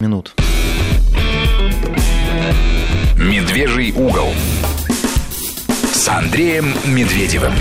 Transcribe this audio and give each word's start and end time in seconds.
минут. 0.00 0.36
Медвежий 3.16 3.90
угол 3.90 4.28
с 5.92 6.08
Андреем 6.08 6.66
Медведевым. 6.86 7.52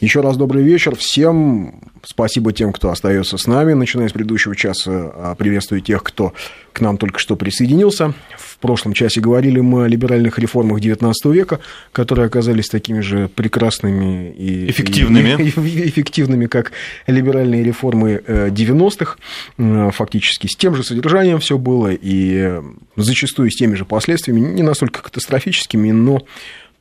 Еще 0.00 0.20
раз 0.20 0.36
добрый 0.36 0.62
вечер 0.62 0.94
всем. 0.96 1.80
Спасибо 2.06 2.52
тем, 2.52 2.72
кто 2.72 2.90
остается 2.90 3.38
с 3.38 3.46
нами. 3.46 3.72
Начиная 3.72 4.08
с 4.08 4.12
предыдущего 4.12 4.54
часа, 4.54 5.12
а, 5.14 5.34
приветствую 5.34 5.80
тех, 5.80 6.02
кто 6.02 6.32
к 6.72 6.80
нам 6.80 6.98
только 6.98 7.18
что 7.18 7.36
присоединился. 7.36 8.14
В 8.36 8.58
прошлом 8.58 8.92
часе 8.92 9.20
говорили 9.20 9.60
мы 9.60 9.84
о 9.84 9.88
либеральных 9.88 10.38
реформах 10.38 10.80
XIX 10.80 11.12
века, 11.32 11.60
которые 11.92 12.26
оказались 12.26 12.68
такими 12.68 13.00
же 13.00 13.28
прекрасными 13.28 14.32
и 14.32 14.70
эффективными, 14.70 15.42
и, 15.42 15.44
и, 15.60 15.88
эффективными 15.88 16.46
как 16.46 16.72
либеральные 17.06 17.62
реформы 17.62 18.22
90-х. 18.26 19.16
Э, 19.58 19.90
фактически 19.92 20.46
с 20.46 20.56
тем 20.56 20.74
же 20.74 20.82
содержанием 20.82 21.38
все 21.38 21.58
было 21.58 21.90
и 21.92 22.60
зачастую 22.96 23.50
с 23.50 23.56
теми 23.56 23.74
же 23.74 23.84
последствиями, 23.84 24.40
не 24.40 24.62
настолько 24.62 25.02
катастрофическими, 25.02 25.90
но 25.90 26.22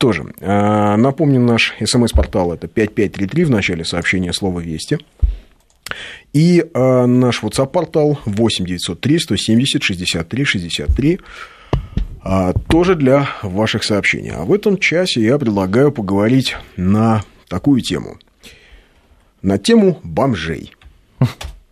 тоже. 0.04 0.26
А, 0.42 0.98
напомню, 0.98 1.40
наш 1.40 1.74
смс-портал 1.82 2.52
это 2.52 2.68
5533 2.68 3.46
в 3.46 3.50
начале 3.50 3.86
сообщения 3.86 4.34
слова 4.34 4.60
«Вести». 4.60 4.98
И 6.34 6.66
а, 6.74 7.06
наш 7.06 7.42
WhatsApp-портал 7.42 8.20
8903 8.26 9.20
170 9.20 9.82
63 9.82 10.44
63 10.44 11.20
тоже 12.68 12.96
для 12.96 13.30
ваших 13.44 13.86
сообщений. 13.86 14.32
А 14.32 14.44
в 14.44 14.54
этом 14.54 14.78
часе 14.78 15.22
я 15.22 15.40
предлагаю 15.40 15.90
поговорить 15.94 16.58
на 16.76 17.24
такую 17.48 17.80
тему. 17.80 18.18
На 19.42 19.58
тему 19.58 20.02
бомжей. 20.04 20.76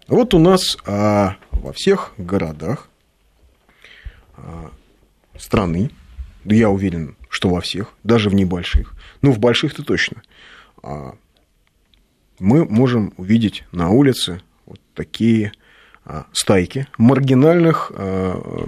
Вот 0.08 0.34
у 0.34 0.40
нас 0.40 0.78
а, 0.86 1.36
во 1.52 1.74
всех 1.74 2.14
городах 2.18 2.88
страны, 5.38 5.92
я 6.46 6.70
уверен, 6.70 7.16
что 7.32 7.48
во 7.50 7.62
всех, 7.62 7.94
даже 8.04 8.30
в 8.30 8.36
небольших, 8.36 8.94
ну, 9.22 9.32
в 9.32 9.40
больших-то 9.40 9.84
точно, 9.84 10.22
а, 10.84 11.16
мы 12.40 12.66
можем 12.66 13.14
увидеть 13.16 13.64
на 13.72 13.90
улице 13.90 14.42
вот 14.66 14.82
такие 14.94 15.54
а, 16.04 16.26
стайки 16.34 16.88
маргинальных, 16.98 17.90
а, 17.96 18.68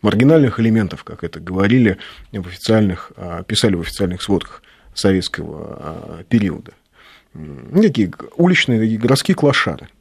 маргинальных 0.00 0.60
элементов, 0.60 1.02
как 1.02 1.24
это 1.24 1.40
говорили 1.40 1.98
в 2.30 2.46
официальных, 2.46 3.10
писали 3.48 3.74
в 3.74 3.80
официальных 3.80 4.22
сводках 4.22 4.62
советского 4.94 6.24
периода. 6.28 6.72
Такие 7.82 8.12
уличные, 8.36 8.80
такие 8.80 8.98
городские 8.98 9.34
клошары– 9.34 9.88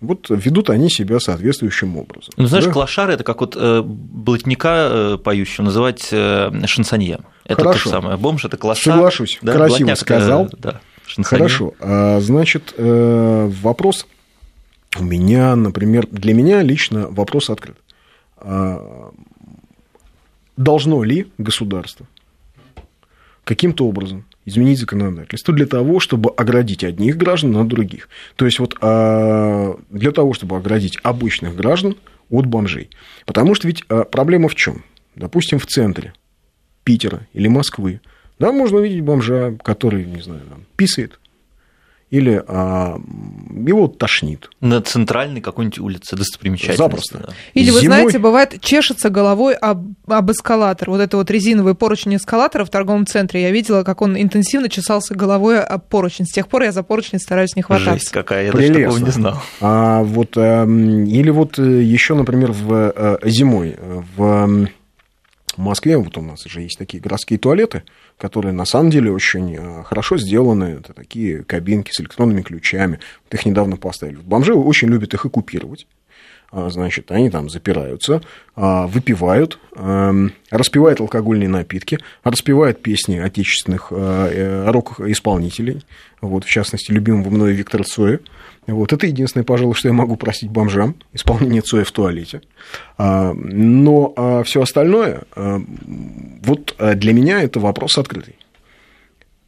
вот 0.00 0.26
ведут 0.30 0.70
они 0.70 0.88
себя 0.88 1.20
соответствующим 1.20 1.96
образом. 1.96 2.32
Ну, 2.36 2.46
знаешь, 2.46 2.64
да? 2.64 2.72
клашары 2.72 3.12
это 3.12 3.24
как 3.24 3.40
вот 3.40 3.56
э, 3.56 3.82
блатника 3.84 4.88
э, 4.90 5.18
поющего 5.22 5.64
называть 5.64 6.08
э, 6.10 6.50
шансонье. 6.66 7.20
Это 7.44 7.62
Хорошо. 7.62 7.78
то 7.78 7.84
же 7.84 7.90
самое. 7.90 8.16
Бомж 8.16 8.44
это 8.44 8.56
клашар. 8.56 8.94
Соглашусь. 8.94 9.38
Да? 9.42 9.52
Красиво 9.52 9.78
Блатняк, 9.78 9.98
сказал. 9.98 10.46
Э, 10.46 10.48
да, 10.58 10.80
Хорошо. 11.22 11.74
А, 11.80 12.20
значит, 12.20 12.74
э, 12.76 13.50
вопрос 13.62 14.06
у 14.98 15.04
меня, 15.04 15.54
например, 15.56 16.06
для 16.10 16.34
меня 16.34 16.62
лично 16.62 17.08
вопрос 17.08 17.50
открыт. 17.50 17.76
А, 18.36 19.10
должно 20.56 21.02
ли 21.02 21.30
государство 21.38 22.06
каким-то 23.44 23.86
образом 23.86 24.24
изменить 24.50 24.78
законодательство 24.78 25.54
для 25.54 25.66
того, 25.66 26.00
чтобы 26.00 26.30
оградить 26.30 26.84
одних 26.84 27.16
граждан 27.16 27.56
от 27.56 27.68
других. 27.68 28.08
То 28.36 28.44
есть 28.44 28.58
вот 28.58 28.76
а, 28.80 29.76
для 29.90 30.12
того, 30.12 30.34
чтобы 30.34 30.56
оградить 30.56 30.98
обычных 31.02 31.56
граждан 31.56 31.96
от 32.28 32.46
бомжей. 32.46 32.90
Потому 33.26 33.54
что 33.54 33.66
ведь 33.66 33.84
а, 33.88 34.04
проблема 34.04 34.48
в 34.48 34.54
чем? 34.54 34.84
Допустим, 35.14 35.58
в 35.58 35.66
центре 35.66 36.12
Питера 36.84 37.26
или 37.32 37.48
Москвы, 37.48 38.00
да, 38.38 38.52
можно 38.52 38.78
увидеть 38.78 39.02
бомжа, 39.02 39.56
который, 39.62 40.04
не 40.04 40.22
знаю, 40.22 40.42
там, 40.48 40.64
писает, 40.76 41.18
или 42.10 42.42
а, 42.46 43.00
его 43.66 43.86
тошнит. 43.86 44.50
На 44.60 44.82
центральной 44.82 45.40
какой-нибудь 45.40 45.78
улице 45.78 46.16
достопримечательности. 46.16 46.82
Запросто. 46.82 47.18
Да. 47.18 47.32
Или, 47.54 47.70
вы 47.70 47.80
Зимой... 47.80 47.96
знаете, 47.96 48.18
бывает, 48.18 48.60
чешется 48.60 49.10
головой 49.10 49.54
об, 49.54 49.86
об 50.06 50.30
эскалатор. 50.30 50.90
Вот 50.90 51.00
это 51.00 51.16
вот 51.16 51.30
резиновый 51.30 51.74
поручень 51.74 52.16
эскалатора 52.16 52.64
в 52.64 52.70
торговом 52.70 53.06
центре. 53.06 53.42
Я 53.42 53.50
видела, 53.52 53.84
как 53.84 54.02
он 54.02 54.20
интенсивно 54.20 54.68
чесался 54.68 55.14
головой 55.14 55.62
об 55.62 55.82
поручень. 55.82 56.26
С 56.26 56.32
тех 56.32 56.48
пор 56.48 56.64
я 56.64 56.72
за 56.72 56.82
поручень 56.82 57.20
стараюсь 57.20 57.54
не 57.54 57.62
хвататься. 57.62 57.94
Жесть 57.94 58.10
какая, 58.10 58.46
я 58.46 58.52
Прелестно. 58.52 58.74
даже 58.74 58.86
такого 58.86 59.04
не 59.06 59.12
знал. 59.12 59.42
А, 59.60 60.02
вот, 60.02 60.32
а, 60.36 60.64
или 60.66 61.30
вот 61.30 61.58
э, 61.58 61.82
еще, 61.82 62.14
например, 62.14 62.50
в, 62.52 62.72
а, 62.72 63.18
зимой 63.24 63.76
в 64.16 64.68
Москве, 65.58 65.96
вот 65.96 66.16
у 66.16 66.22
нас 66.22 66.44
же 66.44 66.62
есть 66.62 66.78
такие 66.78 67.02
городские 67.02 67.38
туалеты, 67.38 67.82
которые 68.18 68.52
на 68.52 68.64
самом 68.64 68.90
деле 68.90 69.10
очень 69.10 69.56
э, 69.56 69.82
хорошо 69.84 70.16
сделаны. 70.16 70.78
Это 70.80 70.92
такие 70.92 71.42
кабинки 71.42 71.90
с 71.92 72.00
электронными 72.00 72.42
ключами. 72.42 73.00
Вот 73.24 73.34
их 73.34 73.46
недавно 73.46 73.76
поставили. 73.76 74.16
Бомжи 74.16 74.54
очень 74.54 74.88
любят 74.88 75.12
их 75.14 75.26
оккупировать. 75.26 75.86
А, 76.52 76.68
значит, 76.68 77.12
они 77.12 77.30
там 77.30 77.48
запираются, 77.48 78.22
а, 78.56 78.88
выпивают, 78.88 79.58
эм, 79.76 80.32
распивают 80.50 81.00
алкогольные 81.00 81.48
напитки, 81.48 81.98
распевают 82.24 82.82
песни 82.82 83.18
отечественных 83.18 83.88
э, 83.92 84.30
э, 84.32 84.70
рок-исполнителей, 84.70 85.84
вот, 86.20 86.44
в 86.44 86.50
частности, 86.50 86.90
любимого 86.90 87.30
мной 87.30 87.52
Виктора 87.52 87.84
Цоя. 87.84 88.18
Вот, 88.66 88.92
это 88.92 89.06
единственное, 89.06 89.44
пожалуй, 89.44 89.74
что 89.74 89.88
я 89.88 89.94
могу 89.94 90.16
просить 90.16 90.50
бомжам, 90.50 90.96
исполнение 91.12 91.62
Цоя 91.62 91.84
в 91.84 91.92
туалете. 91.92 92.42
А, 92.98 93.32
но 93.32 94.42
все 94.44 94.62
остальное, 94.62 95.22
вот 95.36 96.74
для 96.78 97.12
меня 97.12 97.42
это 97.42 97.60
вопрос 97.60 97.96
открытый. 97.96 98.36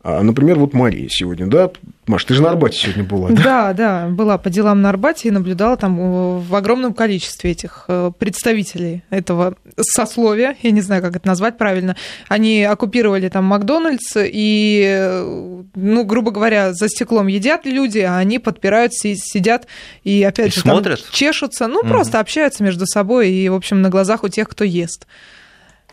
А, 0.04 0.22
например, 0.22 0.58
вот 0.58 0.72
Мария 0.72 1.08
сегодня, 1.08 1.46
да? 1.46 1.70
Маш, 2.08 2.24
ты 2.24 2.34
же 2.34 2.42
на 2.42 2.50
Арбате 2.50 2.76
сегодня 2.76 3.04
была, 3.04 3.28
да? 3.28 3.42
Да, 3.42 3.72
да, 3.72 4.08
была 4.08 4.36
по 4.36 4.50
делам 4.50 4.82
на 4.82 4.88
Арбате 4.88 5.28
и 5.28 5.30
наблюдала 5.30 5.76
там 5.76 5.98
э, 6.00 6.38
в 6.40 6.54
огромном 6.56 6.92
количестве 6.92 7.52
этих 7.52 7.84
э, 7.86 8.10
представителей 8.18 9.04
этого 9.10 9.54
сословия, 9.80 10.56
я 10.62 10.70
не 10.72 10.80
знаю, 10.80 11.02
как 11.02 11.14
это 11.14 11.28
назвать 11.28 11.56
правильно. 11.56 11.96
Они 12.28 12.64
оккупировали 12.64 13.28
там 13.28 13.44
Макдональдс 13.44 14.16
и, 14.16 14.84
э, 14.84 15.62
ну, 15.76 16.04
грубо 16.04 16.32
говоря, 16.32 16.72
за 16.72 16.88
стеклом 16.88 17.28
едят 17.28 17.64
люди, 17.64 18.00
а 18.00 18.18
они 18.18 18.40
подпирают, 18.40 18.92
сидят 18.94 19.68
и, 20.02 20.24
опять 20.24 20.48
и 20.48 20.50
же, 20.50 20.60
смотрят? 20.62 21.00
Там 21.00 21.12
чешутся, 21.12 21.68
ну, 21.68 21.82
mm 21.82 21.88
просто 21.92 22.20
общаются 22.20 22.64
между 22.64 22.86
собой 22.86 23.30
и, 23.30 23.48
в 23.48 23.54
общем, 23.54 23.82
на 23.82 23.90
глазах 23.90 24.24
у 24.24 24.28
тех, 24.28 24.48
кто 24.48 24.64
ест. 24.64 25.06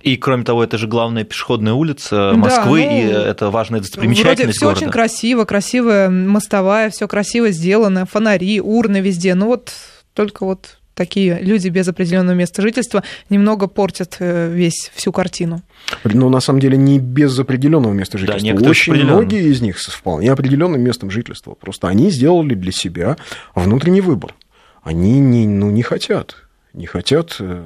И, 0.02 0.16
кроме 0.18 0.44
того, 0.44 0.64
это 0.64 0.78
же 0.78 0.88
главная 0.88 1.24
пешеходная 1.24 1.74
улица 1.74 2.34
Москвы, 2.36 2.82
да, 2.82 2.90
ну, 2.90 2.98
и 2.98 3.30
это 3.30 3.50
важная 3.50 3.82
достопримечательность 3.82 4.58
все 4.58 4.70
очень 4.70 4.90
красиво, 4.90 5.46
красивая 5.46 6.10
мостовая, 6.10 6.90
все 6.90 7.08
красиво 7.08 7.52
сделано, 7.52 8.06
фонари, 8.06 8.62
урны 8.62 9.02
везде. 9.02 9.36
Ну 9.36 9.48
вот 9.48 9.72
только 10.14 10.46
вот 10.46 10.80
такие 11.00 11.40
люди 11.42 11.70
без 11.70 11.88
определенного 11.88 12.36
места 12.36 12.62
жительства 12.62 13.04
немного 13.30 13.68
портят 13.68 14.18
э, 14.20 14.52
весь 14.54 14.92
всю 14.94 15.14
картину. 15.14 15.62
Но 16.04 16.12
ну, 16.14 16.30
на 16.30 16.42
самом 16.42 16.60
деле 16.60 16.78
не 16.78 17.00
без 17.00 17.40
определенного 17.40 17.94
места 17.94 18.18
жительства. 18.18 18.54
Да, 18.54 18.70
Очень 18.70 19.06
многие 19.06 19.44
из 19.50 19.62
них 19.62 19.80
с 19.80 19.88
вполне 19.88 20.30
определенным 20.30 20.82
местом 20.82 21.10
жительства. 21.10 21.54
Просто 21.54 21.88
они 21.88 22.10
сделали 22.10 22.54
для 22.54 22.74
себя 22.74 23.16
внутренний 23.56 24.02
выбор. 24.02 24.36
Они 24.84 25.20
не, 25.20 25.48
ну, 25.48 25.70
не 25.72 25.84
хотят, 25.84 26.36
не 26.74 26.86
хотят 26.86 27.38
э, 27.40 27.64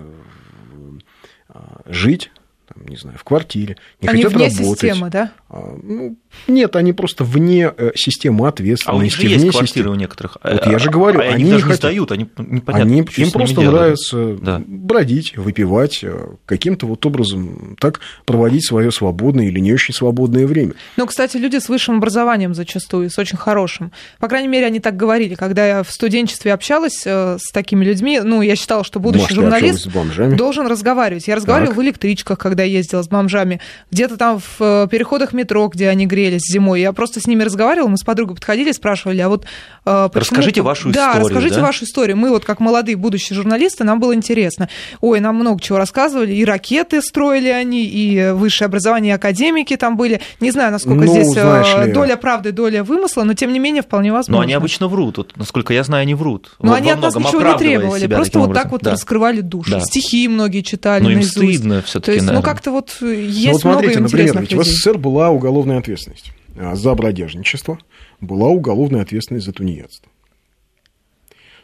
жить, 1.85 2.31
там, 2.67 2.85
не 2.87 2.95
знаю, 2.95 3.17
в 3.17 3.23
квартире, 3.23 3.77
не 4.01 4.07
они 4.07 4.23
хотят 4.23 4.39
работать. 4.39 4.67
системы, 4.67 5.09
да? 5.09 5.31
А, 5.55 5.77
ну, 5.83 6.17
нет, 6.47 6.75
они 6.75 6.93
просто 6.93 7.23
вне 7.23 7.71
э, 7.77 7.91
системы 7.93 8.47
ответственности. 8.47 8.89
А 8.89 8.95
у 8.95 9.03
них 9.03 9.15
же 9.15 9.27
есть 9.27 9.51
квартиры 9.51 9.67
системы. 9.67 9.91
у 9.91 9.95
некоторых. 9.95 10.37
Вот 10.43 10.65
я 10.65 10.79
же 10.79 10.89
говорю, 10.89 11.19
а, 11.19 11.23
они, 11.25 11.43
они 11.43 11.51
даже 11.51 11.67
не 11.67 11.73
сдают, 11.75 12.11
они 12.11 12.27
непонятно, 12.37 12.91
они, 12.91 13.07
Им 13.17 13.31
просто 13.31 13.61
нравится 13.61 14.35
да. 14.41 14.63
бродить, 14.65 15.37
выпивать, 15.37 15.99
э, 16.01 16.29
каким-то 16.47 16.87
вот 16.87 17.05
образом 17.05 17.75
так 17.79 17.99
проводить 18.25 18.65
свое 18.65 18.91
свободное 18.91 19.45
или 19.45 19.59
не 19.59 19.73
очень 19.73 19.93
свободное 19.93 20.47
время. 20.47 20.73
Ну, 20.97 21.05
кстати, 21.05 21.37
люди 21.37 21.57
с 21.59 21.69
высшим 21.69 21.97
образованием 21.97 22.55
зачастую, 22.55 23.11
с 23.11 23.19
очень 23.19 23.37
хорошим. 23.37 23.91
По 24.19 24.27
крайней 24.27 24.47
мере, 24.47 24.65
они 24.65 24.79
так 24.79 24.97
говорили. 24.97 25.35
Когда 25.35 25.67
я 25.67 25.83
в 25.83 25.91
студенчестве 25.91 26.51
общалась 26.51 27.03
э, 27.05 27.37
с 27.39 27.51
такими 27.51 27.85
людьми, 27.85 28.21
ну, 28.23 28.41
я 28.41 28.55
считала, 28.55 28.83
что 28.83 28.99
будущий 28.99 29.35
Может, 29.35 29.35
журналист 29.35 29.87
должен 30.35 30.65
разговаривать. 30.65 31.27
Я 31.27 31.35
разговаривала 31.35 31.75
так. 31.75 31.77
в 31.77 31.83
электричках, 31.85 32.39
когда 32.39 32.63
ездила 32.63 33.03
с 33.03 33.07
бомжами, 33.07 33.61
где-то 33.91 34.17
там 34.17 34.41
в 34.57 34.87
переходах 34.87 35.31
метро 35.33 35.42
метро, 35.43 35.67
где 35.67 35.89
они 35.89 36.05
грелись 36.05 36.41
зимой. 36.51 36.81
Я 36.81 36.93
просто 36.93 37.19
с 37.19 37.27
ними 37.27 37.43
разговаривала, 37.43 37.89
мы 37.89 37.97
с 37.97 38.03
подругой 38.03 38.35
подходили, 38.35 38.71
спрашивали, 38.71 39.19
а 39.21 39.29
вот 39.29 39.45
почему... 39.83 40.09
Расскажите 40.13 40.61
вашу 40.61 40.91
историю. 40.91 41.13
Да, 41.13 41.19
расскажите 41.19 41.55
да? 41.55 41.61
вашу 41.61 41.85
историю. 41.85 42.17
Мы 42.17 42.29
вот 42.29 42.45
как 42.45 42.59
молодые 42.59 42.95
будущие 42.95 43.35
журналисты, 43.35 43.83
нам 43.83 43.99
было 43.99 44.15
интересно. 44.15 44.69
Ой, 45.01 45.19
нам 45.19 45.35
много 45.35 45.61
чего 45.61 45.77
рассказывали, 45.77 46.33
и 46.33 46.45
ракеты 46.45 47.01
строили 47.01 47.49
они, 47.49 47.85
и 47.85 48.31
высшее 48.31 48.67
образование, 48.67 49.11
и 49.11 49.15
академики 49.15 49.75
там 49.75 49.97
были. 49.97 50.21
Не 50.39 50.51
знаю, 50.51 50.71
насколько 50.71 51.05
ну, 51.05 51.11
здесь 51.11 51.35
ли... 51.35 51.93
доля 51.93 52.15
правды, 52.15 52.51
доля 52.51 52.83
вымысла, 52.83 53.23
но 53.23 53.33
тем 53.33 53.51
не 53.53 53.59
менее 53.59 53.83
вполне 53.83 54.11
возможно. 54.11 54.37
Но 54.37 54.43
они 54.43 54.53
обычно 54.53 54.87
врут. 54.87 55.17
Вот, 55.17 55.33
насколько 55.35 55.73
я 55.73 55.83
знаю, 55.83 56.03
они 56.03 56.15
врут. 56.15 56.51
Но 56.59 56.73
они 56.73 56.89
от 56.89 57.01
нас 57.01 57.15
ничего 57.15 57.41
не 57.41 57.57
требовали, 57.57 58.07
просто 58.07 58.39
вот 58.39 58.45
образом. 58.45 58.63
так 58.63 58.71
вот 58.71 58.81
да. 58.81 58.91
раскрывали 58.91 59.41
душу. 59.41 59.71
Да. 59.71 59.81
Стихи 59.81 60.27
многие 60.27 60.61
читали 60.61 61.03
Но 61.03 61.09
им 61.09 61.17
наизусть. 61.17 61.37
стыдно 61.37 61.81
все-таки. 61.81 62.05
То 62.05 62.11
есть, 62.11 62.25
наверное. 62.25 62.45
ну 62.47 62.53
как-то 62.53 62.71
вот 62.71 62.97
есть 63.01 63.45
ну, 63.45 63.51
вот 63.53 63.61
смотрите, 63.61 63.99
много 63.99 64.11
например, 64.11 64.29
интересных 64.29 64.51
ведь 64.51 64.59
в 64.59 64.63
СССР 64.63 64.97
была 64.97 65.31
уголовная 65.33 65.79
ответственность 65.79 66.31
за 66.55 66.95
бродяжничество, 66.95 67.79
была 68.21 68.47
уголовная 68.47 69.01
ответственность 69.01 69.45
за 69.45 69.53
тунеядство. 69.53 70.09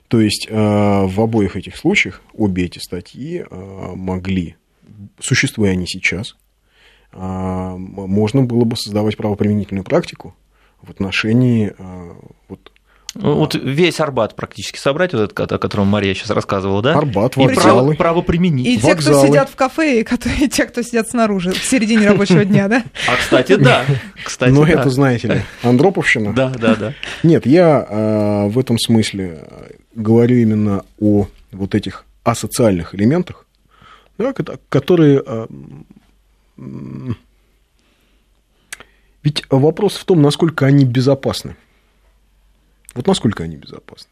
То 0.08 0.20
есть 0.20 0.48
в 0.50 1.22
обоих 1.22 1.56
этих 1.56 1.78
случаях 1.78 2.22
обе 2.34 2.66
эти 2.66 2.80
статьи 2.80 3.46
могли, 3.52 4.56
существуя 5.20 5.72
они 5.72 5.86
сейчас, 5.86 6.36
можно 7.14 8.44
было 8.44 8.64
бы 8.66 8.76
создавать 8.76 9.18
правоприменительную 9.18 9.84
практику 9.84 10.36
в 10.82 10.90
отношении 10.90 11.74
вот, 12.48 12.72
вот 13.16 13.56
весь 13.56 14.00
Арбат 14.00 14.36
практически 14.36 14.78
собрать, 14.78 15.14
вот 15.14 15.32
этот, 15.32 15.52
о 15.52 15.58
котором 15.58 15.88
Мария 15.88 16.14
сейчас 16.14 16.30
рассказывала, 16.30 16.82
да? 16.82 16.94
Арбат, 16.94 17.38
и 17.38 17.40
вокзалы. 17.40 17.64
право, 17.64 17.94
право 17.94 18.22
применить. 18.22 18.68
И 18.68 18.80
те, 18.80 18.96
кто 18.96 19.26
сидят 19.26 19.50
в 19.50 19.56
кафе, 19.56 20.02
и, 20.02 20.04
которые, 20.04 20.40
и 20.46 20.50
те, 20.50 20.66
кто 20.66 20.84
сидят 20.84 21.10
снаружи, 21.10 21.52
в 21.52 21.64
середине 21.64 22.08
рабочего 22.08 22.46
дня, 22.46 22.68
да? 22.68 22.84
А, 23.08 23.16
кстати, 23.16 23.56
да. 23.56 23.84
Кстати, 24.24 24.52
Но 24.52 24.64
да. 24.64 24.72
это, 24.72 24.90
знаете 24.90 25.28
ли, 25.28 25.42
Андроповщина. 25.64 26.34
Да, 26.34 26.50
да, 26.50 26.76
да. 26.76 26.94
Нет, 27.24 27.46
я 27.46 27.86
э, 27.90 28.48
в 28.50 28.60
этом 28.60 28.78
смысле 28.78 29.44
говорю 29.96 30.38
именно 30.38 30.84
о 31.00 31.28
вот 31.52 31.74
этих 31.74 32.06
асоциальных 32.24 32.94
элементах, 32.94 33.48
да, 34.18 34.34
которые... 34.70 35.24
Э, 35.26 35.48
ведь 39.24 39.44
вопрос 39.50 39.96
в 39.96 40.06
том, 40.06 40.22
насколько 40.22 40.66
они 40.66 40.86
безопасны. 40.86 41.56
Вот 42.94 43.08
насколько 43.08 43.44
они 43.44 43.56
безопасны? 43.56 44.10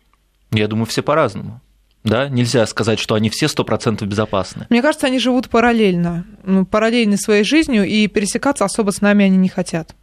Я 0.52 0.68
думаю, 0.68 0.86
все 0.86 1.02
по-разному. 1.02 1.62
Да, 2.04 2.30
нельзя 2.30 2.66
сказать, 2.68 3.00
что 3.00 3.16
они 3.16 3.30
все 3.30 3.48
100% 3.48 4.06
безопасны. 4.06 4.66
Мне 4.70 4.82
кажется, 4.82 5.08
они 5.08 5.20
живут 5.20 5.50
параллельно, 5.50 6.26
ну, 6.44 6.66
параллельно 6.66 7.18
своей 7.18 7.44
жизнью, 7.44 7.86
и 7.86 8.08
пересекаться 8.08 8.64
особо 8.64 8.92
с 8.92 9.02
нами 9.02 9.26
они 9.26 9.36
не 9.36 9.50
хотят. 9.50 9.94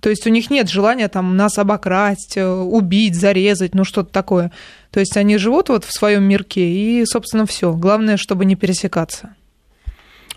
То 0.00 0.08
есть 0.08 0.26
у 0.26 0.30
них 0.30 0.50
нет 0.50 0.68
желания 0.68 1.08
там 1.08 1.36
нас 1.36 1.58
обокрасть, 1.58 2.36
убить, 2.36 3.14
зарезать, 3.14 3.74
ну 3.74 3.84
что-то 3.84 4.10
такое. 4.10 4.52
То 4.90 5.00
есть 5.00 5.16
они 5.16 5.36
живут 5.36 5.68
вот 5.68 5.84
в 5.84 5.92
своем 5.92 6.24
мирке, 6.24 6.66
и, 6.66 7.04
собственно, 7.04 7.46
все. 7.46 7.72
Главное, 7.74 8.16
чтобы 8.16 8.44
не 8.44 8.56
пересекаться. 8.56 9.36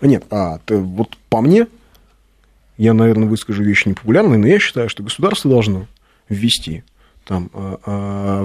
Нет, 0.02 0.24
а 0.30 0.58
ты, 0.66 0.76
вот 0.76 1.16
по 1.30 1.40
мне, 1.40 1.68
я, 2.76 2.92
наверное, 2.92 3.28
выскажу 3.28 3.64
вещи 3.64 3.88
непопулярные, 3.88 4.38
но 4.38 4.46
я 4.46 4.58
считаю, 4.58 4.88
что 4.88 5.02
государство 5.02 5.50
должно 5.50 5.86
ввести 6.28 6.84
там, 7.26 7.50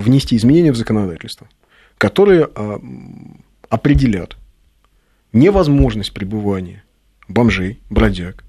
внести 0.01 0.36
изменения 0.36 0.72
в 0.72 0.75
законодательство, 0.75 1.48
которые 1.98 2.50
определят 3.69 4.36
невозможность 5.31 6.13
пребывания 6.13 6.83
бомжей, 7.30 7.80
бродяг 7.89 8.44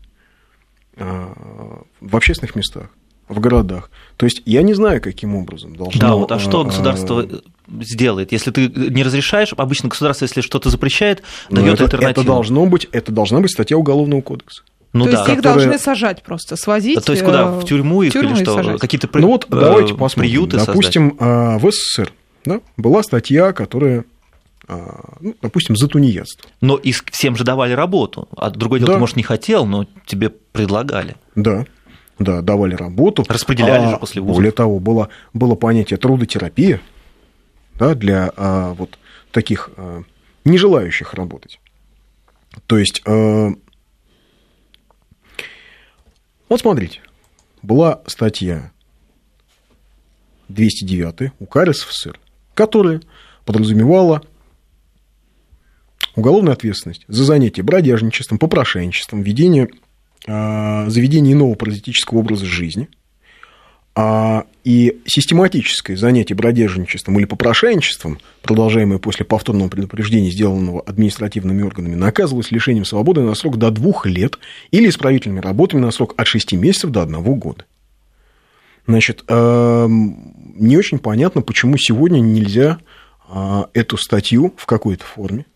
в 0.97 2.17
общественных 2.17 2.57
местах, 2.57 2.91
в 3.29 3.39
городах. 3.39 3.91
То 4.17 4.27
есть 4.27 4.43
я 4.47 4.63
не 4.63 4.75
знаю, 4.75 5.01
каким 5.01 5.37
образом 5.37 5.77
должно... 5.77 6.01
Да, 6.01 6.15
вот, 6.17 6.33
а 6.33 6.39
что 6.39 6.65
государство 6.65 7.27
сделает? 7.81 8.33
Если 8.33 8.51
ты 8.51 8.69
не 8.69 9.03
разрешаешь, 9.03 9.55
обычно 9.57 9.89
государство, 9.89 10.25
если 10.25 10.41
что-то 10.41 10.71
запрещает, 10.71 11.23
дает 11.49 11.75
это, 11.75 11.85
альтернативу. 11.85 12.23
Это, 12.23 12.25
должно 12.25 12.67
быть, 12.67 12.89
это 12.91 13.13
должна 13.13 13.41
быть 13.41 13.53
статья 13.53 13.77
Уголовного 13.77 14.23
кодекса. 14.23 14.65
Ну, 14.93 15.05
то 15.07 15.13
да. 15.13 15.19
есть 15.19 15.31
их 15.31 15.37
которые... 15.37 15.67
должны 15.67 15.79
сажать 15.79 16.23
просто, 16.23 16.57
свозить. 16.57 17.05
То 17.05 17.13
есть 17.13 17.25
куда? 17.25 17.47
В 17.47 17.65
тюрьму 17.65 18.03
их 18.03 18.13
тюрьму 18.13 18.37
или 18.37 18.45
что? 18.45 18.79
Какие-то 18.79 19.09
ну 19.15 19.29
вот 19.29 19.47
давайте 19.49 19.95
посмотрим. 19.95 20.21
приюты 20.21 20.59
Допустим, 20.59 21.17
создать? 21.19 21.63
в 21.63 21.71
СССР 21.71 22.13
да, 22.45 22.61
была 22.77 23.03
статья, 23.03 23.53
которая 23.53 24.05
ну, 25.21 25.35
допустим, 25.43 25.77
за 25.77 25.89
тунеядство. 25.89 26.49
Но 26.61 26.77
и 26.77 26.93
всем 26.93 27.37
же 27.37 27.45
давали 27.45 27.73
работу. 27.73 28.29
А 28.37 28.49
другое 28.49 28.79
дело, 28.79 28.89
да. 28.89 28.95
ты, 28.95 29.01
может, 29.01 29.17
не 29.17 29.23
хотел, 29.23 29.67
но 29.67 29.87
тебе 30.07 30.31
предлагали. 30.31 31.17
Да, 31.35 31.67
да, 32.19 32.43
давали 32.43 32.75
работу. 32.75 33.25
Распределяли 33.29 33.87
а, 33.87 33.91
же 33.91 33.97
после 33.97 34.23
вуза. 34.23 34.35
Более 34.35 34.53
того, 34.53 34.79
было, 34.79 35.09
было 35.35 35.57
понятие 35.57 35.99
трудотерапия 35.99 36.81
да, 37.79 37.95
для 37.95 38.33
а, 38.37 38.75
вот 38.75 38.99
таких 39.31 39.71
а, 39.77 40.03
не 40.45 40.59
желающих 40.59 41.15
работать. 41.15 41.61
То 42.67 42.79
есть, 42.79 43.03
а, 43.07 43.51
вот 46.53 46.61
смотрите, 46.61 47.01
была 47.63 48.03
статья 48.07 48.73
209 50.49 51.33
УК 51.39 51.57
РСФСР, 51.65 52.21
которая 52.55 53.01
подразумевала 53.47 54.23
уголовную 56.15 56.53
ответственность 56.53 57.05
за 57.09 57.25
занятие 57.25 57.63
бродяжничеством, 57.63 58.39
попрошайничеством, 58.39 59.23
ведение, 59.23 59.71
э, 60.27 60.91
заведение 60.91 61.33
иного 61.33 61.55
паразитического 61.55 62.19
образа 62.19 62.45
жизни, 62.45 62.89
а, 62.91 63.02
и 63.95 65.01
систематическое 65.05 65.97
занятие 65.97 66.35
бродяжничеством 66.35 67.19
или 67.19 67.27
попрошайничеством, 67.27 68.19
продолжаемое 68.41 68.99
после 68.99 69.27
повторного 69.27 69.69
предупреждения, 69.69 70.31
сделанного 70.31 70.81
административными 70.81 71.63
органами, 71.63 71.95
наказывалось 71.95 72.51
лишением 72.51 72.87
свободы 72.87 73.21
на 73.21 73.35
срок 73.35 73.59
до 73.59 73.71
двух 73.71 74.07
лет 74.07 74.39
или 74.71 74.89
исправительными 74.89 75.41
работами 75.41 75.81
на 75.81 75.91
срок 75.91 76.15
от 76.17 76.27
6 76.27 76.55
месяцев 76.55 76.91
до 76.91 77.03
одного 77.03 77.35
года. 77.35 77.67
Значит, 78.87 79.25
э, 79.29 79.87
не 79.89 80.77
очень 80.77 80.99
понятно, 80.99 81.43
почему 81.43 81.77
сегодня 81.77 82.21
нельзя 82.21 82.79
эту 83.73 83.97
статью 83.97 84.53
в 84.57 84.67
какой-то 84.67 85.05
форме. 85.05 85.47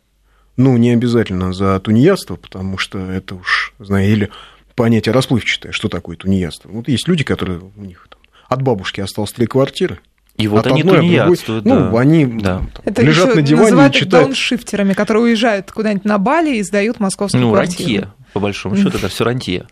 Ну, 0.56 0.76
не 0.78 0.90
обязательно 0.90 1.52
за 1.52 1.78
тунеядство, 1.80 2.36
потому 2.36 2.78
что 2.78 2.98
это 2.98 3.34
уж, 3.34 3.74
знаете, 3.78 4.12
или 4.12 4.30
понятие 4.74 5.12
расплывчатое, 5.12 5.72
что 5.72 5.88
такое 5.88 6.16
тунеядство. 6.16 6.70
Вот 6.70 6.88
есть 6.88 7.06
люди, 7.08 7.24
которые 7.24 7.60
у 7.76 7.82
них 7.82 8.08
от 8.48 8.62
бабушки 8.62 9.00
осталось 9.00 9.32
три 9.32 9.46
квартиры. 9.46 10.00
И 10.37 10.48
вот 10.48 10.66
от 10.66 10.72
они 10.72 10.82
одной, 10.82 10.98
тунеядствуют. 10.98 11.64
другой, 11.64 11.82
да. 11.82 11.90
Ну, 11.90 11.96
они 11.96 12.26
да. 12.26 12.58
там, 12.58 12.82
это 12.84 13.02
лежат 13.02 13.34
на 13.34 13.43
диване 13.43 13.88
и 13.88 13.93
читают. 13.93 14.26
дауншифтерами, 14.26 14.93
которые 14.93 15.25
уезжают 15.25 15.72
куда-нибудь 15.72 16.04
на 16.04 16.19
Бали 16.19 16.56
и 16.56 16.62
сдают 16.62 17.00
московскую 17.00 17.43
ну, 17.43 17.52
квартиру. 17.52 17.88
рантье, 17.88 18.12
по 18.34 18.40
большому 18.40 18.76
счету, 18.76 18.98
это 18.98 19.08
все 19.08 19.25
рантье. 19.25 19.66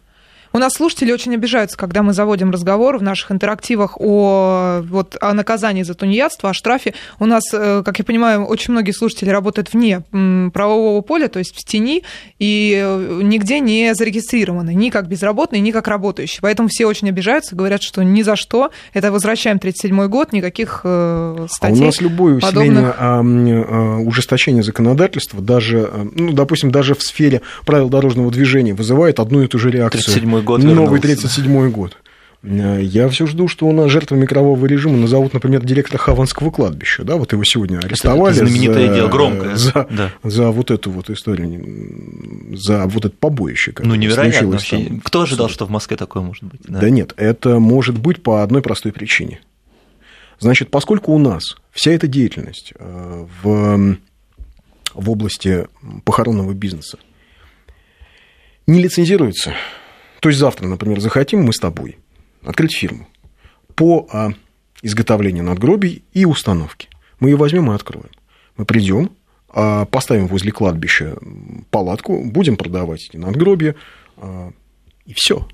У 0.54 0.58
нас 0.58 0.74
слушатели 0.74 1.10
очень 1.10 1.34
обижаются, 1.34 1.76
когда 1.76 2.04
мы 2.04 2.12
заводим 2.12 2.52
разговор 2.52 2.96
в 2.98 3.02
наших 3.02 3.32
интерактивах 3.32 4.00
о, 4.00 4.82
вот, 4.88 5.16
о 5.20 5.34
наказании 5.34 5.82
за 5.82 5.94
тунеядство, 5.94 6.50
о 6.50 6.54
штрафе. 6.54 6.94
У 7.18 7.26
нас, 7.26 7.42
как 7.50 7.98
я 7.98 8.04
понимаю, 8.04 8.44
очень 8.44 8.70
многие 8.72 8.92
слушатели 8.92 9.30
работают 9.30 9.72
вне 9.72 10.04
правового 10.52 11.00
поля, 11.00 11.26
то 11.26 11.40
есть 11.40 11.56
в 11.56 11.64
тени, 11.64 12.04
и 12.38 12.80
нигде 13.20 13.58
не 13.58 13.96
зарегистрированы, 13.96 14.72
ни 14.74 14.90
как 14.90 15.08
безработные, 15.08 15.60
ни 15.60 15.72
как 15.72 15.88
работающие. 15.88 16.38
Поэтому 16.40 16.68
все 16.68 16.86
очень 16.86 17.08
обижаются, 17.08 17.56
говорят, 17.56 17.82
что 17.82 18.04
ни 18.04 18.22
за 18.22 18.36
что, 18.36 18.70
это 18.92 19.10
возвращаем 19.10 19.56
37-й 19.56 20.06
год, 20.06 20.32
никаких 20.32 20.78
статей 20.78 21.78
А 21.78 21.82
у 21.82 21.84
нас 21.86 22.00
любое 22.00 22.36
усиление, 22.36 22.92
подобных... 22.92 24.06
ужесточение 24.06 24.62
законодательства, 24.62 25.42
даже, 25.42 25.90
ну, 26.14 26.32
допустим, 26.32 26.70
даже 26.70 26.94
в 26.94 27.02
сфере 27.02 27.40
правил 27.66 27.88
дорожного 27.88 28.30
движения 28.30 28.72
вызывает 28.72 29.18
одну 29.18 29.42
и 29.42 29.48
ту 29.48 29.58
же 29.58 29.72
реакцию. 29.72 30.14
37 30.14 30.43
год 30.44 30.62
Новый 30.62 31.00
37-й 31.00 31.70
год. 31.70 31.96
Я 32.44 33.08
все 33.08 33.26
жду, 33.26 33.48
что 33.48 33.66
у 33.66 33.72
нас 33.72 33.90
жертвами 33.90 34.20
мирового 34.20 34.66
режима 34.66 34.98
назовут, 34.98 35.32
например, 35.32 35.64
директора 35.64 35.96
Хаванского 35.96 36.50
кладбища. 36.50 37.02
Да, 37.02 37.16
вот 37.16 37.32
его 37.32 37.42
сегодня 37.42 37.78
арестовали. 37.78 38.36
Это 38.36 38.44
знаменитое 38.44 38.88
за, 38.88 38.94
дело, 38.94 39.08
громкое. 39.08 39.56
За, 39.56 39.86
да. 39.90 40.12
за 40.22 40.50
вот 40.50 40.70
эту 40.70 40.90
вот 40.90 41.08
историю, 41.08 42.54
за 42.54 42.86
вот 42.86 43.06
это 43.06 43.16
побоище. 43.18 43.72
Ну, 43.78 43.94
невероятно 43.94 44.48
вообще. 44.48 44.84
Там. 44.84 45.00
Кто 45.00 45.22
ожидал, 45.22 45.48
что 45.48 45.64
в 45.64 45.70
Москве 45.70 45.96
такое 45.96 46.22
может 46.22 46.44
быть? 46.44 46.60
Да. 46.64 46.80
да 46.80 46.90
нет, 46.90 47.14
это 47.16 47.58
может 47.58 47.98
быть 47.98 48.22
по 48.22 48.42
одной 48.42 48.60
простой 48.60 48.92
причине. 48.92 49.40
Значит, 50.38 50.70
поскольку 50.70 51.12
у 51.12 51.18
нас 51.18 51.56
вся 51.70 51.92
эта 51.92 52.06
деятельность 52.08 52.74
в, 52.78 53.96
в 54.92 55.10
области 55.10 55.66
похоронного 56.04 56.52
бизнеса 56.52 56.98
не 58.66 58.82
лицензируется, 58.82 59.54
то 60.24 60.30
есть 60.30 60.40
завтра, 60.40 60.66
например, 60.66 61.00
захотим 61.00 61.42
мы 61.42 61.52
с 61.52 61.58
тобой 61.58 61.98
открыть 62.42 62.74
фирму 62.74 63.06
по 63.74 64.08
а, 64.10 64.30
изготовлению 64.80 65.44
надгробий 65.44 66.02
и 66.14 66.24
установки. 66.24 66.88
Мы 67.20 67.28
ее 67.28 67.36
возьмем 67.36 67.70
и 67.70 67.74
откроем. 67.74 68.08
Мы 68.56 68.64
придем, 68.64 69.10
а, 69.50 69.84
поставим 69.84 70.26
возле 70.28 70.50
кладбища 70.50 71.18
палатку, 71.68 72.24
будем 72.24 72.56
продавать 72.56 73.06
эти 73.06 73.18
надгробия, 73.18 73.74
а, 74.16 74.52
и 75.04 75.12
все. 75.12 75.46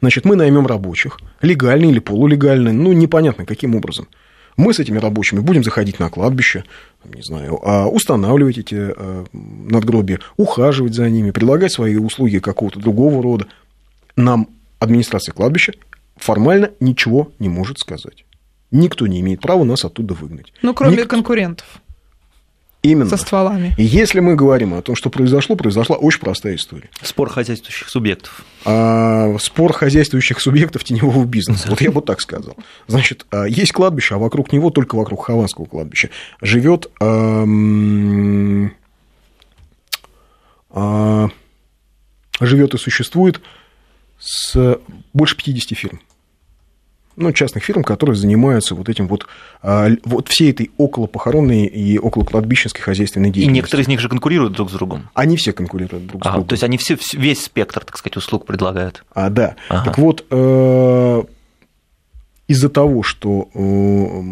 Значит, 0.00 0.24
мы 0.24 0.34
наймем 0.34 0.66
рабочих, 0.66 1.20
легально 1.40 1.84
или 1.84 2.00
полулегально, 2.00 2.72
ну, 2.72 2.92
непонятно 2.92 3.46
каким 3.46 3.76
образом. 3.76 4.08
Мы 4.56 4.74
с 4.74 4.80
этими 4.80 4.98
рабочими 4.98 5.38
будем 5.38 5.62
заходить 5.62 6.00
на 6.00 6.10
кладбище, 6.10 6.64
не 7.04 7.22
знаю, 7.22 7.54
устанавливать 7.92 8.58
эти 8.58 8.92
надгробия, 9.32 10.18
ухаживать 10.36 10.94
за 10.94 11.08
ними, 11.08 11.30
предлагать 11.30 11.72
свои 11.72 11.96
услуги 11.96 12.38
какого-то 12.38 12.80
другого 12.80 13.22
рода. 13.22 13.46
Нам 14.16 14.48
администрация 14.78 15.32
кладбища 15.32 15.74
формально 16.16 16.70
ничего 16.80 17.32
не 17.38 17.48
может 17.48 17.78
сказать. 17.78 18.24
Никто 18.70 19.06
не 19.06 19.20
имеет 19.20 19.40
права 19.40 19.64
нас 19.64 19.84
оттуда 19.84 20.14
выгнать. 20.14 20.52
Ну, 20.62 20.74
кроме 20.74 20.96
Никто. 20.96 21.08
конкурентов. 21.08 21.80
Именно. 22.82 23.08
Со 23.08 23.16
стволами. 23.16 23.74
И 23.78 23.82
если 23.82 24.20
мы 24.20 24.34
говорим 24.34 24.74
о 24.74 24.82
том, 24.82 24.94
что 24.94 25.08
произошло, 25.08 25.56
произошла 25.56 25.96
очень 25.96 26.20
простая 26.20 26.56
история. 26.56 26.90
Спор 27.00 27.30
хозяйствующих 27.30 27.88
субъектов. 27.88 28.44
А, 28.66 29.38
спор 29.38 29.72
хозяйствующих 29.72 30.38
субъектов 30.38 30.84
теневого 30.84 31.24
бизнеса. 31.24 31.68
Вот 31.70 31.80
я 31.80 31.90
бы 31.90 32.02
так 32.02 32.20
сказал. 32.20 32.58
Значит, 32.86 33.24
а, 33.30 33.44
есть 33.44 33.72
кладбище, 33.72 34.16
а 34.16 34.18
вокруг 34.18 34.52
него, 34.52 34.68
только 34.68 34.96
вокруг 34.96 35.24
Хованского 35.24 35.64
кладбища, 35.64 36.10
живет 36.42 36.90
а, 37.00 37.44
живет 42.40 42.74
и 42.74 42.78
существует 42.78 43.40
с 44.18 44.78
больше 45.12 45.36
50 45.36 45.76
фирм 45.76 46.00
ну, 47.16 47.32
частных 47.32 47.64
фирм, 47.64 47.82
которые 47.84 48.16
занимаются 48.16 48.74
вот 48.74 48.88
этим 48.88 49.06
вот, 49.06 49.26
а, 49.62 49.88
вот 50.04 50.28
всей 50.28 50.50
этой 50.50 50.70
околопохоронной 50.78 51.66
и 51.66 51.98
околокладбищенской 51.98 52.82
хозяйственной 52.82 53.30
деятельностью. 53.30 53.52
И 53.52 53.54
некоторые 53.54 53.84
из 53.84 53.88
них 53.88 54.00
же 54.00 54.08
конкурируют 54.08 54.54
друг 54.54 54.70
с 54.70 54.72
другом. 54.72 55.10
Они 55.14 55.36
все 55.36 55.52
конкурируют 55.52 56.06
друг 56.06 56.24
с 56.24 56.26
а, 56.26 56.32
другом. 56.32 56.48
То 56.48 56.52
есть 56.54 56.64
они 56.64 56.76
все, 56.76 56.98
весь 57.12 57.44
спектр, 57.44 57.84
так 57.84 57.96
сказать, 57.96 58.16
услуг 58.16 58.46
предлагают. 58.46 59.04
А, 59.14 59.30
да. 59.30 59.56
Ага. 59.68 59.84
Так 59.84 59.98
вот, 59.98 60.24
э, 60.30 61.22
из-за 62.48 62.68
того, 62.68 63.02
что 63.02 63.48
э, 63.54 64.22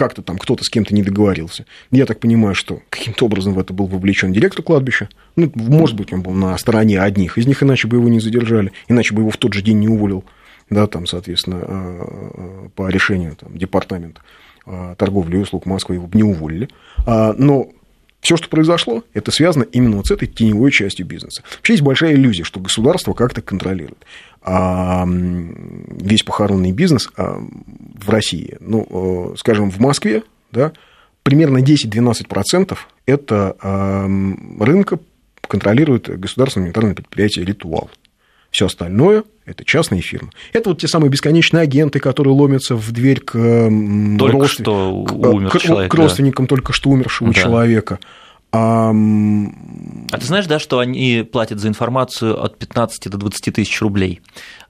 как-то 0.00 0.22
там 0.22 0.38
кто-то 0.38 0.64
с 0.64 0.70
кем-то 0.70 0.94
не 0.94 1.02
договорился. 1.02 1.66
Я 1.90 2.06
так 2.06 2.20
понимаю, 2.20 2.54
что 2.54 2.80
каким-то 2.88 3.26
образом 3.26 3.52
в 3.52 3.58
это 3.58 3.74
был 3.74 3.84
вовлечен 3.84 4.32
директор 4.32 4.62
кладбища. 4.62 5.10
Ну, 5.36 5.52
может 5.54 5.94
быть, 5.94 6.10
он 6.10 6.22
был 6.22 6.32
на 6.32 6.56
стороне 6.56 6.98
одних 6.98 7.36
из 7.36 7.46
них, 7.46 7.62
иначе 7.62 7.86
бы 7.86 7.98
его 7.98 8.08
не 8.08 8.18
задержали, 8.18 8.72
иначе 8.88 9.14
бы 9.14 9.20
его 9.20 9.30
в 9.30 9.36
тот 9.36 9.52
же 9.52 9.60
день 9.60 9.78
не 9.78 9.88
уволил 9.88 10.24
да, 10.70 10.86
там, 10.86 11.04
соответственно, 11.06 11.60
э, 11.62 12.04
э, 12.34 12.68
по 12.76 12.88
решению 12.88 13.36
там, 13.36 13.58
департамента 13.58 14.22
э, 14.66 14.94
торговли 14.96 15.36
и 15.36 15.40
услуг 15.40 15.66
Москвы 15.66 15.96
его 15.96 16.08
не 16.14 16.22
уволили. 16.22 16.68
А, 17.06 17.34
но 17.36 17.70
все, 18.20 18.36
что 18.36 18.48
произошло, 18.48 19.02
это 19.12 19.32
связано 19.32 19.64
именно 19.64 19.96
вот 19.96 20.06
с 20.06 20.10
этой 20.10 20.28
теневой 20.28 20.70
частью 20.70 21.06
бизнеса. 21.06 21.42
Вообще 21.56 21.72
есть 21.72 21.82
большая 21.82 22.14
иллюзия, 22.14 22.44
что 22.44 22.60
государство 22.60 23.14
как-то 23.14 23.42
контролирует 23.42 23.98
весь 24.42 26.22
похоронный 26.22 26.72
бизнес 26.72 27.10
а, 27.16 27.42
в 27.94 28.08
России. 28.08 28.56
Ну, 28.60 29.34
скажем, 29.36 29.70
в 29.70 29.78
Москве, 29.78 30.22
да, 30.50 30.72
примерно 31.22 31.58
10-12% 31.58 32.76
это 33.06 33.56
рынка 34.58 34.98
контролирует 35.46 36.08
государственное 36.18 36.66
гуманитарное 36.66 36.94
предприятие 36.94 37.44
«Ритуал». 37.44 37.90
Все 38.50 38.66
остальное– 38.66 39.22
это 39.46 39.64
частные 39.64 40.00
фирмы. 40.00 40.30
Это 40.52 40.70
вот 40.70 40.80
те 40.80 40.88
самые 40.88 41.10
бесконечные 41.10 41.62
агенты, 41.62 42.00
которые 42.00 42.34
ломятся 42.34 42.74
в 42.74 42.90
дверь 42.90 43.20
к, 43.20 43.32
только 43.32 44.38
родствен... 44.38 44.64
что 44.64 44.92
умер 44.92 45.50
к, 45.50 45.58
человек, 45.60 45.90
к 45.90 45.94
родственникам 45.94 46.46
да. 46.46 46.48
только 46.48 46.72
что 46.72 46.90
умершего 46.90 47.32
да. 47.32 47.40
человека. 47.40 47.98
А... 48.52 48.90
а 48.90 50.18
ты 50.18 50.26
знаешь, 50.26 50.46
да, 50.46 50.58
что 50.58 50.80
они 50.80 51.22
платят 51.30 51.60
за 51.60 51.68
информацию 51.68 52.42
от 52.42 52.58
15 52.58 53.08
до 53.08 53.16
20 53.16 53.54
тысяч 53.54 53.80
рублей 53.80 54.20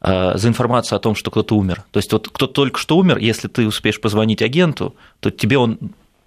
а, 0.01 0.37
за 0.37 0.49
информацию 0.49 0.97
о 0.97 1.01
том, 1.01 1.15
что 1.15 1.31
кто-то 1.31 1.57
умер. 1.57 1.85
То 1.91 1.99
есть 1.99 2.13
вот 2.13 2.29
кто 2.29 2.47
только 2.47 2.79
что 2.79 2.99
умер, 2.99 3.19
если 3.19 3.49
ты 3.49 3.67
успеешь 3.67 4.01
позвонить 4.01 4.43
агенту, 4.43 4.95
то 5.21 5.31
тебе 5.31 5.59
он 5.59 5.79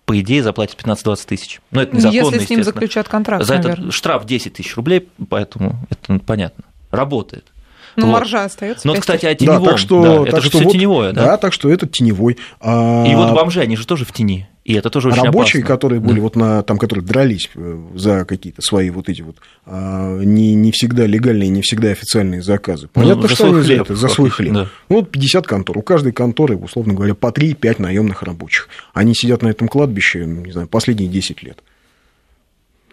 по 0.06 0.20
идее, 0.20 0.44
заплатит 0.44 0.78
15-20 0.84 1.28
тысяч. 1.28 1.62
Но 1.72 1.82
это 1.82 1.96
незаконно, 1.96 2.34
Если 2.34 2.40
с 2.40 2.50
ним 2.50 2.64
заключат 2.66 3.08
контракт, 3.08 3.46
За 3.46 3.56
наверное. 3.56 3.86
это 3.86 3.92
штраф 3.94 4.26
10 4.26 4.54
тысяч 4.54 4.76
рублей, 4.76 5.08
поэтому 5.30 5.78
это 5.90 6.20
понятно 6.20 6.66
работает. 6.92 7.53
Ну, 7.96 8.08
вот. 8.08 8.14
маржа 8.14 8.46
остается. 8.46 8.88
Ну, 8.88 8.96
кстати, 8.96 9.26
о 9.26 9.36
теневом. 9.36 9.64
Да, 9.64 9.70
так 9.70 9.80
что, 9.80 10.04
да, 10.04 10.18
так 10.20 10.28
это 10.28 10.42
же 10.42 10.48
что 10.50 10.58
все 10.58 10.66
вот, 10.66 10.74
теневое, 10.74 11.12
да? 11.14 11.26
Да, 11.26 11.38
так 11.38 11.54
что 11.54 11.70
это 11.70 11.88
теневой. 11.88 12.38
А... 12.60 13.06
И 13.08 13.16
вот 13.16 13.34
бомжи, 13.34 13.62
они 13.62 13.76
же 13.76 13.86
тоже 13.86 14.06
в 14.06 14.12
тени. 14.12 14.48
И 14.64 14.76
это 14.76 14.90
тоже 14.90 15.10
очень 15.10 15.24
Рабочие, 15.24 15.62
опасно. 15.62 15.76
которые 15.76 16.00
были 16.00 16.16
да. 16.16 16.22
вот 16.22 16.36
на, 16.38 16.64
там, 16.64 16.78
которые 16.78 17.04
дрались 17.04 17.50
э, 17.54 17.88
за 17.96 18.24
какие-то 18.24 18.62
свои 18.62 18.90
вот 18.92 19.10
эти 19.10 19.22
вот 19.22 19.36
а, 19.66 20.18
не, 20.20 20.56
не 20.56 20.72
всегда 20.72 21.06
легальные, 21.06 21.50
не 21.50 21.62
всегда 21.62 21.90
официальные 21.90 22.42
заказы. 22.42 22.84
Ну, 22.84 23.02
Понятно, 23.02 23.24
ну, 23.24 23.28
за 23.28 23.36
что 23.36 23.46
они 23.48 23.62
хлеб, 23.62 23.66
за 23.66 23.84
это, 23.84 23.96
за 23.96 24.08
свой 24.08 24.30
хлеб. 24.30 24.54
Да. 24.54 24.70
Ну, 24.88 24.96
вот 24.98 25.12
50 25.12 25.46
контор. 25.46 25.78
У 25.78 25.82
каждой 25.82 26.14
конторы, 26.14 26.56
условно 26.56 26.94
говоря, 26.94 27.14
по 27.14 27.28
3-5 27.28 27.82
наемных 27.82 28.24
рабочих. 28.24 28.70
Они 28.94 29.14
сидят 29.14 29.42
на 29.42 29.50
этом 29.50 29.68
кладбище, 29.68 30.26
не 30.26 30.54
знаю, 30.54 30.70
последние 30.70 31.10
10 31.10 31.44
лет. 31.44 31.60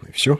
И 0.09 0.12
все. 0.12 0.38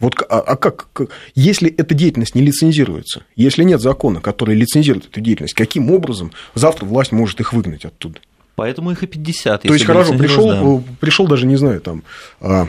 Вот, 0.00 0.14
а, 0.28 0.40
а 0.40 0.56
как, 0.56 0.88
как, 0.92 1.10
если 1.34 1.70
эта 1.70 1.94
деятельность 1.94 2.34
не 2.34 2.40
лицензируется, 2.40 3.24
если 3.36 3.62
нет 3.64 3.80
закона, 3.80 4.20
который 4.20 4.54
лицензирует 4.54 5.06
эту 5.06 5.20
деятельность, 5.20 5.54
каким 5.54 5.90
образом 5.90 6.32
завтра 6.54 6.86
власть 6.86 7.12
может 7.12 7.38
их 7.40 7.52
выгнать 7.52 7.84
оттуда? 7.84 8.18
Поэтому 8.56 8.90
их 8.90 9.02
и 9.02 9.06
50. 9.06 9.62
То 9.62 9.72
есть, 9.72 9.84
хорошо, 9.84 10.14
пришел, 10.14 10.48
да. 10.48 10.84
пришел 11.00 11.26
даже, 11.26 11.46
не 11.46 11.56
знаю, 11.56 11.80
там, 11.80 12.02
а, 12.40 12.66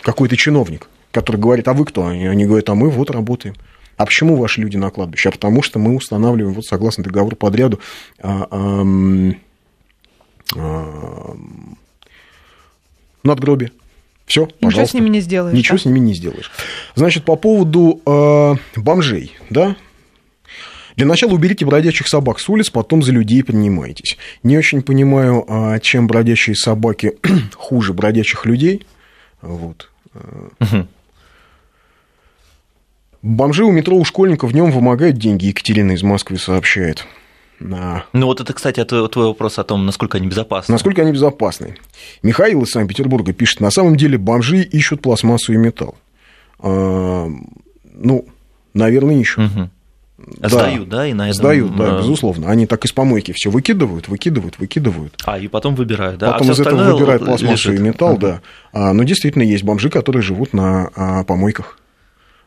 какой-то 0.00 0.36
чиновник, 0.36 0.88
который 1.12 1.36
говорит, 1.36 1.68
а 1.68 1.74
вы 1.74 1.84
кто? 1.84 2.06
Они, 2.06 2.26
они 2.26 2.46
говорят, 2.46 2.68
а 2.70 2.74
мы 2.74 2.90
вот 2.90 3.10
работаем. 3.10 3.54
А 3.96 4.06
почему 4.06 4.36
ваши 4.36 4.60
люди 4.60 4.76
на 4.76 4.90
кладбище? 4.90 5.28
А 5.28 5.32
потому 5.32 5.62
что 5.62 5.78
мы 5.78 5.94
устанавливаем, 5.94 6.54
вот 6.54 6.64
согласно 6.64 7.04
договору 7.04 7.36
подряду, 7.36 7.78
а, 8.18 8.84
надгробие. 13.22 13.70
Все, 14.26 14.46
пожалуйста. 14.46 14.66
Ничего 14.66 14.86
с 14.86 14.94
ними 14.94 15.08
не 15.08 15.20
сделаешь. 15.20 15.56
Ничего 15.56 15.76
да? 15.76 15.82
с 15.82 15.84
ними 15.84 15.98
не 15.98 16.14
сделаешь. 16.14 16.50
Значит, 16.94 17.24
по 17.24 17.36
поводу 17.36 18.00
э, 18.06 18.54
бомжей, 18.76 19.32
да, 19.50 19.76
для 20.96 21.06
начала 21.06 21.32
уберите 21.32 21.66
бродячих 21.66 22.06
собак 22.08 22.38
с 22.38 22.48
улиц, 22.48 22.70
потом 22.70 23.02
за 23.02 23.12
людей 23.12 23.42
принимайтесь. 23.42 24.16
Не 24.42 24.56
очень 24.56 24.82
понимаю, 24.82 25.44
а 25.48 25.78
чем 25.80 26.06
бродячие 26.06 26.54
собаки 26.54 27.14
хуже 27.56 27.92
бродячих 27.92 28.46
людей. 28.46 28.86
Вот. 29.42 29.90
Угу. 30.60 30.86
Бомжи 33.22 33.64
у 33.64 33.72
метро 33.72 33.96
у 33.96 34.04
школьников 34.04 34.52
в 34.52 34.54
нем 34.54 34.70
вымогают 34.70 35.16
деньги, 35.16 35.46
Екатерина 35.46 35.92
из 35.92 36.02
Москвы 36.02 36.38
сообщает. 36.38 37.06
Ну 37.60 38.26
вот 38.26 38.40
это, 38.40 38.52
кстати, 38.52 38.84
твой 38.84 39.26
вопрос 39.26 39.58
о 39.58 39.64
том, 39.64 39.86
насколько 39.86 40.18
они 40.18 40.26
безопасны. 40.26 40.72
Насколько 40.72 41.02
они 41.02 41.12
безопасны. 41.12 41.76
Михаил 42.22 42.62
из 42.62 42.70
Санкт-Петербурга 42.70 43.32
пишет, 43.32 43.60
на 43.60 43.70
самом 43.70 43.96
деле 43.96 44.18
бомжи 44.18 44.62
ищут 44.62 45.02
пластмассу 45.02 45.52
и 45.52 45.56
металл. 45.56 45.94
А, 46.58 47.28
ну, 47.94 48.26
наверное, 48.74 49.16
ищут. 49.16 49.50
Угу. 49.50 49.70
Да, 50.16 50.48
сдают, 50.48 50.88
да, 50.88 51.06
и 51.06 51.12
на 51.12 51.28
этом... 51.28 51.34
Сдают, 51.34 51.76
да, 51.76 51.98
безусловно. 51.98 52.48
Они 52.48 52.66
так 52.66 52.84
из 52.84 52.92
помойки 52.92 53.32
все 53.32 53.50
выкидывают, 53.50 54.08
выкидывают, 54.08 54.58
выкидывают. 54.58 55.20
А, 55.24 55.38
и 55.38 55.48
потом 55.48 55.74
выбирают, 55.74 56.18
да? 56.18 56.32
Потом 56.32 56.48
а 56.48 56.52
из 56.52 56.60
этого 56.60 56.92
выбирают 56.92 57.24
пластмассу 57.24 57.70
лежит. 57.70 57.80
и 57.80 57.82
металл, 57.82 58.16
uh-huh. 58.16 58.20
да. 58.20 58.40
А, 58.72 58.92
но 58.92 59.02
действительно 59.02 59.42
есть 59.42 59.64
бомжи, 59.64 59.90
которые 59.90 60.22
живут 60.22 60.52
на 60.52 60.88
а, 60.94 61.24
помойках, 61.24 61.78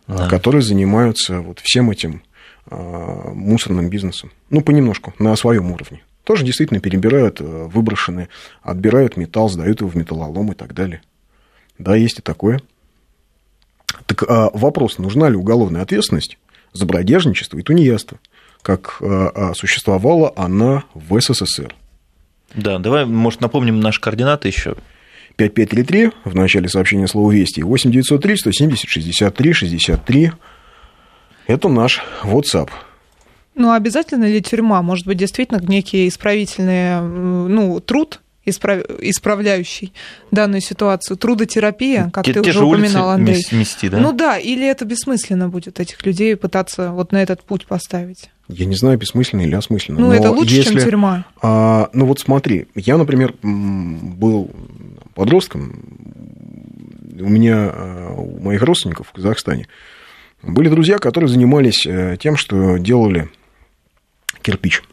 да. 0.08 0.28
которые 0.28 0.62
занимаются 0.62 1.42
вот 1.42 1.60
всем 1.62 1.92
этим 1.92 2.22
а, 2.24 2.27
мусорным 2.70 3.90
бизнесом. 3.90 4.32
Ну, 4.50 4.62
понемножку, 4.62 5.14
на 5.20 5.36
своем 5.36 5.72
уровне. 5.72 6.02
Тоже 6.24 6.44
действительно 6.44 6.82
перебирают 6.82 7.40
э, 7.40 7.44
выброшенные, 7.46 8.28
отбирают 8.62 9.16
металл, 9.16 9.48
сдают 9.48 9.80
его 9.80 9.90
в 9.90 9.96
металлолом 9.96 10.52
и 10.52 10.56
так 10.56 10.74
далее. 10.74 11.02
Да, 11.80 11.96
есть 11.96 12.20
и 12.20 12.22
такое. 12.22 12.62
Так 14.06 14.24
а 14.28 14.50
вопрос, 14.54 14.98
нужна 14.98 15.30
ли 15.30 15.38
уголовная 15.38 15.82
ответственность 15.82 16.38
за 16.74 16.86
бродяжничество 16.86 17.58
и 17.58 17.62
тунеядство, 17.62 18.20
как 18.62 18.98
а, 19.02 19.54
существовала 19.56 20.34
она 20.36 20.84
в 20.94 21.20
СССР. 21.20 21.74
Да, 22.54 22.80
давай, 22.80 23.06
может, 23.06 23.40
напомним 23.40 23.80
наши 23.80 24.02
координаты 24.02 24.50
еще. 24.50 24.76
5533 25.38 26.12
в 26.26 26.36
начале 26.36 26.68
сообщения 26.68 27.08
слова 27.08 27.32
«Вести», 27.32 27.62
8903 27.62 28.38
170 28.38 28.90
63 28.90 29.54
63 29.54 30.32
это 31.48 31.70
наш 31.70 32.02
WhatsApp. 32.24 32.70
Ну, 33.56 33.72
обязательно 33.72 34.26
ли 34.26 34.42
тюрьма? 34.42 34.82
Может 34.84 35.08
быть, 35.08 35.18
действительно 35.18 35.60
некий 35.60 36.08
исправительный 36.08 37.02
ну, 37.02 37.80
труд, 37.80 38.22
исправ... 38.46 38.84
исправляющий 39.00 39.94
данную 40.30 40.62
ситуацию, 40.62 41.18
трудотерапия, 41.18 42.12
как 42.14 42.26
те, 42.26 42.34
ты 42.34 42.42
те 42.42 42.50
уже 42.52 42.64
упоминал, 42.64 43.10
Андрей. 43.10 43.44
Нести, 43.52 43.90
да? 43.90 43.98
Ну 43.98 44.14
да, 44.14 44.38
или 44.38 44.68
это 44.68 44.86
бессмысленно 44.86 45.50
будет 45.50 45.80
этих 45.80 46.06
людей 46.06 46.36
пытаться 46.36 46.92
вот 46.92 47.12
на 47.12 47.22
этот 47.22 47.44
путь 47.44 47.66
поставить? 47.66 48.30
Я 48.48 48.66
не 48.66 48.76
знаю, 48.76 48.98
бессмысленно 48.98 49.42
или 49.42 49.56
осмысленно. 49.56 50.00
Ну, 50.00 50.12
это 50.12 50.32
лучше, 50.32 50.56
если, 50.56 50.76
чем 50.76 50.84
тюрьма. 50.84 51.26
А, 51.42 51.90
ну, 51.94 52.06
вот 52.06 52.20
смотри, 52.20 52.68
я, 52.76 52.98
например, 52.98 53.34
был 53.42 54.52
подростком, 55.16 55.82
у 57.20 57.28
меня, 57.28 57.74
у 58.16 58.40
моих 58.40 58.62
родственников 58.62 59.08
в 59.08 59.14
Казахстане 59.14 59.68
Были 60.42 60.70
друзья, 60.70 60.98
которые 60.98 61.30
занимались 61.30 61.86
э, 61.86 62.18
тем, 62.20 62.38
что 62.38 62.78
делали 62.78 63.30
кирпич. 64.42 64.84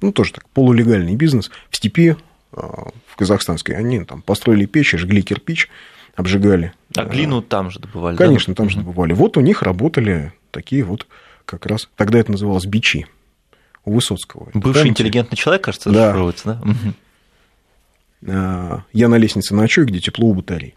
Ну, 0.00 0.12
тоже 0.12 0.32
так, 0.32 0.48
полулегальный 0.50 1.16
бизнес 1.16 1.50
в 1.70 1.76
степи, 1.76 2.16
в 2.52 3.16
казахстанской. 3.16 3.76
Они 3.76 4.04
там 4.04 4.22
построили 4.22 4.66
печь, 4.66 4.94
жгли 4.96 5.22
кирпич, 5.22 5.68
обжигали. 6.14 6.72
А 6.96 7.04
глину 7.04 7.42
там 7.42 7.70
же 7.70 7.80
добывали? 7.80 8.16
Конечно, 8.16 8.54
да? 8.54 8.56
там 8.56 8.70
же 8.70 8.78
добывали. 8.78 9.12
Вот 9.12 9.36
у 9.36 9.40
них 9.40 9.62
работали 9.62 10.32
такие 10.50 10.82
вот 10.82 11.06
как 11.44 11.66
раз, 11.66 11.88
тогда 11.96 12.18
это 12.18 12.32
называлось 12.32 12.66
бичи 12.66 13.06
у 13.84 13.92
Высоцкого. 13.92 14.50
Бывший 14.52 14.62
Помните? 14.62 14.88
интеллигентный 14.88 15.36
человек, 15.36 15.64
кажется, 15.64 15.90
да. 15.90 16.32
да? 18.22 18.84
Я 18.92 19.08
на 19.08 19.16
лестнице 19.16 19.54
ночую, 19.54 19.86
где 19.86 20.00
тепло 20.00 20.28
у 20.28 20.34
батарей. 20.34 20.74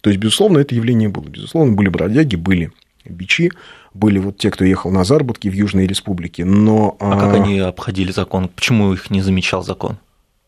То 0.00 0.10
есть, 0.10 0.20
безусловно, 0.20 0.58
это 0.58 0.74
явление 0.74 1.08
было. 1.08 1.24
Безусловно, 1.24 1.74
были 1.74 1.88
бродяги, 1.88 2.36
были 2.36 2.72
бичи, 3.12 3.50
были 3.94 4.18
вот 4.18 4.38
те, 4.38 4.50
кто 4.50 4.64
ехал 4.64 4.90
на 4.90 5.04
заработки 5.04 5.48
в 5.48 5.52
Южной 5.52 5.86
Республике, 5.86 6.44
но... 6.44 6.96
А, 7.00 7.12
а 7.12 7.20
как 7.20 7.34
они 7.34 7.58
обходили 7.58 8.12
закон? 8.12 8.48
Почему 8.48 8.92
их 8.92 9.10
не 9.10 9.22
замечал 9.22 9.62
закон 9.62 9.98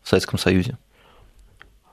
в 0.03 0.09
Советском 0.09 0.39
Союзе? 0.39 0.77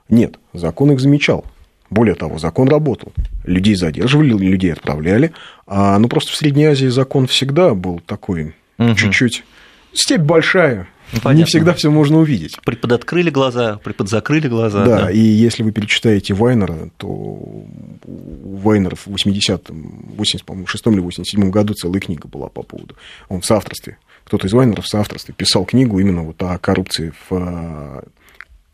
Нет, 0.09 0.39
закон 0.53 0.91
их 0.91 0.99
замечал. 0.99 1.45
Более 1.89 2.15
того, 2.15 2.37
закон 2.37 2.69
работал. 2.69 3.11
Людей 3.45 3.75
задерживали, 3.75 4.29
людей 4.29 4.73
отправляли. 4.73 5.31
А, 5.65 5.97
ну, 5.97 6.07
просто 6.07 6.31
в 6.31 6.35
Средней 6.35 6.65
Азии 6.65 6.87
закон 6.87 7.27
всегда 7.27 7.73
был 7.73 7.99
такой, 7.99 8.55
угу. 8.77 8.95
чуть-чуть... 8.95 9.43
Степь 9.91 10.21
большая, 10.21 10.87
Понятно. 11.11 11.37
Не 11.37 11.43
всегда 11.45 11.73
все 11.73 11.89
можно 11.89 12.19
увидеть. 12.19 12.57
Приподоткрыли 12.63 13.29
глаза, 13.29 13.79
приподзакрыли 13.83 14.47
глаза. 14.47 14.85
Да, 14.85 15.01
да, 15.03 15.11
и 15.11 15.19
если 15.19 15.63
вы 15.63 15.71
перечитаете 15.71 16.33
Вайнера, 16.33 16.89
то 16.97 17.07
у 17.07 18.55
Вайнера 18.57 18.95
в 18.95 19.07
80-м, 19.07 20.13
86 20.15 20.87
или 20.87 20.99
87 20.99 21.49
году 21.49 21.73
целая 21.73 21.99
книга 21.99 22.27
была 22.27 22.49
по 22.49 22.63
поводу. 22.63 22.95
Он 23.27 23.41
в 23.41 23.45
соавторстве. 23.45 23.97
Кто-то 24.25 24.47
из 24.47 24.53
Вайнеров 24.53 24.85
в 24.85 24.89
соавторстве 24.89 25.33
писал 25.35 25.65
книгу 25.65 25.99
именно 25.99 26.23
вот 26.23 26.41
о 26.43 26.57
коррупции 26.59 27.13
в 27.29 28.03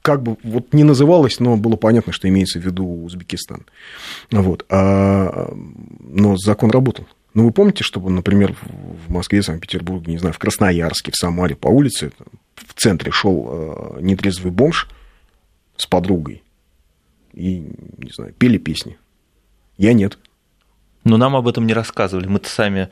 как 0.06 0.22
бы 0.22 0.38
вот 0.44 0.72
не 0.72 0.84
называлось, 0.84 1.40
но 1.40 1.58
было 1.58 1.78
понятно, 1.78 2.14
что 2.14 2.30
имеется 2.30 2.60
в 2.60 2.64
виду 2.64 2.86
Узбекистан. 3.06 3.66
Вот. 4.30 4.64
А, 4.70 5.52
но 6.00 6.38
закон 6.38 6.70
работал. 6.70 7.08
Ну, 7.36 7.44
вы 7.44 7.52
помните, 7.52 7.84
чтобы, 7.84 8.10
например, 8.10 8.56
в 8.64 9.12
Москве, 9.12 9.44
Санкт-Петербурге, 9.44 10.14
не 10.14 10.18
знаю, 10.18 10.34
в 10.34 10.40
Красноярске, 10.40 11.12
в 11.12 11.18
Самаре 11.18 11.56
по 11.56 11.68
улице, 11.68 12.12
в 12.56 12.74
центре 12.74 13.12
шел 13.12 13.48
э, 13.50 13.98
нетрезвый 14.02 14.54
бомж 14.54 14.88
с 15.76 15.86
подругой 15.86 16.44
и, 17.34 17.70
не 17.98 18.12
знаю, 18.12 18.34
пели 18.34 18.58
песни. 18.58 18.98
Я 19.78 19.92
нет. 19.92 20.18
Но 21.06 21.18
нам 21.18 21.36
об 21.36 21.48
этом 21.48 21.66
не 21.66 21.74
рассказывали. 21.74 22.28
Мы-то 22.28 22.50
сами 22.50 22.90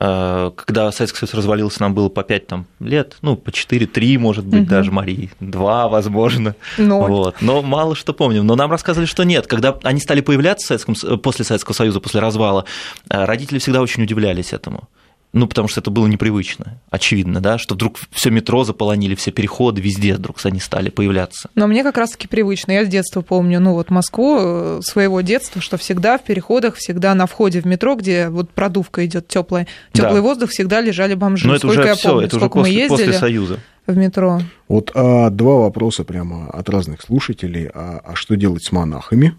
Э, 0.00 0.50
когда 0.56 0.90
Советский 0.90 1.20
Союз 1.20 1.34
развалился, 1.34 1.80
нам 1.80 1.94
было 1.94 2.08
по 2.08 2.22
5 2.22 2.46
там, 2.46 2.66
лет, 2.80 3.16
ну, 3.22 3.36
по 3.36 3.50
4-3, 3.50 4.18
может 4.18 4.44
быть, 4.44 4.62
угу. 4.62 4.70
даже, 4.70 4.90
Марии, 4.90 5.30
2, 5.40 5.88
возможно. 5.88 6.56
Ноль. 6.78 7.10
Вот. 7.10 7.36
Но 7.40 7.62
мало 7.62 7.94
что 7.94 8.12
помним. 8.12 8.46
Но 8.46 8.56
нам 8.56 8.70
рассказывали, 8.70 9.06
что 9.06 9.22
нет. 9.24 9.46
Когда 9.46 9.78
они 9.82 10.00
стали 10.00 10.20
появляться 10.20 10.64
в 10.64 10.68
Советском, 10.68 11.18
после 11.20 11.44
Советского 11.44 11.74
Союза, 11.74 12.00
после 12.00 12.20
развала, 12.20 12.64
э, 13.08 13.24
родители 13.24 13.58
всегда 13.58 13.80
очень 13.82 14.02
удивлялись 14.02 14.52
этому. 14.52 14.88
Ну, 15.34 15.48
потому 15.48 15.66
что 15.66 15.80
это 15.80 15.90
было 15.90 16.06
непривычно, 16.06 16.80
очевидно, 16.90 17.40
да, 17.40 17.58
что 17.58 17.74
вдруг 17.74 17.98
все 18.12 18.30
метро 18.30 18.62
заполонили, 18.62 19.16
все 19.16 19.32
переходы, 19.32 19.80
везде 19.80 20.14
вдруг 20.14 20.36
они 20.44 20.60
стали 20.60 20.90
появляться. 20.90 21.50
Но 21.56 21.66
мне 21.66 21.82
как 21.82 21.98
раз-таки 21.98 22.28
привычно. 22.28 22.70
Я 22.70 22.84
с 22.84 22.88
детства 22.88 23.20
помню, 23.20 23.58
ну, 23.58 23.72
вот 23.72 23.90
Москву, 23.90 24.38
э, 24.38 24.80
своего 24.82 25.22
детства, 25.22 25.60
что 25.60 25.76
всегда 25.76 26.18
в 26.18 26.22
переходах, 26.22 26.76
всегда 26.76 27.16
на 27.16 27.26
входе 27.26 27.60
в 27.60 27.64
метро, 27.64 27.96
где 27.96 28.28
вот 28.28 28.50
продувка 28.50 29.04
идет 29.06 29.26
теплая, 29.26 29.66
теплый 29.92 30.14
да. 30.14 30.22
воздух, 30.22 30.50
всегда 30.50 30.80
лежали 30.80 31.14
бомжи. 31.14 31.48
Но 31.48 31.56
это 31.56 31.66
Сколько 31.66 31.80
уже 31.80 31.88
я 31.88 31.96
помню, 31.96 32.26
это 32.26 32.36
уже 32.36 32.48
после, 32.48 32.60
мы 32.60 32.68
ездили 32.68 33.06
после 33.06 33.12
Союза. 33.18 33.58
В 33.88 33.96
метро. 33.96 34.40
Вот 34.68 34.92
а, 34.94 35.30
два 35.30 35.56
вопроса 35.56 36.04
прямо 36.04 36.48
от 36.48 36.68
разных 36.70 37.02
слушателей. 37.02 37.70
А, 37.74 38.00
а 38.04 38.14
что 38.14 38.36
делать 38.36 38.64
с 38.64 38.70
монахами? 38.70 39.34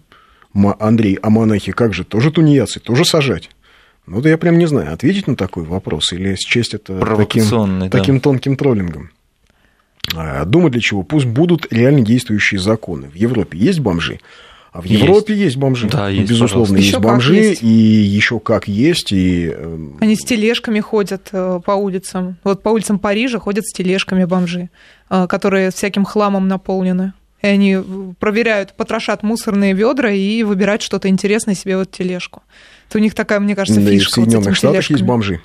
Андрей, 0.78 1.18
а 1.22 1.30
монахи 1.30 1.72
как 1.72 1.94
же? 1.94 2.04
Тоже 2.04 2.30
тунеядцы, 2.30 2.80
тоже 2.80 3.04
сажать? 3.04 3.50
Ну, 4.06 4.20
да 4.20 4.28
я 4.30 4.38
прям 4.38 4.58
не 4.58 4.66
знаю, 4.66 4.92
ответить 4.92 5.26
на 5.26 5.36
такой 5.36 5.64
вопрос 5.64 6.12
или 6.12 6.36
счесть 6.36 6.74
это 6.74 6.98
таким, 7.16 7.80
да. 7.80 7.88
таким 7.88 8.20
тонким 8.20 8.56
троллингом. 8.56 9.10
А, 10.14 10.44
думать 10.44 10.72
для 10.72 10.80
чего? 10.80 11.02
Пусть 11.02 11.26
будут 11.26 11.72
реально 11.72 12.02
действующие 12.02 12.60
законы. 12.60 13.08
В 13.08 13.14
Европе 13.14 13.58
есть 13.58 13.80
бомжи, 13.80 14.20
а 14.76 14.82
в 14.82 14.84
Европе 14.84 15.32
есть, 15.32 15.44
есть 15.44 15.56
бомжи. 15.56 15.88
Да, 15.88 16.08
есть, 16.08 16.30
Безусловно, 16.30 16.76
есть 16.76 16.98
бомжи, 16.98 17.34
есть. 17.34 17.62
и 17.62 17.66
еще 17.66 18.38
как 18.38 18.68
есть. 18.68 19.10
И... 19.10 19.48
Эм, 19.48 19.96
Они 20.00 20.14
с 20.14 20.20
тележками 20.20 20.80
ходят 20.80 21.30
э, 21.32 21.60
по 21.64 21.72
улицам. 21.72 22.36
Вот 22.44 22.62
по 22.62 22.68
улицам 22.68 22.98
Парижа 22.98 23.38
ходят 23.38 23.64
с 23.66 23.72
тележками 23.72 24.24
бомжи, 24.24 24.68
э, 25.08 25.26
которые 25.28 25.70
всяким 25.70 26.04
хламом 26.04 26.46
наполнены. 26.46 27.14
И 27.40 27.46
они 27.46 27.78
проверяют, 28.18 28.74
потрошат 28.74 29.22
мусорные 29.22 29.72
ведра 29.72 30.10
и 30.10 30.42
выбирают 30.42 30.82
что-то 30.82 31.08
интересное 31.08 31.54
себе 31.54 31.78
в 31.78 31.80
эту 31.80 31.92
тележку. 31.92 32.42
Это 32.88 32.98
у 32.98 33.00
них 33.00 33.14
такая, 33.14 33.40
мне 33.40 33.54
кажется, 33.54 33.80
фишка. 33.80 33.90
Да, 33.90 33.96
и 33.96 33.98
в 33.98 34.10
Соединенных 34.10 34.46
вот 34.48 34.56
Штатах 34.56 34.90
есть 34.90 35.02
бомжи. 35.02 35.40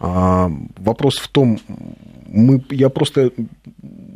А, 0.00 0.50
вопрос 0.76 1.18
в 1.18 1.28
том, 1.28 1.60
мы, 2.26 2.64
я 2.70 2.88
просто 2.88 3.32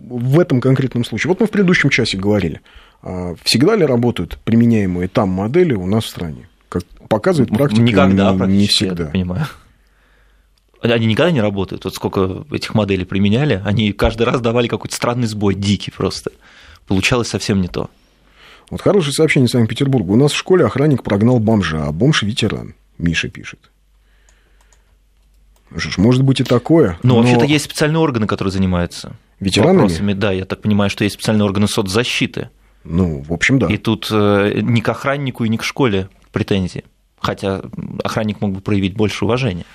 в 0.09 0.41
этом 0.41 0.61
конкретном 0.61 1.05
случае, 1.05 1.29
вот 1.29 1.41
мы 1.41 1.47
в 1.47 1.51
предыдущем 1.51 1.91
часе 1.91 2.17
говорили, 2.17 2.61
а, 3.03 3.35
всегда 3.43 3.77
ли 3.77 3.85
работают 3.85 4.39
применяемые 4.45 5.09
там 5.09 5.29
модели 5.29 5.75
у 5.75 5.87
нас 5.87 6.05
в 6.05 6.09
стране? 6.09 6.49
Как 6.69 6.85
показывает 7.09 7.51
практика, 7.51 7.83
Никогда, 7.83 8.33
не, 8.33 8.59
не 8.59 8.67
всегда. 8.67 9.05
Я 9.05 9.11
понимаю. 9.11 9.47
Они 10.81 11.07
никогда 11.07 11.31
не 11.31 11.41
работают. 11.41 11.85
Вот 11.85 11.95
сколько 11.95 12.45
этих 12.51 12.75
моделей 12.75 13.05
применяли, 13.05 13.63
они 13.65 13.93
каждый 13.93 14.25
раз 14.25 14.41
давали 14.41 14.69
какой-то 14.69 14.95
странный 14.95 15.27
сбой, 15.27 15.55
дикий 15.55 15.91
просто. 15.91 16.33
Получалось 16.87 17.29
совсем 17.29 17.61
не 17.61 17.69
то. 17.69 17.89
Вот 18.75 18.83
хорошее 18.83 19.13
сообщение 19.13 19.49
Санкт-Петербурга. 19.49 20.11
У 20.11 20.17
нас 20.17 20.33
в 20.33 20.37
школе 20.37 20.67
охранник 20.67 21.05
прогнал 21.05 21.39
бомжа, 21.39 21.87
а 21.87 21.93
бомж 21.93 22.25
ветеран. 22.25 22.75
Миша 22.99 23.29
пишет. 23.29 23.71
Ж, 25.73 25.97
может 25.97 26.25
быть 26.25 26.41
и 26.41 26.43
такое. 26.43 26.99
Ну, 27.05 27.11
но, 27.11 27.15
но... 27.15 27.21
вообще-то 27.21 27.45
есть 27.45 27.67
специальные 27.67 28.01
органы, 28.01 28.27
которые 28.27 28.51
занимаются 28.51 29.13
ветеранами. 29.39 29.83
Вопросами. 29.83 30.13
Да, 30.13 30.33
я 30.33 30.45
так 30.45 30.61
понимаю, 30.61 30.91
что 30.91 31.05
есть 31.05 31.15
специальные 31.15 31.45
органы 31.45 31.69
соцзащиты. 31.69 32.51
Ну, 32.83 33.23
в 33.23 33.33
общем, 33.33 33.61
да. 33.61 33.69
И 33.69 33.77
тут 33.77 34.09
э, 34.11 34.59
ни 34.61 34.81
к 34.81 34.89
охраннику 34.89 35.45
и 35.45 35.49
ни 35.49 35.57
к 35.57 35.63
школе 35.63 36.09
претензии. 36.33 36.83
Хотя 37.21 37.63
охранник 38.03 38.41
мог 38.41 38.55
бы 38.55 38.61
проявить 38.61 38.97
больше 38.97 39.25
уважения. 39.25 39.67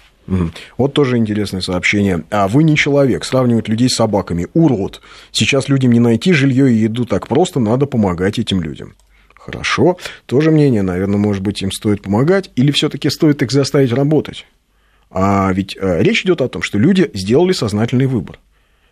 Вот 0.77 0.93
тоже 0.93 1.17
интересное 1.17 1.61
сообщение. 1.61 2.23
А 2.29 2.47
вы 2.47 2.63
не 2.63 2.75
человек, 2.75 3.23
сравнивать 3.25 3.67
людей 3.67 3.89
с 3.89 3.95
собаками. 3.95 4.47
Урод. 4.53 5.01
Сейчас 5.31 5.69
людям 5.69 5.91
не 5.91 5.99
найти 5.99 6.33
жилье 6.33 6.71
и 6.71 6.75
еду 6.75 7.05
так 7.05 7.27
просто, 7.27 7.59
надо 7.59 7.85
помогать 7.85 8.39
этим 8.39 8.61
людям. 8.61 8.95
Хорошо, 9.35 9.97
тоже 10.25 10.51
мнение, 10.51 10.81
наверное, 10.81 11.17
может 11.17 11.41
быть, 11.41 11.61
им 11.61 11.71
стоит 11.71 12.01
помогать, 12.01 12.51
или 12.55 12.71
все-таки 12.71 13.09
стоит 13.09 13.41
их 13.41 13.51
заставить 13.51 13.93
работать. 13.93 14.45
А 15.09 15.51
ведь 15.53 15.75
э, 15.79 16.03
речь 16.03 16.23
идет 16.23 16.41
о 16.41 16.49
том, 16.49 16.61
что 16.61 16.77
люди 16.77 17.09
сделали 17.13 17.53
сознательный 17.53 18.05
выбор. 18.05 18.37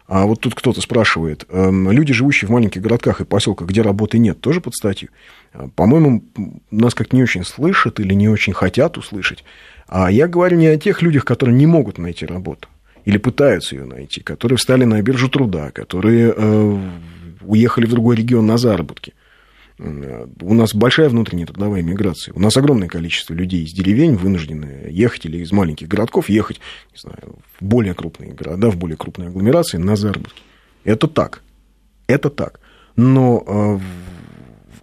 А 0.08 0.26
вот 0.26 0.40
тут 0.40 0.56
кто-то 0.56 0.80
спрашивает, 0.80 1.46
эм, 1.50 1.92
люди, 1.92 2.14
живущие 2.14 2.48
в 2.48 2.52
маленьких 2.52 2.82
городках 2.82 3.20
и 3.20 3.26
поселках, 3.26 3.68
где 3.68 3.82
работы 3.82 4.18
нет, 4.18 4.40
тоже 4.40 4.62
под 4.62 4.74
статью? 4.74 5.10
Э, 5.54 5.68
по-моему, 5.76 6.24
нас 6.72 6.94
как 6.96 7.12
не 7.12 7.22
очень 7.22 7.44
слышат 7.44 8.00
или 8.00 8.14
не 8.14 8.30
очень 8.30 8.54
хотят 8.54 8.98
услышать. 8.98 9.44
А 9.88 10.12
я 10.12 10.28
говорю 10.28 10.58
не 10.58 10.68
о 10.68 10.78
тех 10.78 11.02
людях, 11.02 11.26
которые 11.26 11.56
не 11.56 11.66
могут 11.66 11.98
найти 11.98 12.26
работу 12.26 12.68
или 13.06 13.18
пытаются 13.18 13.76
ее 13.76 13.86
найти, 13.86 14.22
которые 14.22 14.58
встали 14.58 14.84
на 14.84 15.02
биржу 15.02 15.30
труда, 15.30 15.72
которые 15.72 16.34
э, 16.36 16.90
уехали 17.42 17.86
в 17.86 17.92
другой 17.92 18.18
регион 18.18 18.46
на 18.46 18.58
заработки. 18.58 19.14
У 19.80 20.54
нас 20.54 20.74
большая 20.74 21.08
внутренняя 21.08 21.46
трудовая 21.46 21.84
миграция. 21.84 22.34
У 22.34 22.40
нас 22.40 22.58
огромное 22.58 22.90
количество 22.90 23.34
людей 23.34 23.64
из 23.64 23.72
деревень 23.72 24.16
вынуждены 24.16 24.88
ехать 24.90 25.26
или 25.26 25.38
из 25.38 25.52
маленьких 25.52 25.88
городков 25.88 26.30
ехать 26.30 26.60
не 26.92 27.00
знаю, 27.00 27.38
в 27.60 27.64
более 27.64 27.94
крупные 27.94 28.34
города, 28.34 28.72
в 28.72 28.76
более 28.76 28.98
крупные 28.98 29.30
агломерации 29.30 29.78
на 29.78 29.96
заработки. 29.96 30.42
Это 30.84 31.08
так. 31.08 31.44
Это 32.08 32.30
так. 32.30 32.60
Но 32.98 33.44
э, 33.48 33.80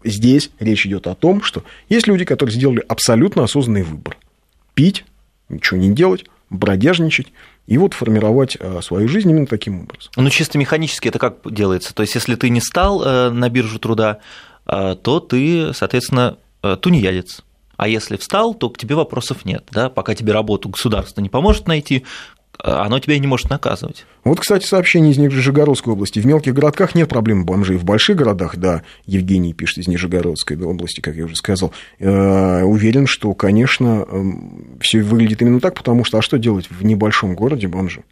здесь 0.09 0.51
речь 0.61 0.87
идет 0.87 1.09
о 1.09 1.15
том, 1.15 1.43
что 1.43 1.63
есть 1.91 2.07
люди, 2.07 2.25
которые 2.25 2.55
сделали 2.55 2.83
абсолютно 2.89 3.43
осознанный 3.43 3.83
выбор 3.83 4.17
пить, 4.75 5.05
ничего 5.49 5.79
не 5.79 5.93
делать, 5.93 6.25
бродяжничать 6.51 7.33
и 7.67 7.79
вот 7.79 7.95
формировать 7.95 8.57
э, 8.59 8.81
свою 8.83 9.09
жизнь 9.09 9.31
именно 9.31 9.47
таким 9.47 9.81
образом. 9.81 10.13
Ну, 10.17 10.29
чисто 10.31 10.59
механически 10.59 11.09
это 11.09 11.19
как 11.19 11.39
делается? 11.51 11.95
То 11.95 12.03
есть, 12.03 12.15
если 12.15 12.35
ты 12.35 12.51
не 12.51 12.61
стал 12.61 13.03
э, 13.03 13.31
на 13.31 13.49
биржу 13.49 13.79
труда, 13.79 14.19
э, 14.67 14.97
то 15.03 15.21
ты, 15.21 15.73
соответственно, 15.73 16.39
тунеядец. 16.81 17.43
А 17.77 17.89
если 17.89 18.17
встал, 18.17 18.55
то 18.55 18.71
к 18.71 18.79
тебе 18.79 18.95
вопросов 18.95 19.45
нет. 19.45 19.65
Да? 19.71 19.91
Пока 19.91 20.15
тебе 20.15 20.33
работу 20.33 20.69
государство 20.69 21.21
не 21.21 21.29
поможет 21.29 21.67
найти, 21.67 22.07
оно 22.59 22.99
тебя 22.99 23.15
и 23.15 23.19
не 23.19 23.27
может 23.27 23.51
наказывать. 23.51 24.07
Вот, 24.25 24.41
кстати, 24.41 24.67
сообщение 24.67 25.13
из 25.13 25.19
Нижегородской 25.19 25.93
области. 25.93 26.19
В 26.19 26.27
мелких 26.27 26.55
городках 26.55 26.95
нет 26.95 27.09
проблем 27.09 27.45
бомжей. 27.45 27.77
В 27.77 27.85
больших 27.85 28.17
городах, 28.17 28.57
да, 28.57 28.83
Евгений 29.07 29.53
пишет 29.53 29.79
из 29.79 29.89
Нижегородской 29.89 30.57
области, 30.57 31.01
как 31.01 31.15
я 31.17 31.25
уже 31.25 31.37
сказал, 31.37 31.73
э, 31.99 32.63
уверен, 32.63 33.07
что, 33.07 33.35
конечно, 33.35 34.07
э, 34.09 34.23
все 34.81 35.03
выглядит 35.03 35.43
именно 35.43 35.61
так, 35.61 35.75
потому 35.75 36.05
что, 36.05 36.19
а 36.19 36.23
что 36.23 36.39
делать 36.39 36.71
в 36.71 36.85
небольшом 36.85 37.35
городе 37.35 37.69
бомжу? 37.69 38.03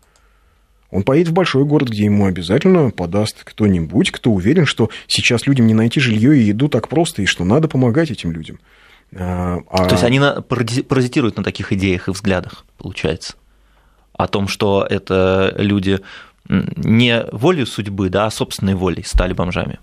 Он 0.91 1.03
поедет 1.05 1.31
в 1.31 1.33
большой 1.33 1.65
город, 1.65 1.89
где 1.89 2.05
ему 2.05 2.27
обязательно 2.27 2.91
подаст 2.91 3.45
кто-нибудь, 3.45 4.11
кто 4.11 4.31
уверен, 4.31 4.67
что 4.67 4.91
сейчас 5.07 5.47
людям 5.47 5.67
не 5.67 5.73
найти 5.73 6.01
жилье 6.01 6.37
и 6.37 6.43
еду 6.43 6.69
так 6.69 6.89
просто, 6.89 7.23
и 7.23 7.27
что 7.27 7.45
надо 7.45 7.67
помогать 7.67 8.11
этим 8.11 8.33
людям. 8.33 8.59
А... 9.15 9.61
То 9.71 9.95
есть 9.95 10.05
они 10.05 10.21
паразитируют 10.49 11.37
на 11.39 11.45
таких 11.45 11.73
идеях 11.73 12.09
и 12.09 12.11
взглядах, 12.11 12.67
получается? 12.77 13.35
О 14.23 14.29
том, 14.29 14.47
что 14.47 14.87
это 14.89 15.53
люди 15.59 15.99
не 16.49 17.25
волей 17.33 17.67
судьбы, 17.67 18.09
да, 18.09 18.27
а 18.27 18.31
собственной 18.31 18.77
волей 18.77 19.03
стали 19.05 19.33
бомжами. 19.33 19.81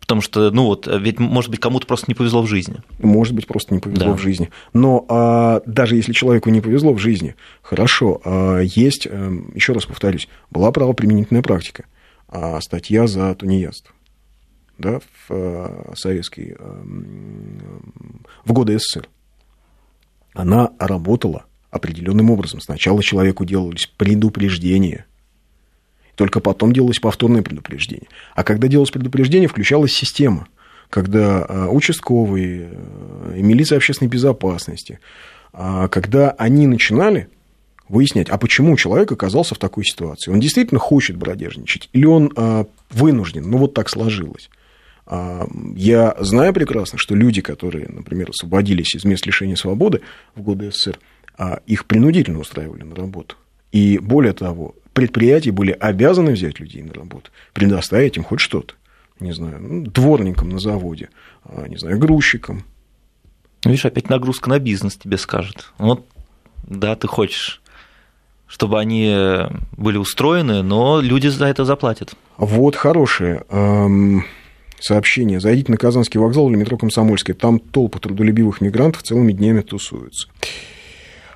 Потому 0.00 0.22
что, 0.22 0.50
ну 0.50 0.64
вот, 0.64 0.88
ведь, 0.88 1.20
может 1.20 1.52
быть, 1.52 1.60
кому-то 1.60 1.86
просто 1.86 2.06
не 2.08 2.16
повезло 2.16 2.42
в 2.42 2.48
жизни. 2.48 2.78
Может 2.98 3.32
быть, 3.32 3.46
просто 3.46 3.72
не 3.72 3.78
повезло 3.78 4.08
да. 4.08 4.16
в 4.16 4.20
жизни. 4.20 4.50
Но 4.72 5.06
а, 5.08 5.62
даже 5.66 5.94
если 5.94 6.12
человеку 6.12 6.50
не 6.50 6.60
повезло 6.60 6.94
в 6.94 6.98
жизни, 6.98 7.36
хорошо, 7.62 8.20
а, 8.24 8.58
есть, 8.58 9.06
а, 9.08 9.30
еще 9.54 9.72
раз 9.72 9.86
повторюсь, 9.86 10.26
была 10.50 10.72
правоприменительная 10.72 11.42
практика, 11.42 11.84
а, 12.26 12.60
статья 12.60 13.06
за 13.06 13.32
тунеядство 13.36 13.94
да, 14.78 14.98
в 14.98 15.30
а, 15.30 15.92
советской, 15.94 16.56
а, 16.58 16.82
в 18.44 18.52
годы 18.52 18.80
СССР. 18.80 19.08
Она 20.34 20.72
работала 20.80 21.44
определенным 21.70 22.30
образом. 22.30 22.60
Сначала 22.60 23.02
человеку 23.02 23.44
делались 23.44 23.86
предупреждения 23.96 25.06
только 26.20 26.40
потом 26.40 26.74
делалось 26.74 26.98
повторное 26.98 27.40
предупреждение. 27.40 28.06
А 28.34 28.44
когда 28.44 28.68
делалось 28.68 28.90
предупреждение, 28.90 29.48
включалась 29.48 29.94
система, 29.94 30.48
когда 30.90 31.46
а, 31.48 31.68
участковые, 31.70 32.72
э, 32.72 33.40
милиция 33.40 33.76
общественной 33.78 34.10
безопасности, 34.10 35.00
а, 35.54 35.88
когда 35.88 36.32
они 36.32 36.66
начинали 36.66 37.30
выяснять, 37.88 38.28
а 38.28 38.36
почему 38.36 38.76
человек 38.76 39.10
оказался 39.10 39.54
в 39.54 39.58
такой 39.58 39.86
ситуации. 39.86 40.30
Он 40.30 40.40
действительно 40.40 40.78
хочет 40.78 41.16
бродяжничать 41.16 41.88
или 41.94 42.04
он 42.04 42.30
а, 42.36 42.66
вынужден, 42.90 43.48
ну 43.48 43.56
вот 43.56 43.72
так 43.72 43.88
сложилось. 43.88 44.50
Я 45.74 46.14
знаю 46.20 46.52
прекрасно, 46.52 46.98
что 46.98 47.16
люди, 47.16 47.40
которые, 47.40 47.88
например, 47.88 48.30
освободились 48.30 48.94
из 48.94 49.04
мест 49.04 49.26
лишения 49.26 49.56
свободы 49.56 50.02
в 50.36 50.42
годы 50.42 50.70
СССР, 50.70 51.00
их 51.66 51.86
принудительно 51.86 52.40
устраивали 52.40 52.82
на 52.82 52.94
работу. 52.94 53.36
И 53.72 53.98
более 53.98 54.32
того, 54.32 54.74
предприятия 54.92 55.52
были 55.52 55.72
обязаны 55.72 56.32
взять 56.32 56.60
людей 56.60 56.82
на 56.82 56.92
работу, 56.92 57.30
предоставить 57.52 58.16
им 58.16 58.24
хоть 58.24 58.40
что-то. 58.40 58.74
Не 59.20 59.32
знаю, 59.32 59.60
ну, 59.60 59.84
дворникам 59.84 60.48
на 60.48 60.58
заводе, 60.58 61.10
а, 61.44 61.66
не 61.68 61.76
знаю, 61.76 61.98
грузчикам. 61.98 62.64
Видишь, 63.64 63.84
опять 63.84 64.08
нагрузка 64.08 64.48
на 64.48 64.58
бизнес 64.58 64.96
тебе 64.96 65.18
скажет. 65.18 65.72
Вот, 65.76 66.06
да, 66.66 66.96
ты 66.96 67.06
хочешь, 67.06 67.60
чтобы 68.46 68.80
они 68.80 69.14
были 69.76 69.98
устроены, 69.98 70.62
но 70.62 71.00
люди 71.00 71.28
за 71.28 71.46
это 71.46 71.66
заплатят. 71.66 72.14
Вот 72.38 72.76
хорошее 72.76 73.44
эм, 73.50 74.24
сообщение. 74.80 75.40
Зайдите 75.40 75.70
на 75.70 75.76
Казанский 75.76 76.18
вокзал 76.18 76.48
или 76.48 76.56
метро 76.56 76.78
Комсомольская. 76.78 77.36
Там 77.36 77.58
толпы 77.58 77.98
трудолюбивых 77.98 78.62
мигрантов 78.62 79.02
целыми 79.02 79.32
днями 79.32 79.60
тусуются. 79.60 80.28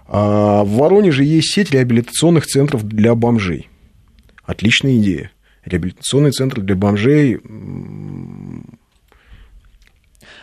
А 0.06 0.64
в 0.64 0.70
Воронеже 0.76 1.24
есть 1.24 1.52
сеть 1.52 1.70
реабилитационных 1.70 2.46
центров 2.46 2.86
для 2.86 3.14
бомжей. 3.14 3.68
Отличная 4.44 4.96
идея. 4.98 5.30
Реабилитационный 5.64 6.32
центр 6.32 6.60
для 6.60 6.76
бомжей 6.76 7.40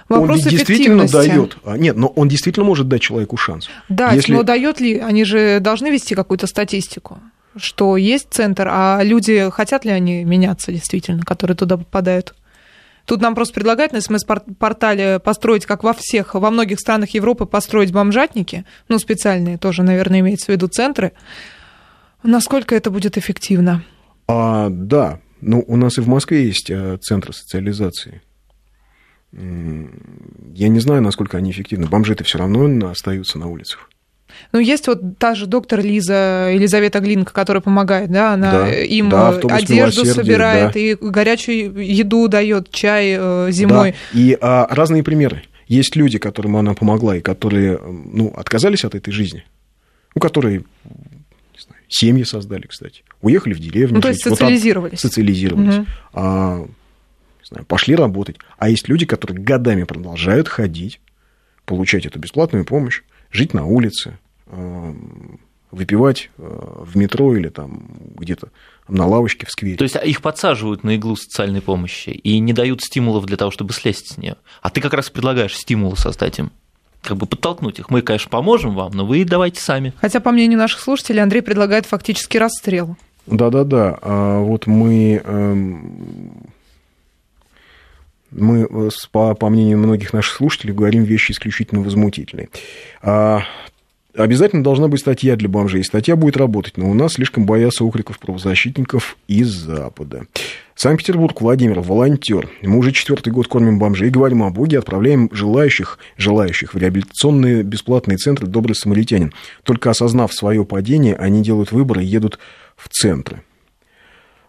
Вопрос 0.09 0.43
он 0.43 0.49
действительно 0.49 1.07
дает. 1.07 1.57
А, 1.63 1.77
нет, 1.77 1.95
но 1.95 2.07
он 2.07 2.27
действительно 2.27 2.65
может 2.65 2.87
дать 2.87 3.01
человеку 3.01 3.37
шанс. 3.37 3.69
Да, 3.87 4.11
Если... 4.11 4.33
но 4.33 4.43
дает 4.43 4.81
ли? 4.81 4.97
Они 4.97 5.23
же 5.23 5.59
должны 5.61 5.89
вести 5.89 6.15
какую-то 6.15 6.47
статистику, 6.47 7.19
что 7.55 7.95
есть 7.97 8.27
центр, 8.31 8.67
а 8.69 9.01
люди 9.03 9.49
хотят 9.51 9.85
ли 9.85 9.91
они 9.91 10.23
меняться 10.25 10.71
действительно, 10.71 11.23
которые 11.23 11.55
туда 11.55 11.77
попадают? 11.77 12.35
Тут 13.11 13.19
нам 13.19 13.35
просто 13.35 13.55
предлагают 13.55 13.91
на 13.91 13.99
СМС-портале 13.99 15.19
построить, 15.19 15.65
как 15.65 15.83
во 15.83 15.91
всех, 15.91 16.33
во 16.33 16.49
многих 16.49 16.79
странах 16.79 17.09
Европы, 17.09 17.45
построить 17.45 17.91
бомжатники, 17.91 18.63
ну, 18.87 18.99
специальные 18.99 19.57
тоже, 19.57 19.83
наверное, 19.83 20.21
имеется 20.21 20.45
в 20.45 20.49
виду 20.55 20.69
центры. 20.69 21.11
Насколько 22.23 22.73
это 22.73 22.89
будет 22.89 23.17
эффективно? 23.17 23.83
А, 24.29 24.69
да, 24.69 25.19
ну, 25.41 25.61
у 25.67 25.75
нас 25.75 25.97
и 25.97 26.01
в 26.01 26.07
Москве 26.07 26.45
есть 26.45 26.69
э, 26.69 26.99
центры 27.01 27.33
социализации. 27.33 28.21
Я 29.33 30.69
не 30.69 30.79
знаю, 30.79 31.01
насколько 31.01 31.35
они 31.35 31.51
эффективны. 31.51 31.87
Бомжи-то 31.87 32.23
все 32.23 32.37
равно 32.37 32.91
остаются 32.91 33.37
на 33.39 33.47
улицах. 33.47 33.89
Ну, 34.51 34.59
есть 34.59 34.87
вот 34.87 35.17
та 35.17 35.35
же 35.35 35.45
доктор 35.45 35.81
Лиза, 35.81 36.51
Елизавета 36.53 36.99
Глинка, 36.99 37.33
которая 37.33 37.61
помогает, 37.61 38.11
да, 38.11 38.33
она 38.33 38.51
да, 38.51 38.73
им 38.73 39.09
да, 39.09 39.29
одежду 39.29 40.05
собирает 40.05 40.73
да. 40.73 40.79
и 40.79 40.95
горячую 40.95 41.85
еду 41.85 42.27
дает, 42.27 42.71
чай 42.71 43.15
э, 43.17 43.47
зимой. 43.51 43.95
Да. 44.13 44.19
И 44.19 44.37
а, 44.39 44.67
разные 44.69 45.03
примеры. 45.03 45.43
Есть 45.67 45.95
люди, 45.95 46.17
которым 46.17 46.57
она 46.57 46.73
помогла, 46.73 47.15
и 47.15 47.21
которые 47.21 47.79
ну, 47.79 48.33
отказались 48.35 48.83
от 48.83 48.93
этой 48.93 49.11
жизни, 49.11 49.45
ну, 50.15 50.21
которые 50.21 50.63
знаю, 51.61 51.83
семьи 51.87 52.23
создали, 52.23 52.67
кстати, 52.67 53.03
уехали 53.21 53.53
в 53.53 53.59
деревню. 53.59 53.95
Ну, 53.95 54.01
то 54.01 54.09
есть 54.09 54.23
социализировались. 54.23 54.91
Вот 54.91 54.99
социализировались. 54.99 55.75
Угу. 55.75 55.85
А, 56.13 56.57
не 56.59 57.45
знаю, 57.47 57.65
пошли 57.65 57.95
работать. 57.95 58.37
А 58.57 58.69
есть 58.69 58.87
люди, 58.87 59.05
которые 59.05 59.39
годами 59.39 59.83
продолжают 59.83 60.47
ходить, 60.47 60.99
получать 61.65 62.05
эту 62.05 62.19
бесплатную 62.19 62.65
помощь, 62.65 63.03
жить 63.31 63.53
на 63.53 63.65
улице, 63.65 64.17
Эм, 64.51 65.39
выпивать 65.71 66.29
э, 66.37 66.43
в 66.43 66.97
метро 66.97 67.33
или 67.37 67.47
там 67.47 67.87
где-то 68.17 68.49
на 68.89 69.07
лавочке 69.07 69.45
в 69.45 69.49
сквере. 69.49 69.77
То 69.77 69.85
есть 69.85 69.95
их 69.95 70.21
подсаживают 70.21 70.83
на 70.83 70.97
иглу 70.97 71.15
социальной 71.15 71.61
помощи 71.61 72.09
и 72.09 72.39
не 72.39 72.51
дают 72.51 72.81
стимулов 72.81 73.25
для 73.25 73.37
того, 73.37 73.51
чтобы 73.51 73.71
слезть 73.71 74.15
с 74.15 74.17
нее. 74.17 74.35
А 74.61 74.69
ты 74.69 74.81
как 74.81 74.93
раз 74.93 75.09
предлагаешь 75.09 75.55
стимулы 75.55 75.95
создать 75.95 76.37
им 76.39 76.51
как 77.01 77.15
бы 77.15 77.25
подтолкнуть 77.25 77.79
их. 77.79 77.89
Мы, 77.89 78.01
конечно, 78.01 78.29
поможем 78.29 78.75
вам, 78.75 78.91
но 78.91 79.05
вы 79.05 79.23
давайте 79.23 79.61
сами. 79.61 79.93
Хотя, 80.01 80.19
по 80.19 80.31
мнению 80.31 80.59
наших 80.59 80.81
слушателей, 80.81 81.23
Андрей 81.23 81.41
предлагает 81.41 81.85
фактически 81.85 82.35
расстрел. 82.37 82.97
Да-да-да. 83.25 83.97
А 84.01 84.39
вот 84.41 84.67
мы, 84.67 85.21
эм, 85.23 86.49
мы 88.31 88.67
э, 88.69 88.89
по, 89.11 89.35
по 89.35 89.49
мнению 89.49 89.77
многих 89.77 90.13
наших 90.13 90.35
слушателей, 90.35 90.73
говорим 90.73 91.03
вещи 91.03 91.31
исключительно 91.31 91.81
возмутительные. 91.81 92.49
А, 93.01 93.41
Обязательно 94.15 94.61
должна 94.61 94.89
быть 94.89 94.99
статья 94.99 95.37
для 95.37 95.47
бомжей. 95.47 95.85
Статья 95.85 96.17
будет 96.17 96.35
работать, 96.35 96.75
но 96.75 96.89
у 96.89 96.93
нас 96.93 97.13
слишком 97.13 97.45
боятся 97.45 97.85
окриков 97.85 98.19
правозащитников 98.19 99.17
из 99.27 99.49
Запада. 99.49 100.25
Санкт-Петербург, 100.75 101.39
Владимир, 101.39 101.79
волонтер. 101.79 102.49
Мы 102.61 102.77
уже 102.77 102.91
четвертый 102.91 103.31
год 103.31 103.47
кормим 103.47 103.79
бомжей, 103.79 104.09
говорим 104.09 104.43
о 104.43 104.49
Боге, 104.49 104.79
отправляем 104.79 105.29
желающих, 105.31 105.97
желающих 106.17 106.73
в 106.73 106.77
реабилитационные 106.77 107.63
бесплатные 107.63 108.17
центры 108.17 108.47
«Добрый 108.47 108.75
самаритянин». 108.75 109.31
Только 109.63 109.91
осознав 109.91 110.33
свое 110.33 110.65
падение, 110.65 111.15
они 111.15 111.41
делают 111.41 111.71
выбор 111.71 111.99
и 111.99 112.05
едут 112.05 112.37
в 112.75 112.89
центры. 112.89 113.43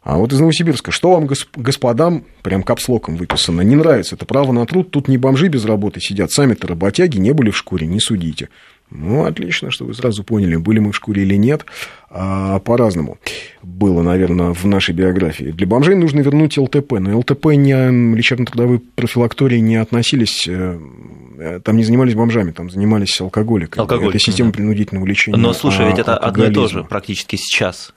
А 0.03 0.17
вот 0.17 0.33
из 0.33 0.41
Новосибирска, 0.41 0.91
что 0.91 1.13
вам, 1.13 1.29
господам, 1.55 2.25
прям 2.43 2.65
капслоком 2.65 3.17
выписано, 3.17 3.61
не 3.61 3.77
нравится? 3.77 4.17
Это 4.17 4.27
право 4.27 4.51
на 4.51 4.67
труд, 4.67 4.91
тут 4.91 5.07
не 5.07 5.17
бомжи 5.17 5.47
без 5.47 5.65
работы 5.65 6.01
сидят, 6.01 6.33
сами-то 6.33 6.67
работяги, 6.67 7.19
не 7.19 7.33
были 7.33 7.51
в 7.51 7.57
шкуре, 7.57 7.87
не 7.87 8.01
судите. 8.01 8.49
Ну, 8.91 9.25
отлично, 9.25 9.71
что 9.71 9.87
вы 9.87 9.95
сразу 9.95 10.23
поняли, 10.23 10.57
были 10.57 10.81
мы 10.81 10.93
в 10.93 10.97
шкуре 10.97 11.23
или 11.23 11.37
нет. 11.37 11.65
А, 12.11 12.59
по-разному 12.59 13.17
было, 13.63 14.03
наверное, 14.03 14.53
в 14.53 14.67
нашей 14.67 14.95
биографии. 14.95 15.53
Для 15.53 15.67
бомжей 15.67 15.95
нужно 15.95 16.21
вернуть 16.21 16.59
ЛТП, 16.59 16.95
но 16.99 17.19
ЛТП 17.19 17.47
не 17.55 17.73
лечебно-трудовой 18.15 18.81
профилактории 18.81 19.59
не 19.59 19.77
относились, 19.77 20.47
э, 20.47 21.61
там 21.65 21.77
не 21.77 21.85
занимались 21.85 22.15
бомжами, 22.15 22.51
там 22.51 22.69
занимались 22.69 23.19
алкоголиками. 23.21 23.81
Алкоголь. 23.81 24.11
Это 24.11 24.19
система 24.19 24.53
принудительного 24.53 25.07
лечения. 25.07 25.39
Но 25.39 25.55
слушай, 25.55 25.87
ведь 25.87 26.01
это 26.01 26.19
одно 26.19 26.47
и 26.47 26.53
то 26.53 26.67
же 26.67 26.85
практически 26.85 27.37
сейчас. 27.37 27.95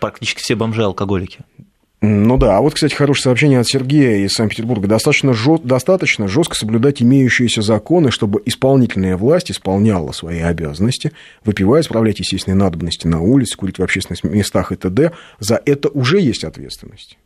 Практически 0.00 0.40
все 0.40 0.54
бомжи 0.54 0.82
алкоголики. 0.82 1.40
Ну 2.06 2.36
да, 2.36 2.58
а 2.58 2.60
вот, 2.60 2.74
кстати, 2.74 2.94
хорошее 2.94 3.24
сообщение 3.24 3.60
от 3.60 3.66
Сергея 3.66 4.26
из 4.26 4.32
Санкт-Петербурга. 4.32 4.86
Достаточно, 4.86 5.32
жё... 5.32 5.56
достаточно 5.56 6.28
жестко 6.28 6.54
соблюдать 6.54 7.00
имеющиеся 7.00 7.62
законы, 7.62 8.10
чтобы 8.10 8.42
исполнительная 8.44 9.16
власть 9.16 9.50
исполняла 9.50 10.12
свои 10.12 10.40
обязанности, 10.40 11.12
выпивая, 11.44 11.82
справлять 11.82 12.18
естественные 12.18 12.58
надобности 12.58 13.06
на 13.06 13.20
улице, 13.20 13.56
курить 13.56 13.78
в 13.78 13.82
общественных 13.82 14.22
местах 14.22 14.70
и 14.72 14.76
т.д. 14.76 15.12
За 15.38 15.60
это 15.64 15.88
уже 15.88 16.20
есть 16.20 16.44
ответственность. 16.44 17.16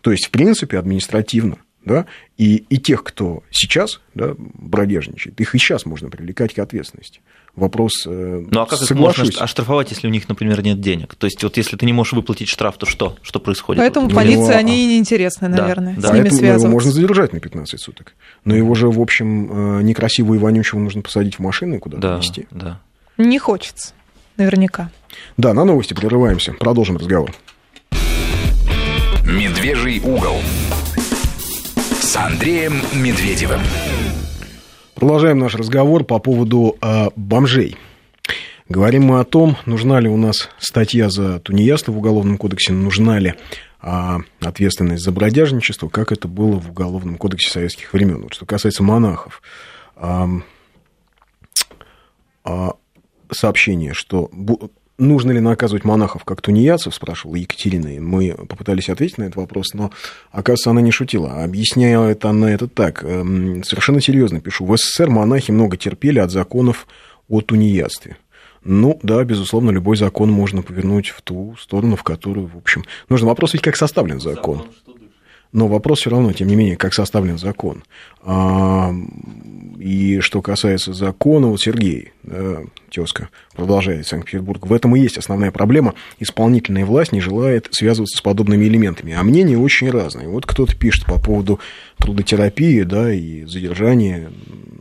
То 0.00 0.10
есть, 0.10 0.26
в 0.26 0.30
принципе, 0.30 0.78
административно 0.78 1.58
да, 1.84 2.06
и, 2.36 2.56
и 2.68 2.78
тех, 2.78 3.02
кто 3.02 3.42
сейчас 3.50 4.00
да, 4.14 4.34
бродяжничает, 4.36 5.40
их 5.40 5.54
и 5.54 5.58
сейчас 5.58 5.86
можно 5.86 6.10
привлекать 6.10 6.54
к 6.54 6.58
ответственности. 6.58 7.20
Вопрос, 7.58 8.06
э, 8.06 8.44
Ну 8.50 8.60
а 8.60 8.66
как 8.66 8.80
их 8.80 8.90
можно 8.92 9.24
оштрафовать, 9.38 9.90
если 9.90 10.06
у 10.06 10.10
них, 10.10 10.28
например, 10.28 10.62
нет 10.62 10.80
денег? 10.80 11.16
То 11.16 11.26
есть 11.26 11.42
вот 11.42 11.56
если 11.56 11.76
ты 11.76 11.86
не 11.86 11.92
можешь 11.92 12.12
выплатить 12.12 12.48
штраф, 12.48 12.78
то 12.78 12.86
что? 12.86 13.16
Что 13.22 13.40
происходит? 13.40 13.82
Поэтому 13.82 14.08
ну, 14.08 14.14
полиции 14.14 14.50
его... 14.50 14.56
они 14.56 14.84
и 14.84 14.86
неинтересны, 14.86 15.48
наверное, 15.48 15.94
да, 15.96 16.00
с 16.00 16.10
да. 16.10 16.16
ними 16.16 16.28
связываться. 16.28 16.66
Его 16.66 16.72
можно 16.72 16.92
задержать 16.92 17.32
на 17.32 17.40
15 17.40 17.80
суток. 17.80 18.14
Но 18.44 18.54
его 18.54 18.74
же, 18.74 18.88
в 18.88 19.00
общем, 19.00 19.78
э, 19.80 19.82
некрасивого 19.82 20.34
и 20.34 20.38
вонючего 20.38 20.78
нужно 20.78 21.02
посадить 21.02 21.36
в 21.36 21.40
машину 21.40 21.76
и 21.76 21.78
куда-то 21.78 22.00
да, 22.00 22.16
везти. 22.18 22.46
Да. 22.52 22.80
Не 23.16 23.40
хочется, 23.40 23.92
наверняка. 24.36 24.90
Да, 25.36 25.52
на 25.52 25.64
новости 25.64 25.94
прерываемся. 25.94 26.52
Продолжим 26.52 26.96
разговор. 26.96 27.34
Медвежий 29.24 30.00
угол 30.00 30.36
с 32.00 32.16
Андреем 32.16 32.80
Медведевым. 32.94 33.60
Продолжаем 34.98 35.38
наш 35.38 35.54
разговор 35.54 36.02
по 36.02 36.18
поводу 36.18 36.76
э, 36.82 37.10
бомжей. 37.14 37.76
Говорим 38.68 39.04
мы 39.04 39.20
о 39.20 39.24
том, 39.24 39.56
нужна 39.64 40.00
ли 40.00 40.08
у 40.08 40.16
нас 40.16 40.50
статья 40.58 41.08
за 41.08 41.38
тунеядство 41.38 41.92
в 41.92 41.98
Уголовном 41.98 42.36
кодексе, 42.36 42.72
нужна 42.72 43.20
ли 43.20 43.34
а, 43.80 44.18
ответственность 44.40 45.04
за 45.04 45.12
бродяжничество, 45.12 45.88
как 45.88 46.10
это 46.10 46.26
было 46.26 46.58
в 46.58 46.70
Уголовном 46.70 47.16
кодексе 47.16 47.48
советских 47.48 47.92
времен. 47.92 48.22
Вот 48.22 48.34
что 48.34 48.44
касается 48.44 48.82
монахов, 48.82 49.40
а, 49.94 50.28
а, 52.42 52.72
сообщение, 53.30 53.94
что 53.94 54.28
нужно 54.98 55.32
ли 55.32 55.40
наказывать 55.40 55.84
монахов 55.84 56.24
как 56.24 56.42
тунеядцев, 56.42 56.94
спрашивала 56.94 57.36
Екатерина, 57.36 57.88
и 57.88 57.98
мы 57.98 58.34
попытались 58.34 58.88
ответить 58.88 59.18
на 59.18 59.24
этот 59.24 59.36
вопрос, 59.36 59.72
но, 59.74 59.92
оказывается, 60.30 60.70
она 60.70 60.80
не 60.80 60.90
шутила. 60.90 61.42
Объясняет 61.42 62.24
она 62.24 62.52
это 62.52 62.68
так, 62.68 63.04
эм, 63.04 63.62
совершенно 63.64 64.00
серьезно 64.00 64.40
пишу. 64.40 64.66
В 64.66 64.76
СССР 64.76 65.08
монахи 65.08 65.50
много 65.50 65.76
терпели 65.76 66.18
от 66.18 66.30
законов 66.30 66.86
о 67.28 67.40
тунеядстве. 67.40 68.16
Ну, 68.64 68.98
да, 69.02 69.22
безусловно, 69.24 69.70
любой 69.70 69.96
закон 69.96 70.30
можно 70.30 70.62
повернуть 70.62 71.08
в 71.08 71.22
ту 71.22 71.56
сторону, 71.60 71.96
в 71.96 72.02
которую, 72.02 72.48
в 72.48 72.56
общем... 72.56 72.84
Нужно 73.08 73.28
вопрос 73.28 73.52
ведь, 73.52 73.62
как 73.62 73.76
составлен 73.76 74.20
закон. 74.20 74.64
Но 75.50 75.66
вопрос 75.66 76.00
все 76.00 76.10
равно, 76.10 76.32
тем 76.32 76.46
не 76.48 76.56
менее, 76.56 76.76
как 76.76 76.92
составлен 76.92 77.38
закон. 77.38 77.82
А, 78.22 78.92
и 79.78 80.20
что 80.20 80.42
касается 80.42 80.92
закона, 80.92 81.46
вот 81.46 81.60
Сергей, 81.60 82.12
да, 82.22 82.58
тезка, 82.90 83.30
продолжает 83.54 84.06
Санкт-Петербург, 84.06 84.66
в 84.66 84.72
этом 84.72 84.94
и 84.94 85.00
есть 85.00 85.16
основная 85.16 85.50
проблема. 85.50 85.94
Исполнительная 86.18 86.84
власть 86.84 87.12
не 87.12 87.20
желает 87.20 87.68
связываться 87.70 88.18
с 88.18 88.20
подобными 88.20 88.66
элементами. 88.66 89.14
А 89.14 89.22
мнения 89.22 89.56
очень 89.56 89.90
разные. 89.90 90.28
Вот 90.28 90.44
кто-то 90.44 90.76
пишет 90.76 91.06
по 91.06 91.18
поводу 91.18 91.60
трудотерапии 91.96 92.82
да, 92.82 93.10
и 93.12 93.44
задержания 93.44 94.30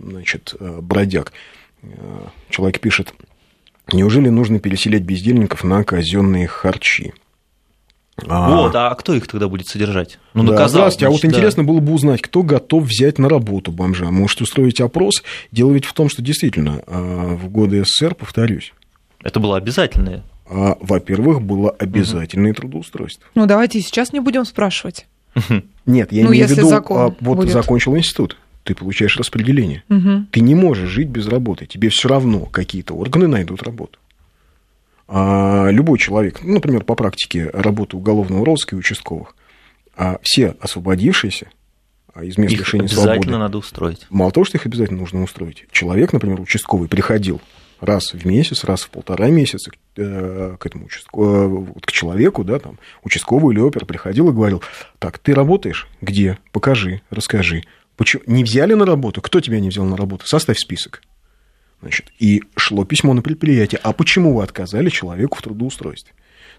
значит, 0.03 0.55
бродяг. 0.59 1.31
Человек 2.49 2.81
пишет, 2.81 3.13
неужели 3.93 4.27
нужно 4.29 4.59
переселять 4.59 5.03
бездельников 5.03 5.63
на 5.63 5.83
казенные 5.85 6.47
харчи? 6.47 7.13
А, 8.25 8.49
вот, 8.49 8.75
а 8.75 8.93
кто 8.95 9.13
их 9.13 9.27
тогда 9.27 9.47
будет 9.47 9.67
содержать? 9.67 10.17
Ну, 10.33 10.43
да, 10.43 10.51
наказал, 10.51 10.69
здравствуйте. 10.69 11.05
Значит, 11.05 11.07
а 11.07 11.11
вот 11.11 11.21
да. 11.21 11.27
интересно 11.27 11.63
было 11.63 11.79
бы 11.79 11.93
узнать, 11.93 12.21
кто 12.21 12.41
готов 12.41 12.85
взять 12.85 13.19
на 13.19 13.29
работу 13.29 13.71
бомжа. 13.71 14.09
Может 14.09 14.41
устроить 14.41 14.81
опрос. 14.81 15.23
Дело 15.51 15.71
ведь 15.71 15.85
в 15.85 15.93
том, 15.93 16.09
что 16.09 16.21
действительно 16.21 16.81
а, 16.87 17.35
в 17.35 17.49
годы 17.49 17.83
СССР, 17.85 18.15
повторюсь. 18.15 18.73
Это 19.23 19.39
было 19.39 19.57
обязательное. 19.57 20.23
А, 20.49 20.77
во-первых, 20.79 21.41
было 21.41 21.69
обязательное 21.69 22.51
угу. 22.51 22.61
трудоустройство. 22.61 23.25
Ну, 23.35 23.45
давайте 23.45 23.81
сейчас 23.81 24.13
не 24.13 24.19
будем 24.19 24.45
спрашивать. 24.45 25.05
Нет, 25.85 26.11
я 26.11 26.23
ну, 26.23 26.31
имею 26.31 26.47
в 26.47 26.51
виду, 26.51 26.67
закон 26.67 27.15
вот 27.19 27.35
будет. 27.35 27.51
закончил 27.51 27.95
институт 27.95 28.37
ты 28.67 28.75
получаешь 28.75 29.15
распределение. 29.15 29.83
Угу. 29.89 30.25
Ты 30.31 30.41
не 30.41 30.53
можешь 30.53 30.89
жить 30.89 31.07
без 31.07 31.27
работы. 31.27 31.65
Тебе 31.65 31.87
все 31.87 32.09
равно 32.09 32.41
какие-то 32.41 32.93
органы 32.95 33.27
найдут 33.27 33.63
работу. 33.63 33.97
А 35.07 35.69
любой 35.69 35.99
человек, 35.99 36.41
ну, 36.43 36.55
например, 36.55 36.83
по 36.83 36.95
практике 36.95 37.49
работы 37.51 37.95
уголовного 37.95 38.45
розыска 38.45 38.75
и 38.75 38.79
участковых, 38.79 39.35
а 39.95 40.19
все 40.21 40.55
освободившиеся 40.59 41.47
а 42.17 42.23
из 42.23 42.37
мест 42.37 42.51
их 42.51 42.59
лишения 42.61 42.85
обязательно 42.85 43.13
свободы... 43.13 43.37
надо 43.37 43.57
устроить. 43.59 44.07
Мало 44.09 44.31
того, 44.31 44.43
что 44.43 44.57
их 44.57 44.65
обязательно 44.65 44.99
нужно 44.99 45.21
устроить. 45.21 45.67
Человек, 45.71 46.13
например, 46.13 46.41
участковый, 46.41 46.89
приходил 46.89 47.41
раз 47.79 48.11
в 48.11 48.25
месяц, 48.25 48.63
раз 48.63 48.81
в 48.81 48.89
полтора 48.89 49.27
месяца 49.27 49.69
э, 49.95 50.55
к 50.59 50.65
этому 50.65 50.85
участковому, 50.85 51.75
э, 51.75 51.79
к 51.79 51.91
человеку, 51.91 52.43
да, 52.43 52.57
там, 52.57 52.79
участковый 53.03 53.53
или 53.53 53.61
опер 53.61 53.85
приходил 53.85 54.29
и 54.29 54.33
говорил, 54.33 54.63
так, 54.97 55.19
ты 55.19 55.35
работаешь? 55.35 55.87
Где? 56.01 56.39
Покажи, 56.51 57.01
расскажи. 57.11 57.63
Почему? 57.97 58.23
Не 58.25 58.43
взяли 58.43 58.73
на 58.73 58.85
работу? 58.85 59.21
Кто 59.21 59.39
тебя 59.39 59.59
не 59.59 59.69
взял 59.69 59.85
на 59.85 59.95
работу? 59.95 60.25
Составь 60.25 60.57
список. 60.57 61.03
Значит, 61.81 62.11
и 62.19 62.43
шло 62.55 62.85
письмо 62.85 63.13
на 63.13 63.21
предприятие. 63.21 63.79
А 63.83 63.93
почему 63.93 64.35
вы 64.35 64.43
отказали 64.43 64.89
человеку 64.89 65.37
в 65.37 65.41
трудоустройстве? 65.41 66.13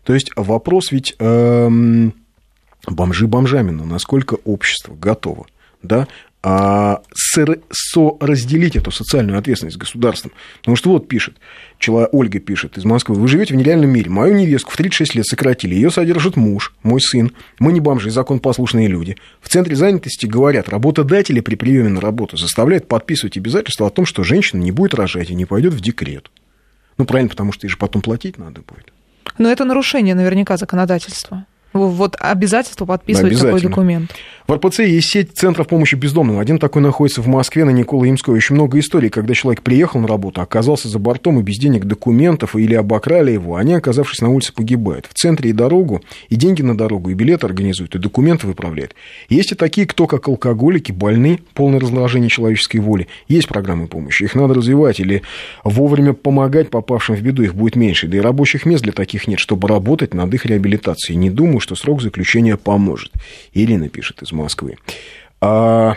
То 0.05 0.15
есть 0.15 0.31
вопрос 0.37 0.93
ведь 0.93 1.17
эм, 1.19 2.15
бомжи 2.87 3.27
бомжами, 3.27 3.71
но 3.71 3.85
насколько 3.85 4.35
общество 4.45 4.95
готово 4.95 5.47
да, 5.83 6.09
соразделить 7.13 8.77
эту 8.77 8.91
социальную 8.91 9.39
ответственность 9.39 9.77
государством. 9.77 10.33
Потому 10.61 10.77
что 10.77 10.91
вот 10.91 11.09
пишет, 11.09 11.37
Ольга 11.87 12.39
пишет 12.39 12.79
из 12.79 12.85
Москвы, 12.85 13.17
вы 13.17 13.29
живете 13.29 13.55
в 13.55 13.57
нереальном 13.57 13.91
мире, 13.91 14.11
мою 14.11 14.35
невестку 14.35 14.71
в 14.71 14.77
36 14.77 15.15
лет 15.15 15.27
сократили, 15.27 15.75
ее 15.75 15.91
содержит 15.91 16.37
муж, 16.37 16.75
мой 16.83 17.01
сын, 17.01 17.33
мы 17.59 17.73
не 17.73 17.81
бомжи, 17.81 18.11
закон 18.11 18.41
послушные 18.41 18.89
люди. 18.89 19.17
В 19.41 19.49
центре 19.49 19.77
занятости 19.77 20.27
говорят, 20.27 20.69
работодатели 20.69 21.41
при 21.41 21.55
приеме 21.55 21.89
на 21.89 22.01
работу 22.01 22.37
заставляют 22.37 22.89
подписывать 22.89 23.37
обязательства 23.37 23.87
о 23.87 23.91
том, 23.91 24.07
что 24.07 24.25
женщина 24.25 24.61
не 24.61 24.73
будет 24.73 24.95
рожать 24.95 25.31
и 25.31 25.35
не 25.35 25.45
пойдет 25.45 25.75
в 25.75 25.81
декрет. 25.81 26.31
Ну, 26.97 27.05
правильно, 27.05 27.31
потому 27.31 27.53
что 27.53 27.67
ей 27.67 27.71
же 27.71 27.77
потом 27.77 28.03
платить 28.03 28.39
надо 28.39 28.63
будет. 28.63 28.93
Но 29.39 29.51
это 29.51 29.65
нарушение 29.65 30.15
наверняка 30.15 30.57
законодательства. 30.57 31.47
Вот 31.73 32.17
обязательство 32.19 32.87
подписывать 32.87 33.39
такой 33.39 33.61
документ. 33.61 34.15
В 34.47 34.53
РПЦ 34.55 34.81
есть 34.81 35.11
сеть 35.11 35.33
центров 35.35 35.69
помощи 35.69 35.95
бездомным. 35.95 36.39
Один 36.39 36.59
такой 36.59 36.81
находится 36.81 37.21
в 37.21 37.27
Москве 37.27 37.67
на 37.67 37.71
Никола 37.71 38.09
Имского. 38.09 38.35
Очень 38.35 38.55
много 38.55 38.79
историй, 38.79 39.11
когда 39.11 39.35
человек 39.35 39.63
приехал 39.63 40.01
на 40.01 40.09
работу, 40.09 40.41
оказался 40.41 40.89
за 40.89 40.99
бортом 40.99 41.39
и 41.39 41.43
без 41.43 41.59
денег 41.59 41.85
документов, 41.85 42.57
или 42.57 42.75
обокрали 42.75 43.33
его, 43.33 43.57
они, 43.57 43.75
оказавшись 43.75 44.23
на 44.23 44.31
улице, 44.31 44.55
погибают. 44.55 45.07
В 45.07 45.13
центре 45.13 45.51
и 45.51 45.53
дорогу, 45.53 46.01
и 46.31 46.37
деньги 46.37 46.63
на 46.63 46.75
дорогу, 46.75 47.11
и 47.11 47.15
билеты 47.15 47.45
организуют, 47.45 47.95
и 47.95 47.99
документы 47.99 48.47
выправляют. 48.47 48.95
Есть 49.29 49.53
и 49.53 49.55
такие, 49.55 49.87
кто, 49.87 50.07
как 50.07 50.29
алкоголики, 50.29 50.93
больны, 50.93 51.41
полное 51.53 51.79
разложение 51.79 52.31
человеческой 52.31 52.79
воли. 52.79 53.09
Есть 53.29 53.49
программы 53.49 53.87
помощи, 53.87 54.23
их 54.23 54.35
надо 54.35 54.55
развивать, 54.55 54.99
или 54.99 55.23
вовремя 55.63 56.15
помогать 56.15 56.71
попавшим 56.71 57.17
в 57.17 57.21
беду, 57.21 57.43
их 57.43 57.55
будет 57.55 57.77
меньше. 57.77 58.07
Да 58.07 58.17
и 58.17 58.21
рабочих 58.21 58.65
мест 58.65 58.83
для 58.83 58.93
таких 58.93 59.29
нет, 59.29 59.39
чтобы 59.39 59.69
работать 59.69 60.15
над 60.15 60.33
их 60.33 60.47
реабилитацией. 60.47 61.19
Не 61.19 61.29
думаю, 61.29 61.58
что 61.61 61.75
срок 61.75 62.03
заключения 62.03 62.57
поможет. 62.57 63.13
Ирина 63.53 63.89
пишет 63.89 64.23
из 64.23 64.33
Москвы. 64.33 64.77
А... 65.41 65.95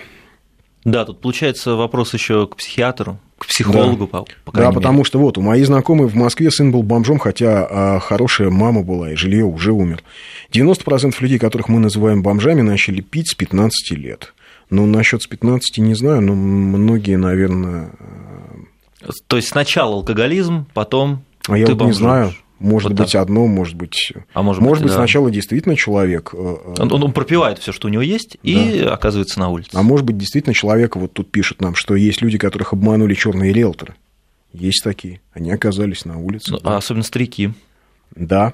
Да, 0.83 1.05
тут 1.05 1.21
получается 1.21 1.75
вопрос 1.75 2.13
еще 2.13 2.47
к 2.47 2.55
психиатру, 2.55 3.19
к 3.37 3.45
психологу, 3.45 4.09
да. 4.11 4.19
по, 4.19 4.25
по 4.45 4.51
Да, 4.51 4.61
мере. 4.65 4.73
потому 4.73 5.03
что 5.03 5.19
вот 5.19 5.37
у 5.37 5.41
моей 5.41 5.63
знакомой 5.63 6.07
в 6.07 6.15
Москве 6.15 6.49
сын 6.49 6.71
был 6.71 6.81
бомжом, 6.81 7.19
хотя 7.19 7.67
а, 7.69 7.99
хорошая 7.99 8.49
мама 8.49 8.81
была, 8.81 9.11
и 9.11 9.15
жилье 9.15 9.45
уже 9.45 9.73
умер. 9.73 10.03
90% 10.51 11.13
людей, 11.19 11.37
которых 11.37 11.69
мы 11.69 11.79
называем 11.79 12.23
бомжами, 12.23 12.61
начали 12.61 13.01
пить 13.01 13.29
с 13.31 13.35
15 13.35 13.91
лет. 13.97 14.33
Ну, 14.71 14.85
насчет 14.85 15.21
с 15.21 15.27
15 15.27 15.77
не 15.79 15.93
знаю, 15.95 16.21
но 16.21 16.33
многие, 16.33 17.17
наверное... 17.17 17.91
То 19.27 19.35
есть 19.35 19.49
сначала 19.49 19.95
алкоголизм, 19.95 20.65
потом 20.73 21.23
а 21.47 21.57
я 21.57 21.67
вот 21.67 21.81
не 21.81 21.93
знаю. 21.93 22.33
Может 22.61 22.91
вот 22.91 22.99
быть, 22.99 23.13
так. 23.13 23.23
одно, 23.23 23.47
может 23.47 23.75
быть. 23.75 24.13
А 24.33 24.43
может, 24.43 24.61
может 24.61 24.83
быть, 24.83 24.91
да. 24.91 24.97
сначала 24.99 25.31
действительно 25.31 25.75
человек. 25.75 26.29
Э, 26.33 26.75
он, 26.77 27.03
он 27.03 27.11
пропивает 27.11 27.57
все, 27.57 27.71
что 27.71 27.87
у 27.87 27.91
него 27.91 28.03
есть, 28.03 28.37
и 28.43 28.81
да. 28.83 28.93
оказывается 28.93 29.39
на 29.39 29.49
улице. 29.49 29.71
А 29.73 29.81
может 29.81 30.05
быть, 30.05 30.17
действительно 30.17 30.53
человек, 30.53 30.95
вот 30.95 31.11
тут 31.11 31.31
пишет 31.31 31.59
нам, 31.59 31.73
что 31.73 31.95
есть 31.95 32.21
люди, 32.21 32.37
которых 32.37 32.73
обманули 32.73 33.15
черные 33.15 33.51
риэлторы. 33.51 33.95
Есть 34.53 34.83
такие. 34.83 35.21
Они 35.33 35.51
оказались 35.51 36.05
на 36.05 36.19
улице. 36.19 36.51
Ну, 36.51 36.59
да. 36.59 36.77
Особенно 36.77 37.03
старики. 37.03 37.49
Да. 38.15 38.53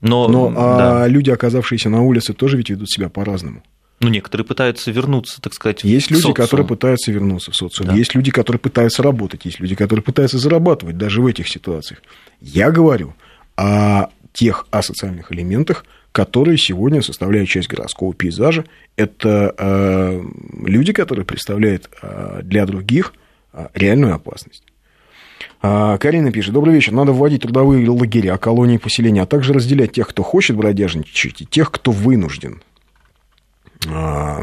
Но, 0.00 0.26
Но 0.26 0.50
да. 0.50 1.04
а 1.04 1.06
люди, 1.06 1.30
оказавшиеся 1.30 1.88
на 1.88 2.02
улице, 2.02 2.32
тоже 2.32 2.56
ведь 2.56 2.70
ведут 2.70 2.90
себя 2.90 3.08
по-разному. 3.08 3.62
Ну, 4.00 4.08
некоторые 4.08 4.46
пытаются 4.46 4.90
вернуться, 4.90 5.42
так 5.42 5.52
сказать, 5.52 5.84
Есть 5.84 6.06
в 6.06 6.10
люди, 6.10 6.22
социум. 6.22 6.34
которые 6.34 6.66
пытаются 6.66 7.12
вернуться 7.12 7.50
в 7.50 7.56
социум. 7.56 7.90
Да. 7.90 7.94
Есть 7.94 8.14
люди, 8.14 8.30
которые 8.30 8.58
пытаются 8.58 9.02
работать. 9.02 9.44
Есть 9.44 9.60
люди, 9.60 9.74
которые 9.74 10.02
пытаются 10.02 10.38
зарабатывать 10.38 10.96
даже 10.96 11.20
в 11.20 11.26
этих 11.26 11.48
ситуациях. 11.48 12.02
Я 12.40 12.70
говорю 12.70 13.14
о 13.56 14.08
тех 14.32 14.66
асоциальных 14.70 15.32
элементах, 15.32 15.84
которые 16.12 16.56
сегодня 16.56 17.02
составляют 17.02 17.50
часть 17.50 17.68
городского 17.68 18.14
пейзажа. 18.14 18.64
Это 18.96 19.54
э, 19.56 20.22
люди, 20.64 20.92
которые 20.94 21.26
представляют 21.26 21.90
э, 22.00 22.40
для 22.42 22.64
других 22.64 23.12
э, 23.52 23.68
реальную 23.74 24.14
опасность. 24.14 24.64
А, 25.62 25.98
Карина 25.98 26.32
пишет, 26.32 26.54
добрый 26.54 26.74
вечер, 26.74 26.92
надо 26.92 27.12
вводить 27.12 27.42
трудовые 27.42 27.88
лагеря, 27.88 28.36
колонии 28.38 28.78
поселения, 28.78 29.22
а 29.22 29.26
также 29.26 29.52
разделять 29.52 29.92
тех, 29.92 30.08
кто 30.08 30.22
хочет 30.22 30.56
бродяжничать, 30.56 31.42
и 31.42 31.46
тех, 31.46 31.70
кто 31.70 31.90
вынужден. 31.92 32.62
А, 33.88 34.42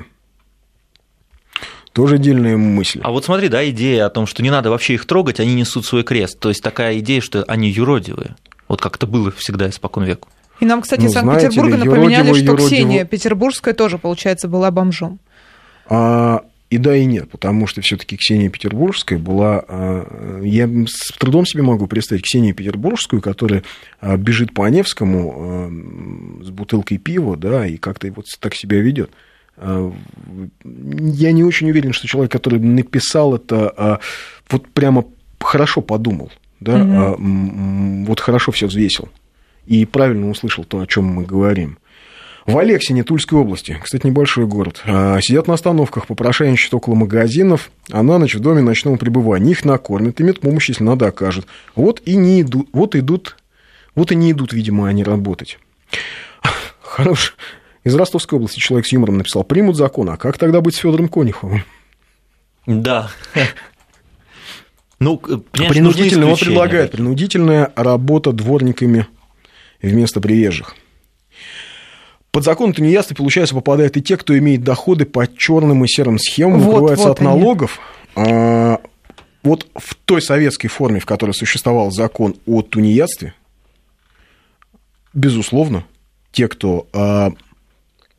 тоже 1.94 2.16
отдельная 2.16 2.58
мысль. 2.58 3.00
А 3.04 3.12
вот 3.12 3.26
смотри, 3.26 3.50
да, 3.50 3.68
идея 3.70 4.06
о 4.06 4.10
том, 4.10 4.28
что 4.28 4.44
не 4.44 4.52
надо 4.52 4.70
вообще 4.70 4.94
их 4.94 5.06
трогать, 5.06 5.40
они 5.40 5.56
несут 5.56 5.86
свой 5.86 6.04
крест. 6.04 6.40
То 6.40 6.50
есть 6.50 6.62
такая 6.62 7.00
идея, 7.00 7.22
что 7.22 7.44
они 7.48 7.70
юродивые. 7.70 8.36
Вот 8.68 8.82
как 8.82 8.98
это 8.98 9.08
было 9.08 9.32
всегда 9.32 9.70
испокон 9.70 10.04
веку. 10.04 10.30
И 10.60 10.66
нам, 10.66 10.82
кстати, 10.82 11.02
Ну, 11.02 11.08
из 11.08 11.14
Санкт-Петербурга 11.14 11.78
напоминали, 11.78 12.34
что 12.34 12.38
юродивый. 12.40 12.68
Ксения 12.68 13.06
Петербургская 13.06 13.74
тоже, 13.74 13.98
получается, 13.98 14.48
была 14.48 14.72
бомжом. 14.72 15.20
А, 15.90 16.42
и 16.70 16.78
да, 16.78 16.96
и 16.96 17.06
нет, 17.06 17.30
потому 17.30 17.66
что 17.68 17.82
все-таки 17.82 18.18
Ксения 18.18 18.50
Петербургская 18.50 19.18
была... 19.20 19.64
а, 19.68 20.42
Я 20.44 20.68
с 20.88 21.12
трудом 21.18 21.46
себе 21.46 21.64
могу 21.64 21.88
представить 21.88 22.24
Ксению 22.26 22.54
Петербургскую, 22.56 23.22
которая 23.22 23.64
а, 24.02 24.18
бежит 24.18 24.54
по 24.54 24.68
Невскому 24.68 25.36
а, 25.38 26.44
с 26.44 26.50
бутылкой 26.50 26.98
пива, 26.98 27.38
да, 27.38 27.66
и 27.66 27.78
как-то 27.78 28.12
вот 28.12 28.26
так 28.40 28.54
себя 28.56 28.80
ведет. 28.82 29.12
Я 30.64 31.32
не 31.32 31.44
очень 31.44 31.70
уверен, 31.70 31.94
что 31.94 32.08
человек, 32.08 32.32
который 32.32 32.60
написал 32.60 33.36
это, 33.36 33.74
а, 33.76 34.00
вот 34.50 34.68
прямо 34.70 35.06
хорошо 35.40 35.82
подумал, 35.82 36.32
да, 36.60 36.74
м, 37.18 38.06
вот 38.06 38.20
хорошо 38.20 38.52
все 38.52 38.68
взвесил 38.68 39.10
и 39.66 39.86
правильно 39.86 40.30
услышал 40.30 40.64
то, 40.64 40.80
о 40.80 40.88
чем 40.88 41.06
мы 41.06 41.24
говорим. 41.24 41.78
В 42.48 42.58
Алексине, 42.58 43.04
Тульской 43.04 43.38
области, 43.38 43.78
кстати, 43.84 44.08
небольшой 44.08 44.46
город, 44.46 44.82
а, 44.86 45.20
сидят 45.20 45.48
на 45.48 45.56
остановках, 45.56 46.08
попрошайничают 46.08 46.74
около 46.74 46.96
магазинов, 46.96 47.70
а 47.92 48.02
на 48.04 48.18
ночь 48.18 48.36
в 48.36 48.40
доме 48.40 48.62
ночного 48.62 48.96
пребывания. 48.96 49.52
Их 49.52 49.66
накормят, 49.66 50.22
и 50.22 50.24
медпомощь, 50.24 50.70
если 50.70 50.86
надо, 50.86 51.08
окажут. 51.08 51.46
Вот 51.76 52.02
и 52.06 52.16
не 52.16 52.42
идут, 52.42 52.70
вот 52.72 52.96
идут, 52.96 53.36
вот 53.96 54.14
и 54.14 54.16
не 54.16 54.32
идут, 54.32 54.54
видимо, 54.54 54.88
они 54.88 55.04
работать. 55.04 55.60
Хорош. 56.82 57.36
Из 57.84 57.94
Ростовской 57.94 58.38
области 58.38 58.60
человек 58.60 58.88
с 58.88 58.94
юмором 58.94 59.18
написал, 59.18 59.44
примут 59.44 59.76
закон, 59.76 60.10
а 60.10 60.16
как 60.16 60.38
тогда 60.38 60.62
быть 60.62 60.76
с 60.76 60.78
Федором 60.78 61.10
Конюховым? 61.10 61.66
Да. 62.66 63.12
Ну, 65.00 65.18
понимаешь, 65.18 65.74
Принудительно, 65.74 66.28
нужны 66.28 66.32
он 66.32 66.38
предлагает 66.40 66.92
принудительная 66.92 67.74
работа 67.76 68.32
дворниками 68.32 69.06
вместо 69.82 70.22
приезжих. 70.22 70.76
Под 72.38 72.44
закон 72.44 72.70
это 72.70 72.84
неясно, 72.84 73.16
получается, 73.16 73.56
попадают 73.56 73.98
и 73.98 74.02
те, 74.04 74.16
кто 74.16 74.38
имеет 74.38 74.64
доходы 74.64 75.08
по 75.08 75.26
черным 75.26 75.84
и 75.84 75.88
серым 75.88 76.20
схемам, 76.20 76.60
Вот, 76.60 76.74
укрываются 76.74 77.08
вот 77.08 77.14
от 77.14 77.20
они. 77.22 77.30
налогов. 77.30 77.80
А, 78.16 78.80
вот 79.42 79.66
в 79.76 79.96
той 79.96 80.22
советской 80.22 80.68
форме, 80.68 81.00
в 81.00 81.08
которой 81.08 81.32
существовал 81.32 81.90
закон 81.90 82.36
о 82.46 82.62
тунеядстве, 82.62 83.34
безусловно, 85.16 85.86
те, 86.32 86.48
кто 86.48 86.86
а, 86.94 87.32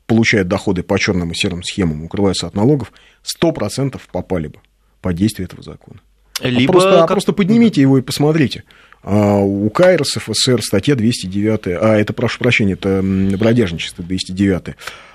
получает 0.07 0.49
доходы 0.49 0.83
по 0.83 0.99
черным 0.99 1.31
и 1.31 1.37
серым 1.37 1.63
схемам, 1.63 2.03
укрываются 2.03 2.49
от 2.49 2.57
налогов, 2.57 2.91
100% 3.23 4.01
попали 4.11 4.49
бы 4.49 4.59
под 5.01 5.15
действие 5.15 5.45
этого 5.45 5.63
закона. 5.63 6.01
А 6.41 6.49
Либо 6.49 6.73
просто, 6.73 7.05
а 7.05 7.07
просто 7.07 7.33
поднимите 7.33 7.81
его 7.81 7.99
и 7.99 8.03
посмотрите. 8.03 8.65
А, 9.03 9.39
У 9.39 9.69
КАИРС 9.71 10.19
ФСР 10.19 10.63
статья 10.63 10.95
209, 10.95 11.67
а 11.81 11.97
это, 11.97 12.13
прошу 12.13 12.39
прощения, 12.39 12.73
это 12.75 13.01
бродяжничество 13.03 14.05
209, 14.05 14.75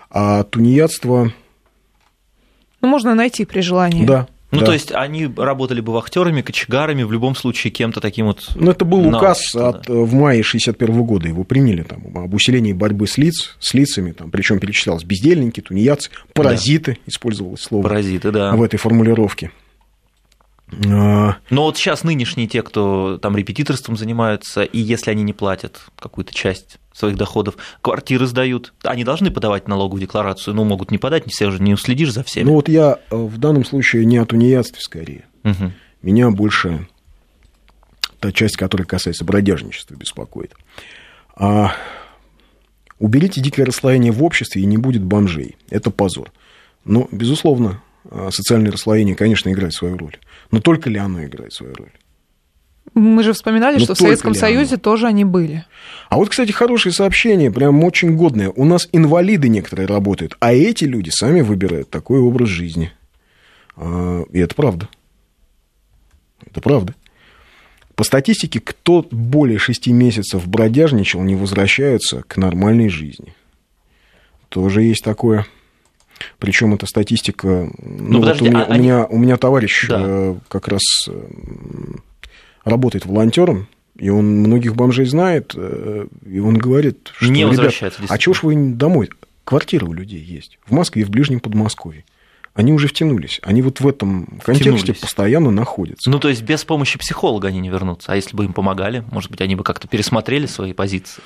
а 0.10 0.44
тунеядство, 0.44 1.34
Ну, 2.82 2.88
можно 2.88 3.16
найти 3.16 3.46
при 3.46 3.62
желании. 3.62 4.06
да. 4.06 4.28
Ну, 4.52 4.60
да. 4.60 4.68
то 4.68 4.74
есть 4.74 4.92
они 4.92 5.28
работали 5.36 5.82
бы 5.82 5.94
вахтерами, 5.94 6.44
кочегарами, 6.44 7.02
в 7.02 7.12
любом 7.12 7.36
случае 7.36 7.72
кем-то 7.72 8.00
таким 8.00 8.28
вот. 8.28 8.52
Ну, 8.54 8.70
это 8.70 8.86
был 8.86 9.08
указ 9.08 9.56
от, 9.56 9.90
э, 9.90 9.92
в 9.92 10.14
мае 10.14 10.44
61 10.44 11.02
года, 11.02 11.28
его 11.28 11.44
приняли 11.44 11.82
там, 11.82 12.04
об 12.16 12.32
усилении 12.36 12.72
борьбы 12.72 13.08
с 13.08 13.18
лиц, 13.18 13.56
с 13.60 13.74
лицами, 13.74 14.12
там, 14.12 14.30
причем 14.30 14.60
перечислялось 14.60 15.04
бездельники, 15.04 15.60
тунеядцы, 15.60 16.12
паразиты, 16.34 17.00
использовалось 17.08 17.62
слово 17.62 17.82
Паразиты, 17.82 18.30
да. 18.30 18.56
в 18.56 18.62
этой 18.62 18.78
формулировке. 18.78 19.50
А, 20.88 21.38
Но 21.50 21.64
вот 21.64 21.78
сейчас 21.78 22.04
нынешние 22.04 22.48
те, 22.48 22.62
кто 22.62 23.18
там 23.18 23.36
репетиторством 23.36 23.98
занимаются, 23.98 24.64
и 24.64 24.80
если 24.80 25.12
они 25.12 25.24
не 25.24 25.34
платят 25.34 25.82
какую-то 26.00 26.34
часть 26.34 26.80
своих 26.94 27.18
доходов, 27.18 27.58
квартиры 27.82 28.28
сдают, 28.28 28.74
они 28.84 29.04
должны 29.04 29.32
подавать 29.32 29.68
налоговую 29.68 30.02
декларацию, 30.02 30.54
ну, 30.54 30.64
могут 30.64 30.92
не 30.92 30.98
подать, 30.98 31.26
не 31.26 31.32
все 31.32 31.52
же 31.52 31.62
не 31.62 31.74
уследишь 31.74 32.12
за 32.12 32.24
всеми. 32.24 32.46
Ну, 32.46 32.54
вот 32.54 32.70
я 32.70 33.00
э, 33.10 33.16
в 33.16 33.38
данном 33.38 33.66
случае 33.66 34.06
не 34.06 34.18
о 34.18 34.26
тунеядстве 34.26 34.82
скорее. 34.82 35.26
Мгм. 35.44 35.74
Меня 36.02 36.30
больше 36.30 36.88
та 38.20 38.32
часть, 38.32 38.56
которая 38.56 38.86
касается 38.86 39.26
бродяжничества, 39.26 39.96
беспокоит. 39.96 40.56
А 41.36 41.74
уберите 43.00 43.42
дикое 43.42 43.66
расслоение 43.66 44.12
в 44.12 44.24
обществе, 44.24 44.62
и 44.62 44.66
не 44.66 44.78
будет 44.78 45.04
бомжей. 45.04 45.58
Это 45.70 45.92
позор. 45.92 46.32
Но, 46.86 47.08
безусловно, 47.12 47.82
а, 48.10 48.30
социальное 48.32 48.72
расслоение, 48.72 49.16
конечно, 49.16 49.50
играет 49.50 49.74
свою 49.74 49.98
роль. 49.98 50.18
Но 50.54 50.62
только 50.62 50.88
ли 50.88 51.00
оно 51.00 51.26
играет 51.26 51.52
свою 51.52 51.74
роль? 51.74 51.90
Мы 52.94 53.24
же 53.24 53.34
вспоминали, 53.34 53.80
Ну, 53.80 53.86
что 53.86 53.96
в 53.96 53.98
Советском 53.98 54.36
Союзе 54.36 54.76
оно? 54.76 54.82
тоже 54.82 55.08
они 55.08 55.26
были. 55.26 55.66
А 56.10 56.18
вот, 56.18 56.30
кстати, 56.30 56.52
хорошее 56.52 56.94
сообщение, 56.94 57.50
прям 57.50 57.84
очень 57.84 58.16
годное. 58.16 58.52
У 58.52 58.64
нас 58.64 58.88
инвалиды 58.92 59.50
некоторые 59.50 59.88
работают, 59.88 60.38
а 60.40 60.54
эти 60.54 60.84
люди 60.84 61.10
сами 61.10 61.42
выбирают 61.42 61.90
такой 61.90 62.20
образ 62.20 62.50
жизни. 62.50 62.92
А, 63.76 64.24
И 64.32 64.38
это 64.38 64.54
правда. 64.54 64.90
Это 66.46 66.62
правда. 66.62 66.94
По 67.96 68.04
статистике, 68.04 68.60
кто 68.60 69.08
более 69.10 69.58
шести 69.58 69.92
месяцев 69.92 70.48
бродяжничал, 70.48 71.24
не 71.24 71.36
возвращаются 71.36 72.22
к 72.28 72.38
нормальной 72.38 72.90
жизни. 72.90 73.34
Тоже 74.50 74.84
есть 74.84 75.04
такое. 75.04 75.48
Причем 76.40 76.74
эта 76.74 76.86
статистика... 76.86 77.70
Ну, 77.80 78.20
вот 78.20 78.34
подожди, 78.34 78.48
у, 78.48 78.52
меня, 78.52 78.64
а 78.64 78.74
у, 78.74 78.78
меня, 78.78 79.06
у 79.06 79.18
меня 79.18 79.38
товарищ 79.38 79.88
Да. 79.88 80.02
э, 80.02 80.36
как 80.48 80.68
раз 80.68 80.82
э, 81.08 81.22
работает 82.66 83.06
волонтером, 83.06 83.68
и 83.98 84.10
он 84.10 84.26
многих 84.40 84.76
бомжей 84.76 85.06
знает, 85.06 85.54
э, 85.56 86.08
и 86.26 86.40
он 86.40 86.58
говорит, 86.58 87.12
что, 87.16 87.32
Не 87.32 87.44
ребят, 87.44 87.74
а 88.10 88.18
чего 88.18 88.34
ж 88.34 88.44
вы 88.44 88.56
домой? 88.56 89.10
Квартиры 89.44 89.86
у 89.86 89.94
людей 89.94 90.22
есть. 90.22 90.58
В 90.66 90.72
Москве 90.72 91.02
и 91.02 91.06
в 91.06 91.10
ближнем 91.10 91.40
Подмосковье. 91.40 92.06
Они 92.54 92.72
уже 92.72 92.88
втянулись. 92.88 93.40
Они 93.44 93.62
вот 93.62 93.80
в 93.80 93.88
этом 93.88 94.26
контексте 94.44 94.72
Втянулись. 94.72 95.00
постоянно 95.02 95.50
находятся. 95.50 96.10
Ну, 96.10 96.20
то 96.20 96.30
есть 96.30 96.44
без 96.44 96.64
помощи 96.64 97.00
психолога 97.00 97.48
они 97.48 97.60
не 97.60 97.70
вернутся. 97.70 98.12
А 98.12 98.16
если 98.16 98.36
бы 98.36 98.46
им 98.46 98.54
помогали, 98.54 99.04
может 99.12 99.32
быть, 99.32 99.42
они 99.42 99.56
бы 99.56 99.64
как-то 99.64 99.88
пересмотрели 99.88 100.46
свои 100.46 100.72
позиции. 100.74 101.22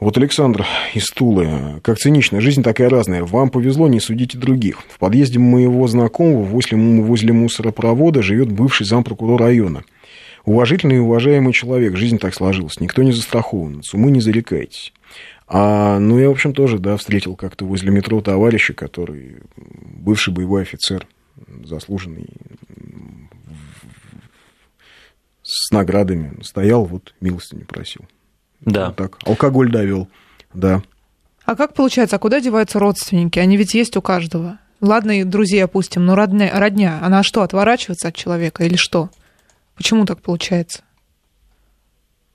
Вот 0.00 0.18
Александр 0.18 0.66
из 0.92 1.06
Тулы. 1.06 1.80
Как 1.82 1.98
цинично, 1.98 2.40
жизнь 2.40 2.62
такая 2.64 2.88
разная. 2.88 3.22
Вам 3.24 3.48
повезло, 3.50 3.86
не 3.86 4.00
судите 4.00 4.36
других. 4.36 4.80
В 4.88 4.98
подъезде 4.98 5.38
моего 5.38 5.86
знакомого 5.86 6.42
возле, 6.42 6.76
возле 6.76 7.32
мусоропровода 7.32 8.20
живет 8.20 8.50
бывший 8.50 8.86
зампрокурор 8.86 9.40
района. 9.40 9.84
Уважительный 10.44 10.96
и 10.96 10.98
уважаемый 10.98 11.52
человек. 11.52 11.96
Жизнь 11.96 12.18
так 12.18 12.34
сложилась. 12.34 12.80
Никто 12.80 13.02
не 13.02 13.12
застрахован. 13.12 13.82
С 13.84 13.94
умы 13.94 14.10
не 14.10 14.20
зарекайтесь. 14.20 14.92
А, 15.46 16.00
ну, 16.00 16.18
я, 16.18 16.28
в 16.28 16.32
общем, 16.32 16.54
тоже, 16.54 16.78
да, 16.78 16.96
встретил 16.96 17.36
как-то 17.36 17.64
возле 17.64 17.90
метро 17.90 18.20
товарища, 18.20 18.74
который 18.74 19.36
бывший 19.56 20.34
боевой 20.34 20.62
офицер, 20.62 21.06
заслуженный, 21.64 22.28
с 25.42 25.70
наградами. 25.70 26.32
Стоял, 26.42 26.84
вот, 26.84 27.14
милостыню 27.20 27.64
просил. 27.66 28.04
Да. 28.64 28.86
Вот 28.86 28.96
так. 28.96 29.18
Алкоголь 29.26 29.70
довел. 29.70 30.08
Да. 30.52 30.82
А 31.44 31.56
как 31.56 31.74
получается, 31.74 32.16
а 32.16 32.18
куда 32.18 32.40
деваются 32.40 32.78
родственники? 32.78 33.38
Они 33.38 33.56
ведь 33.56 33.74
есть 33.74 33.96
у 33.96 34.02
каждого. 34.02 34.58
Ладно, 34.80 35.20
и 35.20 35.24
друзей 35.24 35.62
опустим, 35.64 36.04
но 36.04 36.14
родня, 36.14 36.50
родня, 36.52 36.98
она 37.02 37.22
что, 37.22 37.42
отворачивается 37.42 38.08
от 38.08 38.14
человека 38.16 38.64
или 38.64 38.76
что? 38.76 39.10
Почему 39.76 40.04
так 40.04 40.20
получается? 40.20 40.82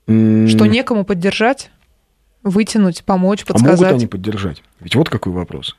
Что 0.06 0.66
некому 0.66 1.04
поддержать, 1.04 1.70
вытянуть, 2.42 3.04
помочь, 3.04 3.44
А 3.46 3.52
могут 3.52 3.62
подсказать? 3.62 3.94
они 3.94 4.06
поддержать? 4.06 4.62
Ведь 4.80 4.96
вот 4.96 5.08
какой 5.08 5.32
вопрос. 5.32 5.76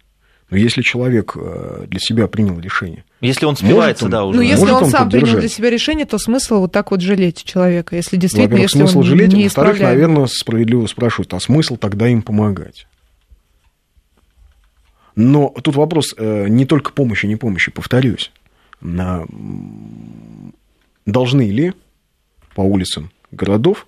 Но 0.51 0.57
если 0.57 0.81
человек 0.81 1.35
э, 1.35 1.85
для 1.87 1.99
себя 2.01 2.27
принял 2.27 2.59
решение, 2.59 3.05
Если 3.21 3.45
он 3.45 3.55
спивается, 3.55 4.05
он- 4.05 4.11
да, 4.11 4.25
уже. 4.25 4.35
Ну, 4.37 4.43
если 4.43 4.59
Может 4.59 4.75
он, 4.75 4.83
он 4.83 4.89
сам 4.89 5.09
принял 5.09 5.21
поддержать? 5.21 5.39
для 5.39 5.49
себя 5.49 5.69
решение, 5.69 6.05
то 6.05 6.17
смысл 6.17 6.59
вот 6.59 6.73
так 6.73 6.91
вот 6.91 6.99
жалеть 7.01 7.43
человека, 7.45 7.95
если 7.95 8.17
действительно, 8.17 8.49
во-первых, 8.49 8.69
если 8.69 8.79
смысл 8.79 8.99
он 8.99 9.03
жалеть, 9.05 9.31
не 9.33 9.43
во-вторых, 9.45 9.79
наверное, 9.79 10.25
справедливо 10.27 10.85
спрашивают, 10.87 11.33
а 11.33 11.39
смысл 11.39 11.77
тогда 11.77 12.07
им 12.09 12.21
помогать? 12.21 12.85
Но 15.15 15.49
тут 15.63 15.75
вопрос 15.75 16.13
э, 16.17 16.47
не 16.49 16.65
только 16.65 16.91
помощи, 16.91 17.25
не 17.25 17.37
помощи, 17.37 17.71
повторюсь. 17.71 18.31
Должны 21.05 21.49
ли 21.49 21.73
по 22.55 22.61
улицам 22.61 23.11
городов 23.31 23.87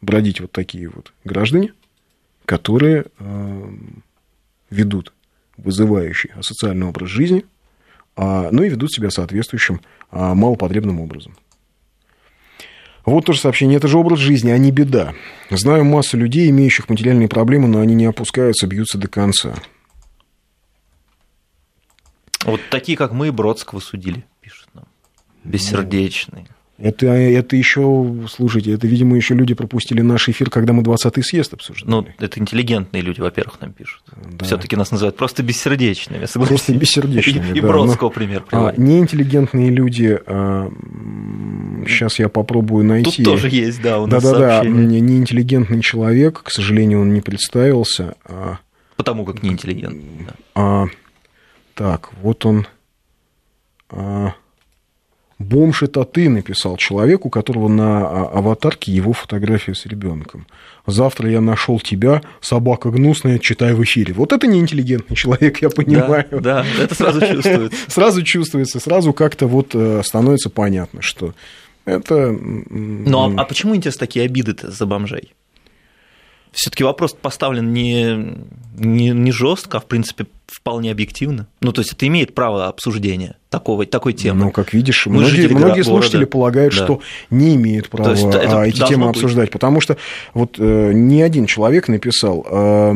бродить 0.00 0.40
вот 0.40 0.52
такие 0.52 0.88
вот 0.88 1.12
граждане, 1.24 1.72
которые 2.44 3.06
э, 3.18 3.68
ведут 4.70 5.12
вызывающий 5.56 6.30
асоциальный 6.36 6.86
образ 6.86 7.08
жизни, 7.08 7.44
а, 8.16 8.48
ну 8.50 8.62
и 8.62 8.68
ведут 8.68 8.92
себя 8.92 9.10
соответствующим 9.10 9.80
а, 10.10 10.34
малопотребным 10.34 11.00
образом. 11.00 11.36
Вот 13.04 13.26
тоже 13.26 13.40
сообщение. 13.40 13.76
Это 13.76 13.86
же 13.86 13.98
образ 13.98 14.18
жизни, 14.18 14.50
а 14.50 14.56
не 14.56 14.70
беда. 14.70 15.14
Знаю 15.50 15.84
массу 15.84 16.16
людей, 16.16 16.48
имеющих 16.48 16.88
материальные 16.88 17.28
проблемы, 17.28 17.68
но 17.68 17.80
они 17.80 17.94
не 17.94 18.06
опускаются, 18.06 18.66
бьются 18.66 18.96
до 18.96 19.08
конца. 19.08 19.54
Вот 22.44 22.60
такие, 22.70 22.96
как 22.96 23.12
мы, 23.12 23.30
Бродского 23.30 23.80
судили, 23.80 24.24
пишут 24.40 24.68
нам. 24.74 24.84
Бессердечные. 25.44 26.46
Это, 26.76 27.06
это 27.06 27.54
еще, 27.54 28.26
слушайте, 28.28 28.72
это, 28.72 28.88
видимо, 28.88 29.14
еще 29.14 29.34
люди 29.34 29.54
пропустили 29.54 30.00
наш 30.00 30.28
эфир, 30.28 30.50
когда 30.50 30.72
мы 30.72 30.82
20-й 30.82 31.22
съезд 31.22 31.54
обсуждали. 31.54 31.88
Ну, 31.88 32.06
это 32.18 32.40
интеллигентные 32.40 33.00
люди, 33.00 33.20
во-первых, 33.20 33.60
нам 33.60 33.72
пишут. 33.72 34.02
Да. 34.32 34.44
Все-таки 34.44 34.74
нас 34.74 34.90
называют 34.90 35.16
просто 35.16 35.44
бессердечными. 35.44 36.26
Просто 36.26 36.74
бессердечными. 36.74 37.50
И, 37.50 37.52
да, 37.52 37.58
и 37.58 37.60
Бродского 37.60 38.08
но, 38.08 38.14
пример 38.14 38.42
приводит. 38.42 38.76
А, 38.76 38.82
неинтеллигентные 38.82 39.70
люди, 39.70 40.18
а, 40.26 40.68
сейчас 41.86 42.18
я 42.18 42.28
попробую 42.28 42.84
найти. 42.84 43.22
Тут 43.22 43.24
тоже 43.24 43.50
есть, 43.50 43.80
да, 43.80 44.00
у 44.00 44.06
нас 44.06 44.20
Да-да-да, 44.20 44.68
неинтеллигентный 44.68 45.80
человек, 45.80 46.42
к 46.42 46.50
сожалению, 46.50 47.02
он 47.02 47.14
не 47.14 47.20
представился. 47.20 48.16
А, 48.24 48.58
Потому 48.96 49.24
как 49.24 49.44
неинтеллигентный. 49.44 50.26
Да. 50.26 50.34
А, 50.56 50.86
так, 51.74 52.10
вот 52.20 52.44
он. 52.44 52.66
А, 53.90 54.34
Бомж 55.38 55.82
это 55.82 56.04
ты, 56.04 56.28
написал 56.28 56.76
человек, 56.76 57.26
у 57.26 57.30
которого 57.30 57.68
на 57.68 58.06
а, 58.06 58.38
аватарке 58.38 58.92
его 58.92 59.12
фотография 59.12 59.74
с 59.74 59.84
ребенком. 59.86 60.46
Завтра 60.86 61.28
я 61.30 61.40
нашел 61.40 61.80
тебя, 61.80 62.22
собака 62.40 62.90
гнусная, 62.90 63.38
читай 63.38 63.74
в 63.74 63.82
эфире. 63.82 64.14
Вот 64.14 64.32
это 64.32 64.46
неинтеллигентный 64.46 65.16
человек, 65.16 65.60
я 65.60 65.70
понимаю. 65.70 66.26
Да, 66.30 66.64
да 66.76 66.82
это 66.82 66.94
сразу 66.94 67.20
чувствуется. 67.26 67.76
Сразу 67.88 68.22
чувствуется, 68.22 68.80
сразу 68.80 69.12
как-то 69.12 69.46
вот 69.46 69.74
э, 69.74 70.02
становится 70.04 70.50
понятно, 70.50 71.02
что 71.02 71.34
это... 71.84 72.30
Ну, 72.30 73.18
а, 73.18 73.42
а 73.42 73.44
почему, 73.44 73.74
интересно, 73.74 74.00
такие 74.00 74.24
обиды-то 74.24 74.70
за 74.70 74.86
бомжей? 74.86 75.32
Все-таки 76.54 76.84
вопрос 76.84 77.12
поставлен 77.12 77.72
не, 77.72 78.36
не, 78.76 79.10
не 79.10 79.32
жестко, 79.32 79.78
а 79.78 79.80
в 79.80 79.86
принципе 79.86 80.26
вполне 80.46 80.90
объективно. 80.90 81.48
Ну, 81.60 81.72
то 81.72 81.80
есть 81.80 81.92
это 81.92 82.06
имеет 82.06 82.34
право 82.34 82.68
обсуждения 82.68 83.36
такого, 83.50 83.84
такой 83.86 84.12
темы. 84.12 84.46
Ну, 84.46 84.50
как 84.50 84.72
видишь, 84.72 85.06
Мы 85.06 85.18
многие, 85.18 85.48
многие 85.48 85.82
слушатели 85.82 86.24
полагают, 86.24 86.74
да. 86.74 86.84
что 86.84 87.00
не 87.30 87.56
имеют 87.56 87.88
права 87.88 88.10
есть, 88.12 88.24
а, 88.24 88.66
эти 88.66 88.78
темы 88.86 89.08
быть. 89.08 89.16
обсуждать, 89.16 89.50
потому 89.50 89.80
что 89.80 89.96
вот 90.32 90.56
э, 90.58 90.92
ни 90.94 91.20
один 91.20 91.46
человек 91.46 91.88
написал, 91.88 92.46
э, 92.48 92.94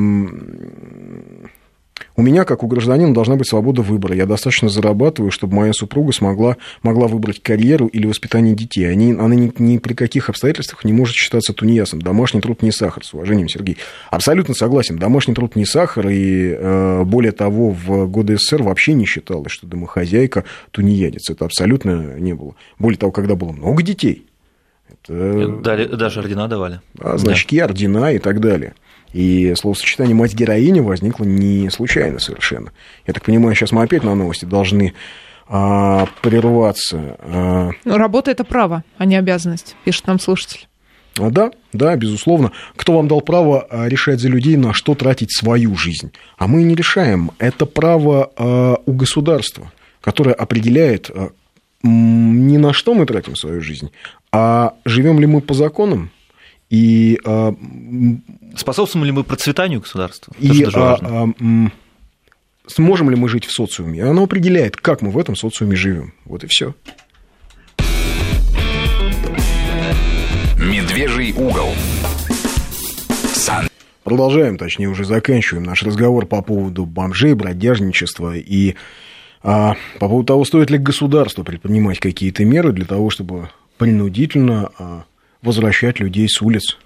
у 2.16 2.22
меня, 2.22 2.44
как 2.44 2.62
у 2.62 2.66
гражданина, 2.66 3.14
должна 3.14 3.36
быть 3.36 3.48
свобода 3.48 3.82
выбора. 3.82 4.14
Я 4.14 4.26
достаточно 4.26 4.68
зарабатываю, 4.68 5.30
чтобы 5.30 5.54
моя 5.56 5.72
супруга 5.72 6.12
смогла, 6.12 6.56
могла 6.82 7.06
выбрать 7.06 7.42
карьеру 7.42 7.86
или 7.86 8.06
воспитание 8.06 8.54
детей. 8.54 8.90
Они, 8.90 9.12
она 9.12 9.34
ни, 9.34 9.52
ни 9.58 9.78
при 9.78 9.94
каких 9.94 10.28
обстоятельствах 10.28 10.84
не 10.84 10.92
может 10.92 11.14
считаться 11.14 11.52
тунеядцем. 11.52 12.02
Домашний 12.02 12.40
труд 12.40 12.62
не 12.62 12.72
сахар, 12.72 13.04
с 13.04 13.14
уважением, 13.14 13.48
Сергей. 13.48 13.78
Абсолютно 14.10 14.54
согласен. 14.54 14.98
Домашний 14.98 15.34
труд 15.34 15.56
не 15.56 15.64
сахар, 15.64 16.08
и 16.08 16.56
э, 16.58 17.04
более 17.04 17.32
того, 17.32 17.70
в 17.70 18.06
годы 18.06 18.36
СССР 18.36 18.62
вообще 18.62 18.94
не 18.94 19.04
считалось, 19.04 19.52
что 19.52 19.66
домохозяйка 19.66 20.44
тунеядец. 20.70 21.30
Это 21.30 21.44
абсолютно 21.44 22.18
не 22.18 22.34
было. 22.34 22.54
Более 22.78 22.98
того, 22.98 23.12
когда 23.12 23.36
было 23.36 23.52
много 23.52 23.82
детей, 23.82 24.26
это... 24.88 25.48
Дали, 25.62 25.84
даже 25.84 26.20
ордена 26.20 26.48
давали. 26.48 26.80
А, 26.98 27.18
значки, 27.18 27.58
да. 27.58 27.66
ордена 27.66 28.12
и 28.12 28.18
так 28.18 28.40
далее. 28.40 28.74
И 29.12 29.54
словосочетание 29.54 30.14
«мать-героиня» 30.14 30.82
возникло 30.82 31.24
не 31.24 31.70
случайно 31.70 32.18
совершенно. 32.18 32.72
Я 33.06 33.14
так 33.14 33.24
понимаю, 33.24 33.54
сейчас 33.54 33.72
мы 33.72 33.82
опять 33.82 34.04
на 34.04 34.14
новости 34.14 34.44
должны 34.44 34.94
а, 35.48 36.06
прерваться. 36.22 37.16
А... 37.20 37.70
Ну, 37.84 37.96
работа– 37.96 38.30
это 38.32 38.44
право, 38.44 38.84
а 38.98 39.04
не 39.04 39.16
обязанность, 39.16 39.76
пишет 39.84 40.06
нам 40.06 40.20
слушатель. 40.20 40.68
А, 41.18 41.30
да, 41.30 41.50
да, 41.72 41.96
безусловно. 41.96 42.52
Кто 42.76 42.94
вам 42.94 43.08
дал 43.08 43.20
право 43.20 43.66
а, 43.68 43.88
решать 43.88 44.20
за 44.20 44.28
людей, 44.28 44.56
на 44.56 44.72
что 44.72 44.94
тратить 44.94 45.32
свою 45.34 45.74
жизнь? 45.76 46.12
А 46.36 46.46
мы 46.46 46.62
не 46.62 46.74
решаем. 46.74 47.30
Это 47.38 47.66
право 47.66 48.30
а, 48.36 48.76
у 48.84 48.92
государства, 48.92 49.72
которое 50.00 50.34
определяет, 50.34 51.10
а, 51.10 51.30
не 51.82 52.58
на 52.58 52.72
что 52.72 52.94
мы 52.94 53.06
тратим 53.06 53.36
свою 53.36 53.60
жизнь, 53.60 53.90
а 54.32 54.74
живем 54.84 55.20
ли 55.20 55.26
мы 55.26 55.40
по 55.40 55.54
законам, 55.54 56.10
и 56.70 57.18
а, 57.24 57.54
способствуем 58.56 59.04
ли 59.06 59.12
мы 59.12 59.24
процветанию 59.24 59.80
государства? 59.80 60.34
И 60.38 60.64
а, 60.74 60.98
а, 61.00 61.28
сможем 62.66 63.10
ли 63.10 63.16
мы 63.16 63.28
жить 63.28 63.46
в 63.46 63.52
социуме? 63.52 64.04
Оно 64.04 64.24
определяет, 64.24 64.76
как 64.76 65.02
мы 65.02 65.10
в 65.10 65.18
этом 65.18 65.34
социуме 65.36 65.76
живем. 65.76 66.12
Вот 66.24 66.44
и 66.44 66.46
все. 66.46 66.74
Медвежий 70.58 71.32
угол. 71.32 71.70
Сан. 73.32 73.68
Продолжаем, 74.04 74.58
точнее 74.58 74.88
уже 74.88 75.04
заканчиваем 75.04 75.64
наш 75.64 75.82
разговор 75.82 76.26
по 76.26 76.42
поводу 76.42 76.84
бомжей, 76.84 77.34
бродяжничества 77.34 78.36
и 78.36 78.74
а, 79.42 79.76
по 79.98 80.08
поводу 80.08 80.26
того, 80.26 80.44
стоит 80.44 80.70
ли 80.70 80.78
государство 80.78 81.44
предпринимать 81.44 82.00
какие-то 82.00 82.44
меры 82.44 82.72
для 82.72 82.84
того, 82.84 83.10
чтобы 83.10 83.50
принудительно 83.76 84.70
а, 84.78 85.04
возвращать 85.42 86.00
людей 86.00 86.28
с 86.28 86.40
улиц 86.42 86.76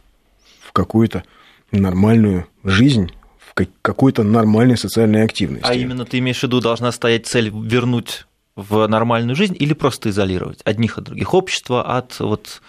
в 0.61 0.73
какую-то 0.73 1.25
нормальную 1.71 2.47
жизнь, 2.65 3.11
в 3.39 3.55
какой-то 3.83 4.23
нормальной 4.23 4.77
социальной 4.77 5.25
активности. 5.25 5.69
А 5.69 5.75
именно 5.75 6.05
ты 6.05 6.19
имеешь 6.19 6.41
в 6.41 6.43
виду, 6.45 6.61
должна 6.61 6.93
стоять 6.93 7.27
цель 7.27 7.51
вернуть 7.51 8.27
в 8.57 8.87
нормальную 8.87 9.35
жизнь 9.37 9.57
или 9.59 9.73
просто 9.73 10.11
изолировать 10.11 10.61
одних 10.65 10.99
от 10.99 11.05
других, 11.05 11.35
общество 11.35 11.97
от 11.97 12.19
вот, 12.21 12.61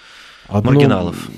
Одно, 0.48 0.72
маргиналов? 0.72 1.30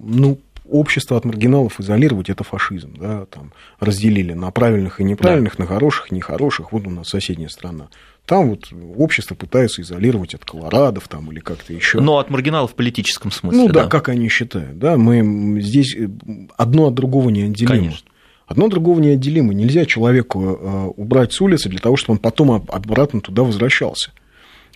Ну, 0.00 0.38
общество 0.68 1.16
от 1.16 1.24
маргиналов 1.24 1.80
изолировать 1.80 2.28
это 2.28 2.44
фашизм, 2.44 2.94
да, 2.98 3.26
там 3.26 3.52
разделили 3.78 4.32
на 4.32 4.50
правильных 4.50 5.00
и 5.00 5.04
неправильных, 5.04 5.56
да. 5.56 5.64
на 5.64 5.68
хороших 5.68 6.10
и 6.10 6.14
нехороших. 6.14 6.72
Вот 6.72 6.86
у 6.86 6.90
нас 6.90 7.08
соседняя 7.08 7.48
страна. 7.48 7.88
Там 8.26 8.50
вот 8.50 8.72
общество 8.96 9.36
пытается 9.36 9.82
изолировать 9.82 10.34
от 10.34 10.44
колорадов 10.44 11.06
там, 11.06 11.30
или 11.30 11.38
как-то 11.38 11.72
еще. 11.72 12.00
Но 12.00 12.18
от 12.18 12.28
маргиналов 12.28 12.72
в 12.72 12.74
политическом 12.74 13.30
смысле. 13.30 13.60
Ну 13.60 13.68
да, 13.68 13.84
да, 13.84 13.88
как 13.88 14.08
они 14.08 14.28
считают. 14.28 14.78
Да, 14.78 14.96
мы 14.96 15.60
здесь 15.60 15.94
э, 15.96 16.08
одно 16.56 16.88
от 16.88 16.94
другого 16.94 17.30
не 17.30 17.42
отделимо. 17.42 17.76
Конечно. 17.76 18.10
Одно 18.48 18.66
от 18.66 18.72
другого 18.72 18.98
неотделимо. 18.98 19.54
Нельзя 19.54 19.86
человеку 19.86 20.42
э, 20.44 20.92
убрать 20.96 21.32
с 21.32 21.40
улицы 21.40 21.68
для 21.68 21.78
того, 21.78 21.96
чтобы 21.96 22.14
он 22.14 22.18
потом 22.18 22.50
обратно 22.50 23.20
туда 23.20 23.44
возвращался. 23.44 24.10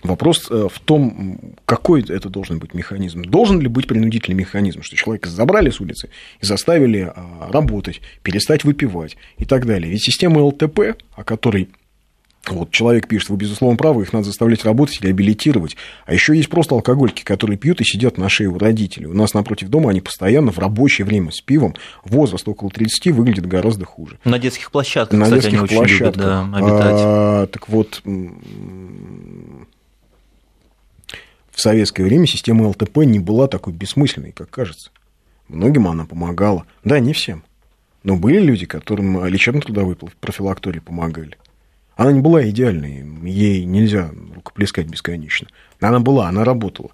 Вопрос 0.01 0.47
э, 0.49 0.69
в 0.71 0.79
том, 0.79 1.55
какой 1.65 2.03
это 2.03 2.29
должен 2.29 2.57
быть 2.57 2.73
механизм. 2.73 3.23
Должен 3.23 3.59
ли 3.59 3.67
быть 3.67 3.85
принудительный 3.85 4.37
механизм, 4.37 4.81
что 4.81 4.95
человека 4.95 5.27
забрали 5.27 5.71
с 5.71 5.81
улицы 5.81 6.09
и 6.39 6.45
заставили 6.45 7.11
работать, 7.49 7.99
перестать 8.23 8.63
выпивать 8.63 9.17
и 9.37 9.43
так 9.43 9.65
далее. 9.65 9.91
Ведь 9.91 10.03
система 10.03 10.41
ЛТП, 10.41 10.95
о 11.15 11.25
которой 11.25 11.67
вот 12.47 12.71
человек 12.71 13.07
пишет, 13.07 13.29
вы, 13.29 13.37
безусловно, 13.37 13.77
правы, 13.77 14.01
их 14.03 14.13
надо 14.13 14.25
заставлять 14.25 14.65
работать 14.65 14.99
или 15.01 15.09
абилитировать. 15.09 15.77
А 16.05 16.13
еще 16.13 16.35
есть 16.35 16.49
просто 16.49 16.73
алкоголики, 16.73 17.23
которые 17.23 17.57
пьют 17.57 17.81
и 17.81 17.83
сидят 17.83 18.17
на 18.17 18.29
шее 18.29 18.49
у 18.49 18.57
родителей. 18.57 19.05
У 19.05 19.13
нас 19.13 19.33
напротив 19.33 19.69
дома 19.69 19.91
они 19.91 20.01
постоянно 20.01 20.51
в 20.51 20.57
рабочее 20.57 21.05
время 21.05 21.31
с 21.31 21.39
пивом. 21.41 21.75
Возраст 22.03 22.47
около 22.47 22.71
30 22.71 23.11
выглядит 23.13 23.45
гораздо 23.45 23.85
хуже. 23.85 24.17
На 24.23 24.39
детских 24.39 24.71
площадках, 24.71 25.19
на 25.19 25.25
кстати, 25.25 25.43
детских 25.43 25.59
они 25.59 25.67
площадках. 25.67 25.89
очень 25.89 26.05
любят 26.05 26.17
да, 26.17 26.57
обитать. 26.57 26.99
А, 26.99 27.47
так 27.47 27.69
вот, 27.69 28.01
в 31.51 31.61
советское 31.61 32.03
время 32.03 32.25
система 32.25 32.67
ЛТП 32.69 32.97
не 32.99 33.19
была 33.19 33.47
такой 33.47 33.73
бессмысленной, 33.73 34.31
как 34.31 34.49
кажется. 34.49 34.89
Многим 35.47 35.87
она 35.87 36.05
помогала. 36.05 36.65
Да, 36.83 36.99
не 36.99 37.13
всем. 37.13 37.43
Но 38.03 38.15
были 38.15 38.39
люди, 38.39 38.65
которым 38.65 39.25
лечебно-трудовые 39.25 39.95
профилактории 40.19 40.79
помогали. 40.79 41.37
Она 42.01 42.11
не 42.11 42.19
была 42.19 42.47
идеальной, 42.49 43.05
ей 43.23 43.65
нельзя 43.65 44.11
рукоплескать 44.35 44.87
бесконечно. 44.87 45.47
Она 45.79 45.99
была, 45.99 46.27
она 46.27 46.43
работала. 46.43 46.89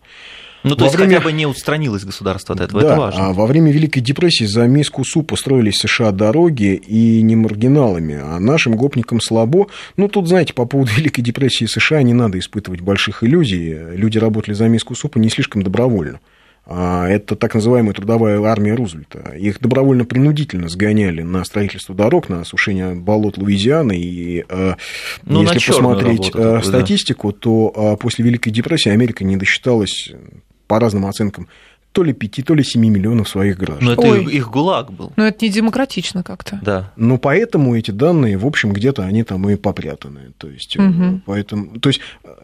Ну, 0.64 0.76
то 0.76 0.82
во 0.82 0.86
есть 0.86 0.98
время... 0.98 1.16
хотя 1.16 1.24
бы 1.24 1.32
не 1.32 1.46
устранилось 1.46 2.04
государство 2.04 2.56
от 2.56 2.62
этого, 2.62 2.82
да, 2.82 2.88
это 2.88 3.00
важно. 3.00 3.28
А 3.28 3.34
во 3.34 3.46
время 3.46 3.72
Великой 3.72 4.02
депрессии 4.02 4.44
за 4.44 4.68
миску 4.68 5.04
супа 5.06 5.36
строились 5.36 5.78
США 5.78 6.12
дороги 6.12 6.74
и 6.76 7.22
не 7.22 7.36
маргиналами, 7.36 8.20
а 8.22 8.40
нашим 8.40 8.76
гопникам 8.76 9.22
слабо. 9.22 9.68
Ну, 9.96 10.08
тут, 10.10 10.28
знаете, 10.28 10.54
по 10.54 10.66
поводу 10.66 10.92
Великой 10.98 11.22
депрессии 11.22 11.66
США 11.66 12.02
не 12.04 12.14
надо 12.14 12.40
испытывать 12.40 12.82
больших 12.82 13.24
иллюзий. 13.24 13.78
Люди 13.96 14.18
работали 14.18 14.56
за 14.56 14.68
миску 14.68 14.96
супа 14.96 15.20
не 15.20 15.30
слишком 15.30 15.62
добровольно. 15.62 16.20
А, 16.70 17.08
это 17.08 17.38
так 17.38 17.56
называемая 17.56 17.94
трудовая 17.94 18.44
армия 18.44 18.74
Рузвельта. 18.74 19.34
Их 19.38 19.62
добровольно-принудительно 19.62 20.68
сгоняли 20.68 21.22
на 21.22 21.46
строительство 21.46 21.96
дорог, 21.96 22.28
на 22.28 22.42
осушение 22.42 22.94
болот 22.94 23.38
Луизианы. 23.38 23.98
И 23.98 24.44
э, 24.48 24.74
ну, 25.24 25.44
если 25.44 25.60
посмотреть 25.60 26.36
работу, 26.36 26.58
э, 26.58 26.64
статистику, 26.64 27.32
да. 27.32 27.38
то 27.40 27.74
а, 27.74 27.96
после 27.96 28.26
Великой 28.26 28.52
депрессии 28.52 28.90
Америка 28.90 29.24
не 29.24 29.38
досчиталась, 29.38 30.12
по 30.68 30.82
разным 30.82 31.06
оценкам, 31.06 31.48
то 31.98 32.04
ли 32.04 32.14
5, 32.14 32.46
то 32.46 32.54
ли 32.54 32.64
7 32.64 32.80
миллионов 32.80 33.28
своих 33.28 33.58
граждан. 33.58 33.84
Но 33.88 33.94
это 33.94 34.02
Ой. 34.04 34.24
их 34.26 34.52
ГУЛАГ 34.52 34.92
был. 34.92 35.14
Но 35.16 35.26
это 35.26 35.44
не 35.44 35.50
демократично 35.50 36.22
как-то. 36.22 36.60
Да. 36.62 36.94
Но 36.96 37.18
поэтому 37.18 37.76
эти 37.76 37.90
данные, 37.90 38.38
в 38.38 38.46
общем, 38.46 38.72
где-то 38.72 39.02
они 39.02 39.24
там 39.24 39.50
и 39.50 39.56
попрятаны. 39.56 40.32
То 40.38 40.48
есть, 40.48 40.78
угу. 40.78 41.22
поэтому, 41.26 41.80
то 41.80 41.90
есть 41.90 42.02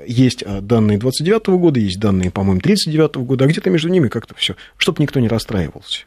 есть 0.08 0.43
э, 0.43 0.60
данные 0.62 0.97
29 0.97 1.45
года, 1.49 1.80
есть 1.80 1.99
данные, 1.99 2.32
по-моему, 2.32 2.62
39 2.62 3.18
года, 3.18 3.45
а 3.45 3.47
где-то 3.47 3.70
между 3.70 3.89
ними 3.89 4.08
как-то 4.08 4.34
все, 4.34 4.56
чтобы 4.78 5.04
никто 5.04 5.20
не 5.20 5.28
расстраивался. 5.28 6.06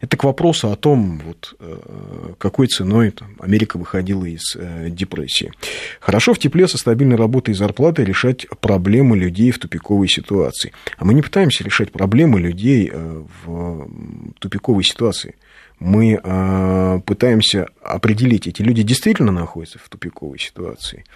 Это 0.00 0.16
к 0.16 0.24
вопросу 0.24 0.70
о 0.70 0.76
том, 0.76 1.20
вот, 1.24 1.54
э, 1.58 2.34
какой 2.38 2.66
ценой 2.66 3.10
там, 3.10 3.36
Америка 3.38 3.78
выходила 3.78 4.24
из 4.24 4.56
э, 4.56 4.88
депрессии. 4.90 5.52
Хорошо 6.00 6.34
в 6.34 6.38
тепле 6.38 6.68
со 6.68 6.78
стабильной 6.78 7.16
работой 7.16 7.52
и 7.52 7.54
зарплатой 7.54 8.04
решать 8.04 8.46
проблемы 8.60 9.16
людей 9.16 9.50
в 9.50 9.58
тупиковой 9.58 10.08
ситуации. 10.08 10.72
А 10.98 11.04
мы 11.04 11.14
не 11.14 11.22
пытаемся 11.22 11.64
решать 11.64 11.92
проблемы 11.92 12.40
людей 12.40 12.90
э, 12.92 13.22
в 13.44 13.88
тупиковой 14.38 14.84
ситуации. 14.84 15.36
Мы 15.80 16.20
пытаемся 17.04 17.66
определить, 17.82 18.46
эти 18.46 18.62
люди 18.62 18.84
действительно 18.84 19.32
находятся 19.32 19.80
в 19.80 19.88
тупиковой 19.88 20.38
ситуации– 20.38 21.04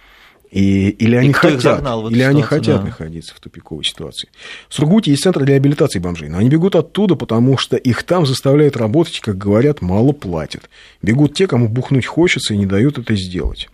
и, 0.51 0.89
или 0.89 1.15
они 1.15 1.31
хотят, 1.31 1.55
или 1.55 1.59
ситуацию, 1.59 2.29
они 2.29 2.41
хотят 2.41 2.77
да. 2.77 2.83
находиться 2.83 3.35
в 3.35 3.39
тупиковой 3.39 3.83
ситуации. 3.83 4.29
В 4.67 4.73
Сургуте 4.73 5.11
есть 5.11 5.23
центр 5.23 5.43
реабилитации 5.43 5.99
бомжей, 5.99 6.29
но 6.29 6.39
они 6.39 6.49
бегут 6.49 6.75
оттуда, 6.75 7.15
потому 7.15 7.57
что 7.57 7.77
их 7.77 8.03
там 8.03 8.25
заставляют 8.25 8.75
работать, 8.75 9.19
как 9.19 9.37
говорят, 9.37 9.81
мало 9.81 10.11
платят. 10.11 10.69
Бегут 11.03 11.35
те, 11.35 11.45
кому 11.45 11.67
бухнуть 11.67 12.07
хочется, 12.07 12.55
и 12.55 12.57
не 12.57 12.65
дают 12.65 12.97
это 12.97 13.15
сделать. 13.15 13.69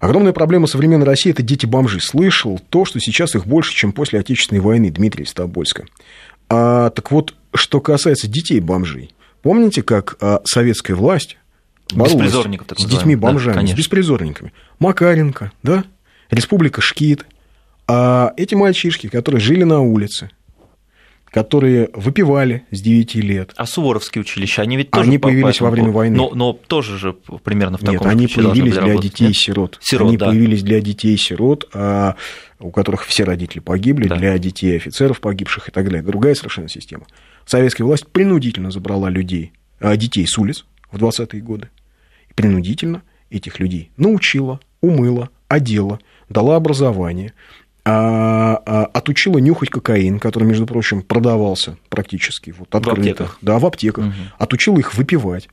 Огромная 0.00 0.32
проблема 0.32 0.66
современной 0.66 1.06
России– 1.06 1.30
это 1.32 1.42
дети-бомжи. 1.42 2.00
Слышал 2.00 2.60
то, 2.70 2.84
что 2.84 3.00
сейчас 3.00 3.34
их 3.34 3.46
больше, 3.46 3.74
чем 3.74 3.92
после 3.92 4.20
Отечественной 4.20 4.60
войны, 4.60 4.90
Дмитрий 4.90 5.24
Стабольска. 5.26 5.84
А, 6.48 6.90
так 6.90 7.10
вот, 7.10 7.34
что 7.54 7.80
касается 7.80 8.28
детей-бомжей, 8.28 9.14
помните, 9.42 9.82
как 9.82 10.16
а, 10.20 10.40
советская 10.44 10.96
власть 10.96 11.38
боролась 11.92 12.32
с 12.32 12.86
детьми-бомжами, 12.86 13.66
да, 13.66 13.66
с 13.66 13.76
беспризорниками? 13.76 14.52
Макаренко, 14.78 15.52
да? 15.62 15.84
Республика 16.34 16.80
Шкит. 16.80 17.26
А 17.86 18.32
эти 18.36 18.54
мальчишки, 18.54 19.08
которые 19.08 19.40
жили 19.40 19.62
на 19.64 19.80
улице, 19.80 20.30
которые 21.30 21.90
выпивали 21.92 22.64
с 22.70 22.80
9 22.80 23.14
лет. 23.16 23.52
А 23.56 23.66
суворовские 23.66 24.22
училища, 24.22 24.62
они 24.62 24.76
ведь 24.76 24.90
тоже 24.90 25.08
Они 25.08 25.18
появились 25.18 25.60
во 25.60 25.70
время 25.70 25.90
войны. 25.90 26.16
Но, 26.16 26.30
но 26.34 26.52
тоже 26.52 26.96
же 26.96 27.12
примерно 27.42 27.76
в 27.76 27.80
таком 27.80 27.94
Нет, 27.94 28.06
они 28.06 28.26
появились 28.26 28.74
для 28.74 28.96
детей-сирот. 28.96 29.78
Сирот, 29.82 30.08
они 30.08 30.16
да. 30.16 30.28
появились 30.28 30.62
для 30.62 30.80
детей-сирот, 30.80 31.68
а 31.74 32.16
у 32.58 32.70
которых 32.70 33.04
все 33.04 33.24
родители 33.24 33.58
погибли, 33.58 34.08
да. 34.08 34.16
для 34.16 34.38
детей 34.38 34.76
офицеров 34.76 35.20
погибших 35.20 35.68
и 35.68 35.72
так 35.72 35.86
далее. 35.86 36.02
Другая 36.02 36.34
совершенно 36.34 36.68
система. 36.68 37.04
Советская 37.44 37.86
власть 37.86 38.06
принудительно 38.06 38.70
забрала 38.70 39.10
людей, 39.10 39.52
а, 39.80 39.96
детей 39.96 40.26
с 40.26 40.38
улиц 40.38 40.64
в 40.90 40.96
20-е 40.96 41.42
годы. 41.42 41.68
И 42.30 42.32
принудительно 42.32 43.02
этих 43.28 43.58
людей 43.60 43.90
научила, 43.96 44.60
умыла, 44.80 45.28
одела, 45.48 45.98
дала 46.28 46.56
образование, 46.56 47.32
а, 47.84 48.62
а, 48.64 48.84
отучила 48.86 49.38
нюхать 49.38 49.68
кокаин, 49.68 50.18
который, 50.18 50.44
между 50.44 50.66
прочим, 50.66 51.02
продавался 51.02 51.76
практически 51.90 52.54
вот 52.56 52.74
открыто. 52.74 52.96
В 52.96 52.98
аптеках. 52.98 53.38
Да, 53.42 53.58
в 53.58 53.66
аптеках. 53.66 54.06
Угу. 54.06 54.14
Отучила 54.38 54.78
их 54.78 54.94
выпивать. 54.94 55.48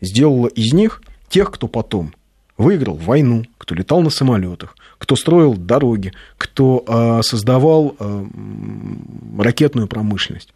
Сделала 0.00 0.46
из 0.46 0.72
них 0.72 1.02
тех, 1.28 1.50
кто 1.50 1.68
потом 1.68 2.14
выиграл 2.56 2.94
войну, 2.96 3.44
кто 3.58 3.74
летал 3.74 4.00
на 4.00 4.10
самолетах, 4.10 4.76
кто 4.98 5.16
строил 5.16 5.54
дороги, 5.54 6.12
кто 6.38 6.84
а, 6.86 7.22
создавал 7.22 7.96
ракетную 9.38 9.86
промышленность 9.86 10.52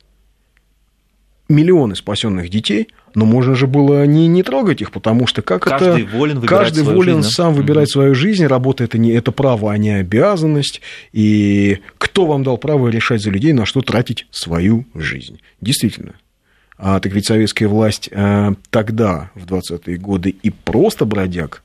миллионы 1.49 1.97
спасенных 1.97 2.51
детей, 2.51 2.89
но 3.15 3.25
можно 3.25 3.55
же 3.55 3.67
было 3.67 4.07
не, 4.07 4.29
не 4.29 4.43
трогать 4.43 4.83
их, 4.83 4.91
потому 4.93 5.27
что 5.27 5.43
как 5.43 5.63
каждый 5.63 6.03
это... 6.03 6.17
Волен 6.17 6.43
каждый 6.43 6.85
волен 6.85 7.23
жизнь, 7.23 7.31
сам 7.31 7.55
да? 7.55 7.61
выбирать 7.61 7.91
свою 7.91 8.15
жизнь, 8.15 8.47
работа 8.47 8.85
это, 8.85 8.99
не, 8.99 9.11
это 9.13 9.33
право, 9.33 9.73
а 9.73 9.79
не 9.79 9.91
обязанность. 9.91 10.83
И 11.13 11.79
кто 11.97 12.27
вам 12.27 12.43
дал 12.43 12.59
право 12.59 12.89
решать 12.89 13.23
за 13.23 13.31
людей, 13.31 13.53
на 13.53 13.65
что 13.65 13.81
тратить 13.81 14.27
свою 14.31 14.85
жизнь? 14.95 15.41
Действительно. 15.61 16.15
А, 16.77 17.01
так 17.01 17.13
ведь 17.13 17.27
советская 17.27 17.69
власть 17.69 18.09
а, 18.13 18.53
тогда, 18.71 19.31
в 19.35 19.47
20-е 19.47 19.97
годы, 19.97 20.31
и 20.31 20.51
просто 20.51 21.07
бродяг 21.07 21.63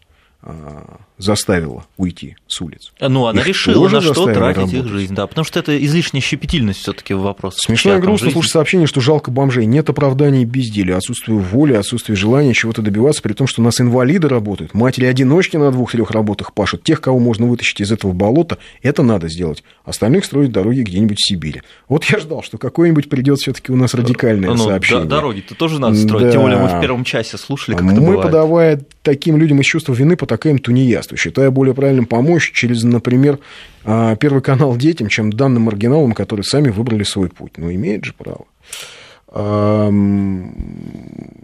заставила 1.17 1.85
уйти 1.97 2.35
с 2.47 2.59
улиц. 2.61 2.91
Ну, 2.99 3.27
она 3.27 3.41
их 3.41 3.47
решила, 3.47 3.87
на 3.87 4.01
что 4.01 4.25
тратить 4.25 4.57
работать. 4.57 4.73
их 4.73 4.87
жизнь, 4.87 5.15
да, 5.15 5.25
потому 5.27 5.45
что 5.45 5.59
это 5.59 5.83
излишняя 5.85 6.21
щепетильность 6.21 6.79
все 6.79 6.93
таки 6.93 7.13
в 7.13 7.21
вопросе. 7.21 7.57
Смешно 7.59 7.95
и 7.95 7.99
грустно 7.99 8.31
слушать 8.31 8.51
сообщение, 8.51 8.87
что 8.87 8.99
жалко 8.99 9.31
бомжей, 9.31 9.65
нет 9.65 9.89
оправданий 9.89 10.43
безделия, 10.43 10.97
отсутствие 10.97 11.37
воли, 11.37 11.73
отсутствие 11.73 12.15
желания 12.15 12.53
чего-то 12.53 12.81
добиваться, 12.81 13.21
при 13.21 13.33
том, 13.33 13.47
что 13.47 13.61
у 13.61 13.63
нас 13.63 13.79
инвалиды 13.79 14.27
работают, 14.27 14.73
матери-одиночки 14.73 15.55
на 15.55 15.71
двух-трех 15.71 16.11
работах 16.11 16.53
пашут, 16.53 16.83
тех, 16.83 16.99
кого 16.99 17.19
можно 17.19 17.45
вытащить 17.45 17.79
из 17.79 17.91
этого 17.91 18.11
болота, 18.11 18.57
это 18.81 19.03
надо 19.03 19.29
сделать, 19.29 19.63
остальных 19.85 20.25
строить 20.25 20.51
дороги 20.51 20.81
где-нибудь 20.81 21.17
в 21.19 21.27
Сибири. 21.27 21.61
Вот 21.87 22.03
я 22.05 22.19
ждал, 22.19 22.43
что 22.43 22.57
какое-нибудь 22.57 23.09
придет 23.09 23.39
все 23.39 23.53
таки 23.53 23.71
у 23.71 23.75
нас 23.75 23.93
радикальное 23.93 24.49
ну, 24.49 24.57
сообщение. 24.57 25.05
Дороги-то 25.05 25.55
тоже 25.55 25.79
надо 25.79 25.95
строить, 25.95 26.25
да. 26.25 26.31
тем 26.31 26.41
более 26.41 26.57
мы 26.57 26.67
в 26.67 26.81
первом 26.81 27.03
часе 27.03 27.37
слушали, 27.37 27.75
как 27.75 27.83
мы, 27.83 27.93
это 27.93 28.01
бывает. 28.01 28.21
подавая 28.23 28.81
таким 29.03 29.37
людям 29.37 29.59
из 29.59 29.65
чувства 29.65 29.93
вины, 29.93 30.15
потакаем 30.33 30.57
тунеядству, 30.57 31.15
считая 31.15 31.51
более 31.51 31.75
правильным 31.75 32.07
помочь 32.07 32.51
через, 32.53 32.83
например, 32.83 33.37
а, 33.85 34.15
Первый 34.15 34.41
канал 34.41 34.75
детям, 34.77 35.07
чем 35.07 35.31
данным 35.31 35.63
маргиналам, 35.63 36.13
которые 36.13 36.43
сами 36.43 36.69
выбрали 36.69 37.03
свой 37.03 37.29
путь. 37.29 37.57
Ну, 37.57 37.71
имеет 37.71 38.03
же 38.05 38.13
право. 38.13 38.45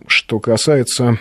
Что 0.07 0.39
касается... 0.39 1.19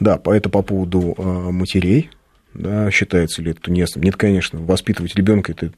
Да, 0.00 0.20
это 0.26 0.48
по 0.48 0.62
поводу 0.62 1.14
а, 1.18 1.50
матерей, 1.50 2.10
да, 2.54 2.90
считается 2.92 3.42
ли 3.42 3.50
это 3.50 3.62
тунеядством. 3.62 4.04
Нет, 4.04 4.16
конечно, 4.16 4.60
воспитывать 4.60 5.16
ребенка 5.16 5.52
это, 5.52 5.72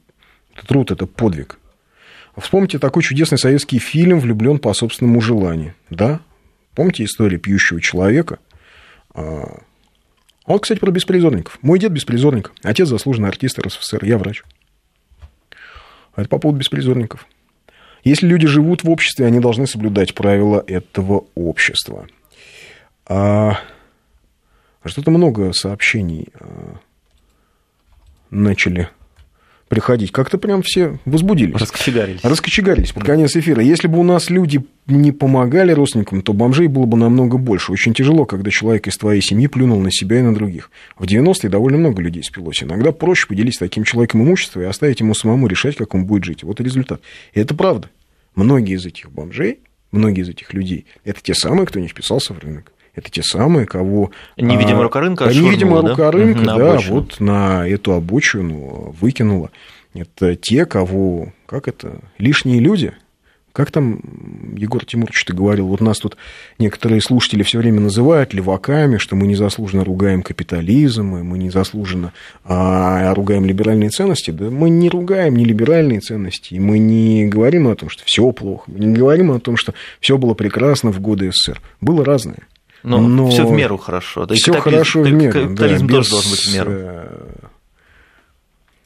это 0.55 0.67
труд, 0.67 0.91
это 0.91 1.07
подвиг. 1.07 1.57
Вспомните 2.37 2.77
такой 2.77 3.01
чудесный 3.01 3.39
советский 3.39 3.79
фильм 3.79 4.19
«Влюблен 4.19 4.59
по 4.59 4.73
собственному 4.73 5.19
желанию». 5.21 5.73
Да? 5.89 6.19
Помните 6.75 7.03
историю 7.03 7.39
пьющего 7.39 7.81
человека? 7.81 8.39
А, 9.13 9.61
а 10.45 10.51
вот, 10.51 10.63
кстати, 10.63 10.79
про 10.79 10.91
беспризорников. 10.91 11.59
Мой 11.61 11.79
дед 11.79 11.91
беспризорник, 11.91 12.51
отец 12.63 12.87
заслуженный 12.87 13.29
артист 13.29 13.59
РСФСР, 13.59 14.03
я 14.05 14.17
врач. 14.17 14.43
А 16.13 16.21
это 16.21 16.29
по 16.29 16.39
поводу 16.39 16.59
беспризорников. 16.59 17.27
Если 18.03 18.27
люди 18.27 18.47
живут 18.47 18.83
в 18.83 18.89
обществе, 18.89 19.25
они 19.25 19.39
должны 19.39 19.67
соблюдать 19.67 20.15
правила 20.15 20.63
этого 20.65 21.25
общества. 21.35 22.07
А 23.05 23.59
что-то 24.83 25.11
много 25.11 25.53
сообщений 25.53 26.29
а, 26.33 26.77
начали 28.31 28.89
приходить. 29.71 30.11
Как-то 30.11 30.37
прям 30.37 30.61
все 30.63 30.99
возбудились. 31.05 31.55
Раскочегарились. 31.55 32.19
Раскочегарились 32.23 32.91
под 32.91 33.05
конец 33.05 33.37
эфира. 33.37 33.63
Если 33.63 33.87
бы 33.87 33.99
у 33.99 34.03
нас 34.03 34.29
люди 34.29 34.65
не 34.85 35.13
помогали 35.13 35.71
родственникам, 35.71 36.21
то 36.23 36.33
бомжей 36.33 36.67
было 36.67 36.85
бы 36.85 36.97
намного 36.97 37.37
больше. 37.37 37.71
Очень 37.71 37.93
тяжело, 37.93 38.25
когда 38.25 38.51
человек 38.51 38.87
из 38.87 38.97
твоей 38.97 39.21
семьи 39.21 39.47
плюнул 39.47 39.79
на 39.79 39.89
себя 39.89 40.19
и 40.19 40.23
на 40.23 40.35
других. 40.35 40.71
В 40.97 41.05
90-е 41.05 41.49
довольно 41.49 41.77
много 41.77 42.01
людей 42.01 42.21
спилось. 42.21 42.61
Иногда 42.61 42.91
проще 42.91 43.27
поделиться 43.27 43.61
таким 43.61 43.85
человеком 43.85 44.21
имущество 44.23 44.59
и 44.59 44.65
оставить 44.65 44.99
ему 44.99 45.13
самому 45.13 45.47
решать, 45.47 45.77
как 45.77 45.95
он 45.95 46.05
будет 46.05 46.25
жить. 46.25 46.43
Вот 46.43 46.59
и 46.59 46.65
результат. 46.65 46.99
И 47.33 47.39
это 47.39 47.55
правда. 47.55 47.89
Многие 48.35 48.75
из 48.75 48.85
этих 48.85 49.09
бомжей, 49.09 49.59
многие 49.93 50.23
из 50.23 50.29
этих 50.29 50.53
людей, 50.53 50.85
это 51.05 51.21
те 51.23 51.33
самые, 51.33 51.65
кто 51.65 51.79
не 51.79 51.87
вписался 51.87 52.33
в 52.33 52.39
рынок. 52.39 52.73
Это 52.93 53.09
те 53.09 53.23
самые, 53.23 53.65
кого... 53.65 54.11
Невидимая 54.37 54.83
рука 54.83 54.99
рынка 54.99 55.25
а, 55.25 55.33
Невидимая 55.33 55.81
рука 55.81 55.95
да? 55.95 56.11
рынка, 56.11 56.43
да, 56.43 56.57
на 56.57 56.77
вот 56.79 57.19
на 57.19 57.67
эту 57.67 57.93
обочину 57.93 58.95
выкинула. 58.99 59.49
Это 59.93 60.35
те, 60.35 60.65
кого... 60.65 61.33
Как 61.45 61.67
это? 61.67 62.01
Лишние 62.17 62.59
люди. 62.59 62.93
Как 63.53 63.69
там 63.69 63.99
Егор 64.55 64.85
Тимурович 64.85 65.25
ты 65.25 65.33
говорил, 65.33 65.67
вот 65.67 65.81
нас 65.81 65.99
тут 65.99 66.15
некоторые 66.57 67.01
слушатели 67.01 67.43
все 67.43 67.57
время 67.57 67.81
называют 67.81 68.33
леваками, 68.33 68.97
что 68.97 69.17
мы 69.17 69.27
незаслуженно 69.27 69.83
ругаем 69.83 70.23
капитализм, 70.23 71.07
мы 71.07 71.37
незаслуженно 71.37 72.13
а, 72.45 73.13
ругаем 73.13 73.45
либеральные 73.45 73.89
ценности. 73.89 74.31
Да 74.31 74.49
мы 74.49 74.69
не 74.69 74.89
ругаем 74.89 75.35
ни 75.35 75.43
либеральные 75.43 75.99
ценности, 75.99 76.55
мы 76.55 76.79
не 76.79 77.25
говорим 77.25 77.67
о 77.67 77.75
том, 77.75 77.89
что 77.89 78.03
все 78.05 78.31
плохо, 78.31 78.63
мы 78.67 78.79
не 78.85 78.93
говорим 78.93 79.31
о 79.31 79.39
том, 79.39 79.57
что 79.57 79.73
все 79.99 80.17
было 80.17 80.33
прекрасно 80.33 80.91
в 80.91 81.01
годы 81.01 81.31
СССР. 81.31 81.61
Было 81.81 82.05
разное. 82.05 82.47
Но, 82.83 82.99
но 82.99 83.29
все 83.29 83.45
в 83.45 83.51
меру 83.51 83.77
хорошо. 83.77 84.25
Да 84.25 84.35
все 84.35 84.53
хорошо 84.53 85.01
в 85.01 85.11
меру. 85.11 85.33
Капитализм 85.33 85.87
да, 85.87 85.97
без, 85.97 85.97
тоже 85.97 86.09
должен 86.09 86.31
быть 86.31 86.39
в 86.39 86.53
меру. 86.53 86.71
Э, 86.71 87.07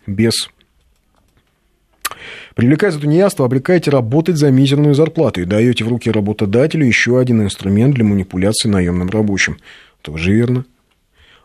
без 0.07 0.49
Привлекая 2.55 2.91
за 2.91 3.01
тунеядство, 3.01 3.45
обрекаете 3.45 3.91
работать 3.91 4.37
за 4.37 4.49
мизерную 4.49 4.95
зарплату 4.95 5.41
и 5.41 5.45
даете 5.45 5.83
в 5.83 5.89
руки 5.89 6.09
работодателю 6.09 6.85
еще 6.85 7.19
один 7.19 7.41
инструмент 7.41 7.95
для 7.95 8.05
манипуляции 8.05 8.69
наемным 8.69 9.09
рабочим. 9.09 9.57
Тоже 10.01 10.31
верно. 10.31 10.65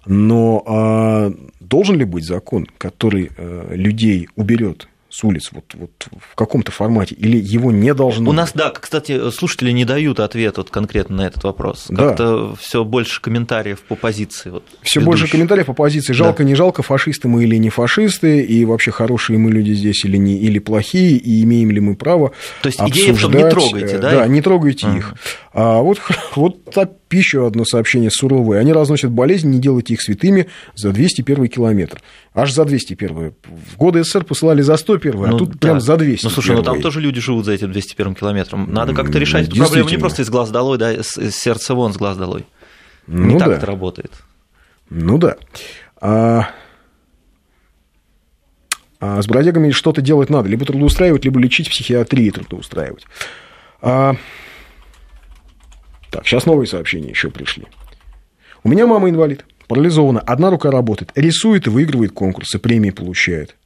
Но 0.07 0.63
а, 0.67 1.33
должен 1.59 1.97
ли 1.97 2.05
быть 2.05 2.25
закон, 2.25 2.67
который 2.79 3.31
а, 3.37 3.75
людей 3.75 4.29
уберет 4.37 4.89
с 5.11 5.25
улиц, 5.25 5.51
вот, 5.53 5.65
вот 5.75 5.91
в 6.31 6.37
каком-то 6.37 6.71
формате, 6.71 7.17
или 7.17 7.37
его 7.37 7.73
не 7.73 7.93
должно 7.95 8.31
У 8.31 8.33
нас, 8.33 8.53
да, 8.55 8.71
кстати, 8.71 9.31
слушатели 9.31 9.73
не 9.73 9.85
дают 9.85 10.21
ответ 10.21 10.57
вот 10.57 10.71
конкретно 10.71 11.17
на 11.17 11.27
этот 11.27 11.43
вопрос. 11.43 11.89
Как-то 11.89 12.49
да. 12.49 12.55
все 12.61 12.85
больше 12.85 13.21
комментариев 13.21 13.81
по 13.81 13.97
позиции. 13.97 14.51
Вот, 14.51 14.65
все 14.83 15.01
больше 15.01 15.29
комментариев 15.29 15.67
по 15.67 15.75
позиции. 15.75 16.13
Жалко, 16.13 16.45
да. 16.45 16.45
не 16.45 16.55
жалко, 16.55 16.83
фашисты 16.83 17.27
мы 17.27 17.43
или 17.43 17.57
не 17.57 17.71
фашисты, 17.71 18.41
и 18.41 18.65
вообще 18.65 18.93
хорошие 18.93 19.39
мы 19.39 19.51
люди 19.51 19.73
здесь 19.73 20.05
или, 20.05 20.17
не, 20.17 20.37
или 20.37 20.61
плохие, 20.61 21.17
и 21.17 21.43
имеем 21.43 21.73
ли 21.73 21.81
мы 21.81 21.97
право 21.97 22.33
То 22.63 22.69
есть 22.69 22.81
идея 22.81 23.13
в 23.13 23.21
том, 23.21 23.33
не 23.33 23.51
трогайте, 23.51 23.99
да? 23.99 24.11
Да, 24.13 24.27
не 24.29 24.41
трогайте 24.41 24.87
uh-huh. 24.87 24.99
их. 24.99 25.15
А 25.53 25.81
вот, 25.81 25.99
вот 26.37 26.65
еще 27.13 27.47
одно 27.47 27.65
сообщение 27.65 28.11
суровое. 28.11 28.61
Они 28.61 28.73
разносят 28.73 29.11
болезнь, 29.11 29.51
не 29.51 29.59
делайте 29.59 29.95
их 29.95 30.03
святыми 30.03 30.49
за 30.75 30.93
201 30.93 31.49
километр. 31.49 32.01
Аж 32.35 32.53
за 32.53 32.65
201. 32.65 33.35
В 33.45 33.77
годы 33.77 34.05
СССР 34.05 34.25
посылали 34.25 34.63
за 34.63 34.77
101, 34.77 35.25
а 35.25 35.27
ну, 35.29 35.39
тут 35.39 35.51
да. 35.53 35.59
прям 35.59 35.81
за 35.81 35.97
200. 35.97 36.25
Ну, 36.25 36.31
слушай, 36.31 36.57
ну 36.57 36.63
там 36.63 36.81
тоже 36.81 37.01
люди 37.01 37.21
живут 37.21 37.45
за 37.45 37.53
этим 37.53 37.73
201 37.73 38.15
километром. 38.15 38.73
Надо 38.73 38.95
как-то 38.95 39.19
решать 39.19 39.49
эту 39.49 39.57
проблему 39.57 39.89
не 39.89 39.99
просто 39.99 40.23
из 40.23 40.31
глаз 40.31 40.51
долой, 40.51 40.79
да, 40.79 40.93
из 40.93 41.37
сердца 41.37 41.75
вон, 41.75 41.93
с 41.93 41.97
глаз 41.97 42.17
долой. 42.17 42.45
Ну, 43.07 43.27
не 43.27 43.39
да. 43.39 43.47
так 43.47 43.59
это 43.59 43.67
работает. 43.67 44.13
Ну 44.89 45.19
да. 45.19 45.37
А... 46.01 46.49
А 49.03 49.23
с 49.23 49.27
бродягами 49.27 49.71
что-то 49.71 50.03
делать 50.03 50.29
надо. 50.29 50.49
Либо 50.49 50.67
трудоустраивать, 50.67 51.25
либо 51.25 51.41
лечить 51.41 51.71
психиатрии 51.71 52.31
трудоустраивать. 52.31 53.07
А... 53.81 54.17
Так, 56.11 56.27
сейчас 56.27 56.47
новые 56.47 56.67
сообщения 56.67 57.11
еще 57.11 57.31
пришли. 57.31 57.67
У 58.63 58.69
меня 58.69 58.87
мама 58.87 59.09
инвалид, 59.09 59.45
парализована, 59.69 60.21
одна 60.21 60.51
рука 60.51 60.71
работает, 60.71 61.13
рисует 61.15 61.67
и 61.67 61.71
выигрывает 61.71 62.13
конкурсы, 62.13 62.59
премии 62.59 62.91
получает. 62.91 63.57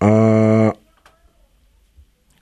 А... 0.00 0.74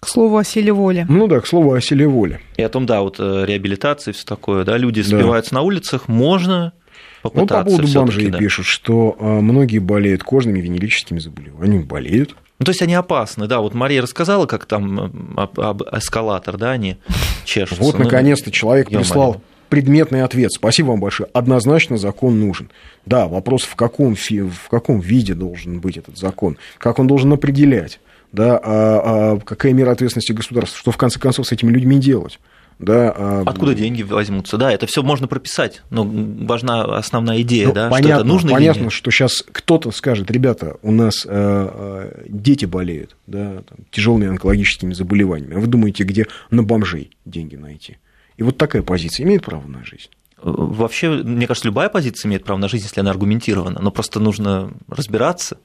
К 0.00 0.08
слову 0.08 0.36
о 0.36 0.44
силе 0.44 0.72
воли. 0.72 1.06
Ну 1.08 1.28
да, 1.28 1.40
к 1.40 1.46
слову 1.46 1.72
о 1.72 1.80
силе 1.80 2.06
воли. 2.06 2.40
И 2.56 2.62
о 2.62 2.68
том, 2.68 2.84
да, 2.84 3.00
вот 3.00 3.16
э, 3.18 3.44
реабилитация 3.46 4.12
и 4.12 4.14
все 4.14 4.26
такое, 4.26 4.64
да, 4.64 4.76
люди 4.76 5.00
сбиваются 5.00 5.52
да. 5.52 5.58
на 5.58 5.62
улицах, 5.62 6.08
можно 6.08 6.74
попытаться. 7.22 7.70
Ну, 7.70 7.76
по 7.76 7.82
поводу 7.82 7.94
бомжей 7.94 8.28
да. 8.28 8.38
пишут, 8.38 8.66
что 8.66 9.16
а, 9.18 9.40
многие 9.40 9.78
болеют 9.78 10.22
кожными 10.22 10.60
венерическими 10.60 11.18
заболеваниями, 11.18 11.84
болеют. 11.84 12.36
Ну, 12.59 12.64
то 12.64 12.70
есть 12.70 12.82
они 12.82 12.94
опасны, 12.94 13.46
да. 13.46 13.61
Вот 13.61 13.74
Мария 13.74 14.00
рассказала, 14.00 14.46
как 14.46 14.66
там 14.66 15.34
об, 15.36 15.59
об 15.59 15.82
эскалатор, 15.92 16.57
да, 16.57 16.72
они 16.72 16.98
чешутся. 17.44 17.82
Вот, 17.82 17.98
ну, 17.98 18.05
наконец-то, 18.05 18.50
человек 18.50 18.88
прислал 18.88 19.42
предметный 19.68 20.22
ответ. 20.22 20.52
Спасибо 20.52 20.88
вам 20.88 21.00
большое. 21.00 21.28
Однозначно 21.32 21.96
закон 21.96 22.38
нужен. 22.38 22.70
Да, 23.07 23.26
вопрос, 23.26 23.62
в 23.62 23.74
каком, 23.74 24.14
в 24.14 24.68
каком 24.70 25.00
виде 25.00 25.34
должен 25.34 25.80
быть 25.80 25.96
этот 25.96 26.16
закон, 26.16 26.59
как 26.78 27.00
он 27.00 27.09
должен 27.09 27.32
определять, 27.32 27.98
да, 28.30 28.61
а, 28.62 29.32
а 29.34 29.38
какая 29.40 29.72
мера 29.72 29.90
ответственности 29.90 30.32
государства, 30.32 30.78
что 30.78 30.92
в 30.92 30.96
конце 30.96 31.18
концов 31.18 31.48
с 31.48 31.52
этими 31.52 31.72
людьми 31.72 31.98
делать. 31.98 32.38
Да, 32.79 33.12
а... 33.16 33.43
Откуда 33.47 33.75
деньги 33.75 34.03
возьмутся? 34.03 34.57
Да, 34.57 34.72
это 34.72 34.87
все 34.87 35.03
можно 35.03 35.29
прописать, 35.29 35.83
но 35.91 36.05
важна 36.05 36.85
основная 36.97 37.41
идея, 37.43 37.68
ну, 37.68 37.72
да, 37.72 37.89
понятно, 37.89 38.09
что 38.09 38.20
это 38.20 38.25
нужно 38.25 38.51
Понятно, 38.53 38.91
что 38.91 39.11
сейчас 39.11 39.45
кто-то 39.51 39.91
скажет, 39.91 40.31
ребята, 40.31 40.77
у 40.83 40.91
нас 40.91 41.25
э, 41.25 41.31
э, 41.31 42.25
дети 42.29 42.64
болеют 42.64 43.16
да, 43.27 43.62
там, 43.68 43.79
тяжелыми 43.91 44.29
онкологическими 44.29 44.93
заболеваниями, 44.93 45.57
а 45.57 45.61
вы 45.61 45.66
думаете, 45.66 46.05
где 46.05 46.27
на 46.51 46.62
бомжей 46.62 47.11
деньги 47.25 47.57
найти? 47.57 47.99
И 48.37 48.43
вот 48.43 48.59
такая 48.59 48.83
позиция 48.83 49.25
имеет 49.25 49.45
право 49.45 49.66
на 49.66 49.85
жизнь? 49.85 50.11
Вообще, 50.43 51.11
мне 51.11 51.47
кажется, 51.47 51.68
любая 51.68 51.89
позиция 51.89 52.29
имеет 52.29 52.45
право 52.45 52.59
на 52.59 52.68
жизнь, 52.68 52.85
если 52.85 53.01
она 53.01 53.11
аргументирована, 53.11 53.81
но 53.81 53.91
просто 53.91 54.20
нужно 54.20 54.72
разбираться. 54.89 55.59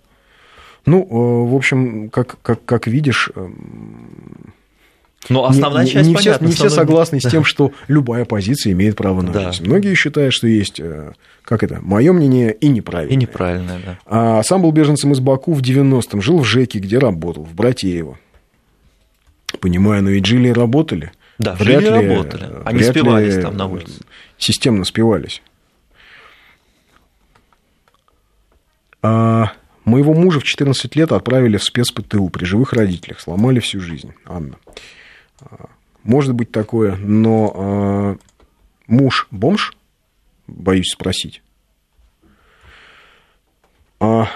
Ну, 0.86 1.02
э, 1.02 1.50
в 1.50 1.56
общем, 1.56 2.10
как, 2.10 2.42
как, 2.42 2.64
как 2.64 2.88
видишь, 2.88 3.30
эм, 3.36 4.54
но 5.28 5.46
основная 5.46 5.84
не, 5.84 5.92
часть 5.92 6.08
не 6.08 6.16
понятна. 6.16 6.48
Все, 6.48 6.64
не 6.64 6.70
все 6.70 6.76
согласны 6.76 7.20
с 7.20 7.30
тем, 7.30 7.44
что 7.46 7.74
любая 7.88 8.26
позиция 8.26 8.72
имеет 8.74 8.96
право 8.96 9.22
на 9.22 9.34
да. 9.34 9.52
жизнь. 9.52 9.66
Многие 9.66 9.94
считают, 9.96 10.34
что 10.34 10.48
есть, 10.48 10.80
э, 10.80 11.12
как 11.44 11.64
это, 11.64 11.80
мое 11.82 12.14
мнение 12.14 12.54
и 12.54 12.70
неправильное. 12.70 13.14
И 13.14 13.18
неправильное, 13.18 13.80
да. 13.86 14.00
А 14.06 14.44
сам 14.44 14.62
был 14.62 14.72
беженцем 14.72 15.12
из 15.12 15.20
Баку 15.20 15.54
в 15.54 15.62
90-м, 15.62 16.22
жил 16.22 16.40
в 16.40 16.46
ЖЭКе, 16.46 16.80
где 16.80 16.98
работал, 17.00 17.44
в 17.44 17.54
Братеево. 17.54 18.18
Понимаю, 19.60 20.04
но 20.04 20.10
ведь 20.10 20.26
жили 20.26 20.50
и 20.50 20.54
работали. 20.54 21.12
Да, 21.38 21.54
вряд 21.56 21.84
жили 21.84 22.02
ли, 22.02 22.08
работали. 22.08 22.50
Они 22.66 22.84
спивались 22.84 23.42
там 23.42 23.58
на 23.58 23.66
улице. 23.66 24.02
Системно 24.38 24.86
спивались. 24.86 25.42
А 29.02 29.54
моего 29.86 30.14
мужа 30.14 30.40
в 30.40 30.44
14 30.44 30.96
лет 30.96 31.12
отправили 31.12 31.58
в 31.58 31.64
спецПТУ 31.64 32.30
при 32.30 32.46
живых 32.46 32.74
родителях. 32.74 33.20
Сломали 33.20 33.60
всю 33.60 33.80
жизнь. 33.80 34.14
Анна. 34.26 34.56
Может 36.04 36.34
быть 36.34 36.52
такое, 36.52 36.96
но 36.96 37.54
а, 37.54 38.18
муж 38.88 39.28
бомж, 39.32 39.74
боюсь 40.48 40.92
спросить. 40.92 41.42
А 44.00 44.28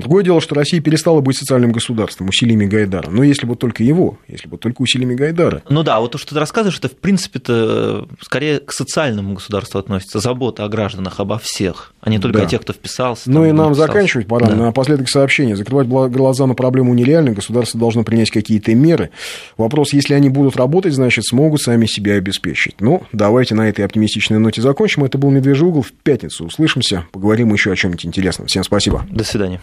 Другое 0.00 0.24
дело, 0.24 0.40
что 0.40 0.54
Россия 0.54 0.80
перестала 0.80 1.20
быть 1.20 1.36
социальным 1.36 1.72
государством 1.72 2.28
усилиями 2.28 2.66
Гайдара. 2.66 3.10
Но 3.10 3.22
если 3.22 3.46
бы 3.46 3.56
только 3.56 3.82
его, 3.82 4.18
если 4.28 4.48
бы 4.48 4.58
только 4.58 4.82
усилиями 4.82 5.14
Гайдара. 5.14 5.62
Ну 5.68 5.82
да, 5.82 6.00
вот 6.00 6.12
то, 6.12 6.18
что 6.18 6.34
ты 6.34 6.40
рассказываешь, 6.40 6.78
это 6.78 6.88
в 6.88 6.96
принципе-то 6.96 8.08
скорее 8.20 8.60
к 8.60 8.72
социальному 8.72 9.34
государству 9.34 9.78
относится. 9.78 10.20
Забота 10.20 10.64
о 10.64 10.68
гражданах, 10.68 11.20
обо 11.20 11.38
всех, 11.38 11.92
а 12.00 12.10
не 12.10 12.18
только 12.18 12.38
да. 12.38 12.44
о 12.44 12.48
тех, 12.48 12.62
кто 12.62 12.72
вписался. 12.72 13.30
Ну 13.30 13.44
и 13.44 13.52
нам 13.52 13.72
вписался. 13.72 13.92
заканчивать 13.92 14.26
пора. 14.26 14.46
Да. 14.46 14.56
Напоследок 14.56 15.08
сообщение. 15.08 15.56
Закрывать 15.56 15.86
глаза 15.88 16.46
на 16.46 16.54
проблему 16.54 16.94
нереально. 16.94 17.32
Государство 17.32 17.78
должно 17.78 18.02
принять 18.02 18.30
какие-то 18.30 18.74
меры. 18.74 19.10
Вопрос, 19.56 19.92
если 19.92 20.14
они 20.14 20.28
будут 20.28 20.56
работать, 20.56 20.94
значит, 20.94 21.24
смогут 21.26 21.60
сами 21.60 21.86
себя 21.86 22.14
обеспечить. 22.14 22.80
Ну, 22.80 23.02
давайте 23.12 23.54
на 23.54 23.68
этой 23.68 23.84
оптимистичной 23.84 24.38
ноте 24.38 24.62
закончим. 24.62 25.04
Это 25.04 25.18
был 25.18 25.30
«Медвежий 25.30 25.66
угол». 25.66 25.82
В 25.82 25.92
пятницу 25.92 26.46
услышимся. 26.46 27.06
Поговорим 27.12 27.52
еще 27.52 27.72
о 27.72 27.76
чем-нибудь 27.76 28.06
интересном. 28.06 28.46
Всем 28.46 28.64
спасибо. 28.64 29.06
До 29.10 29.24
свидания. 29.24 29.60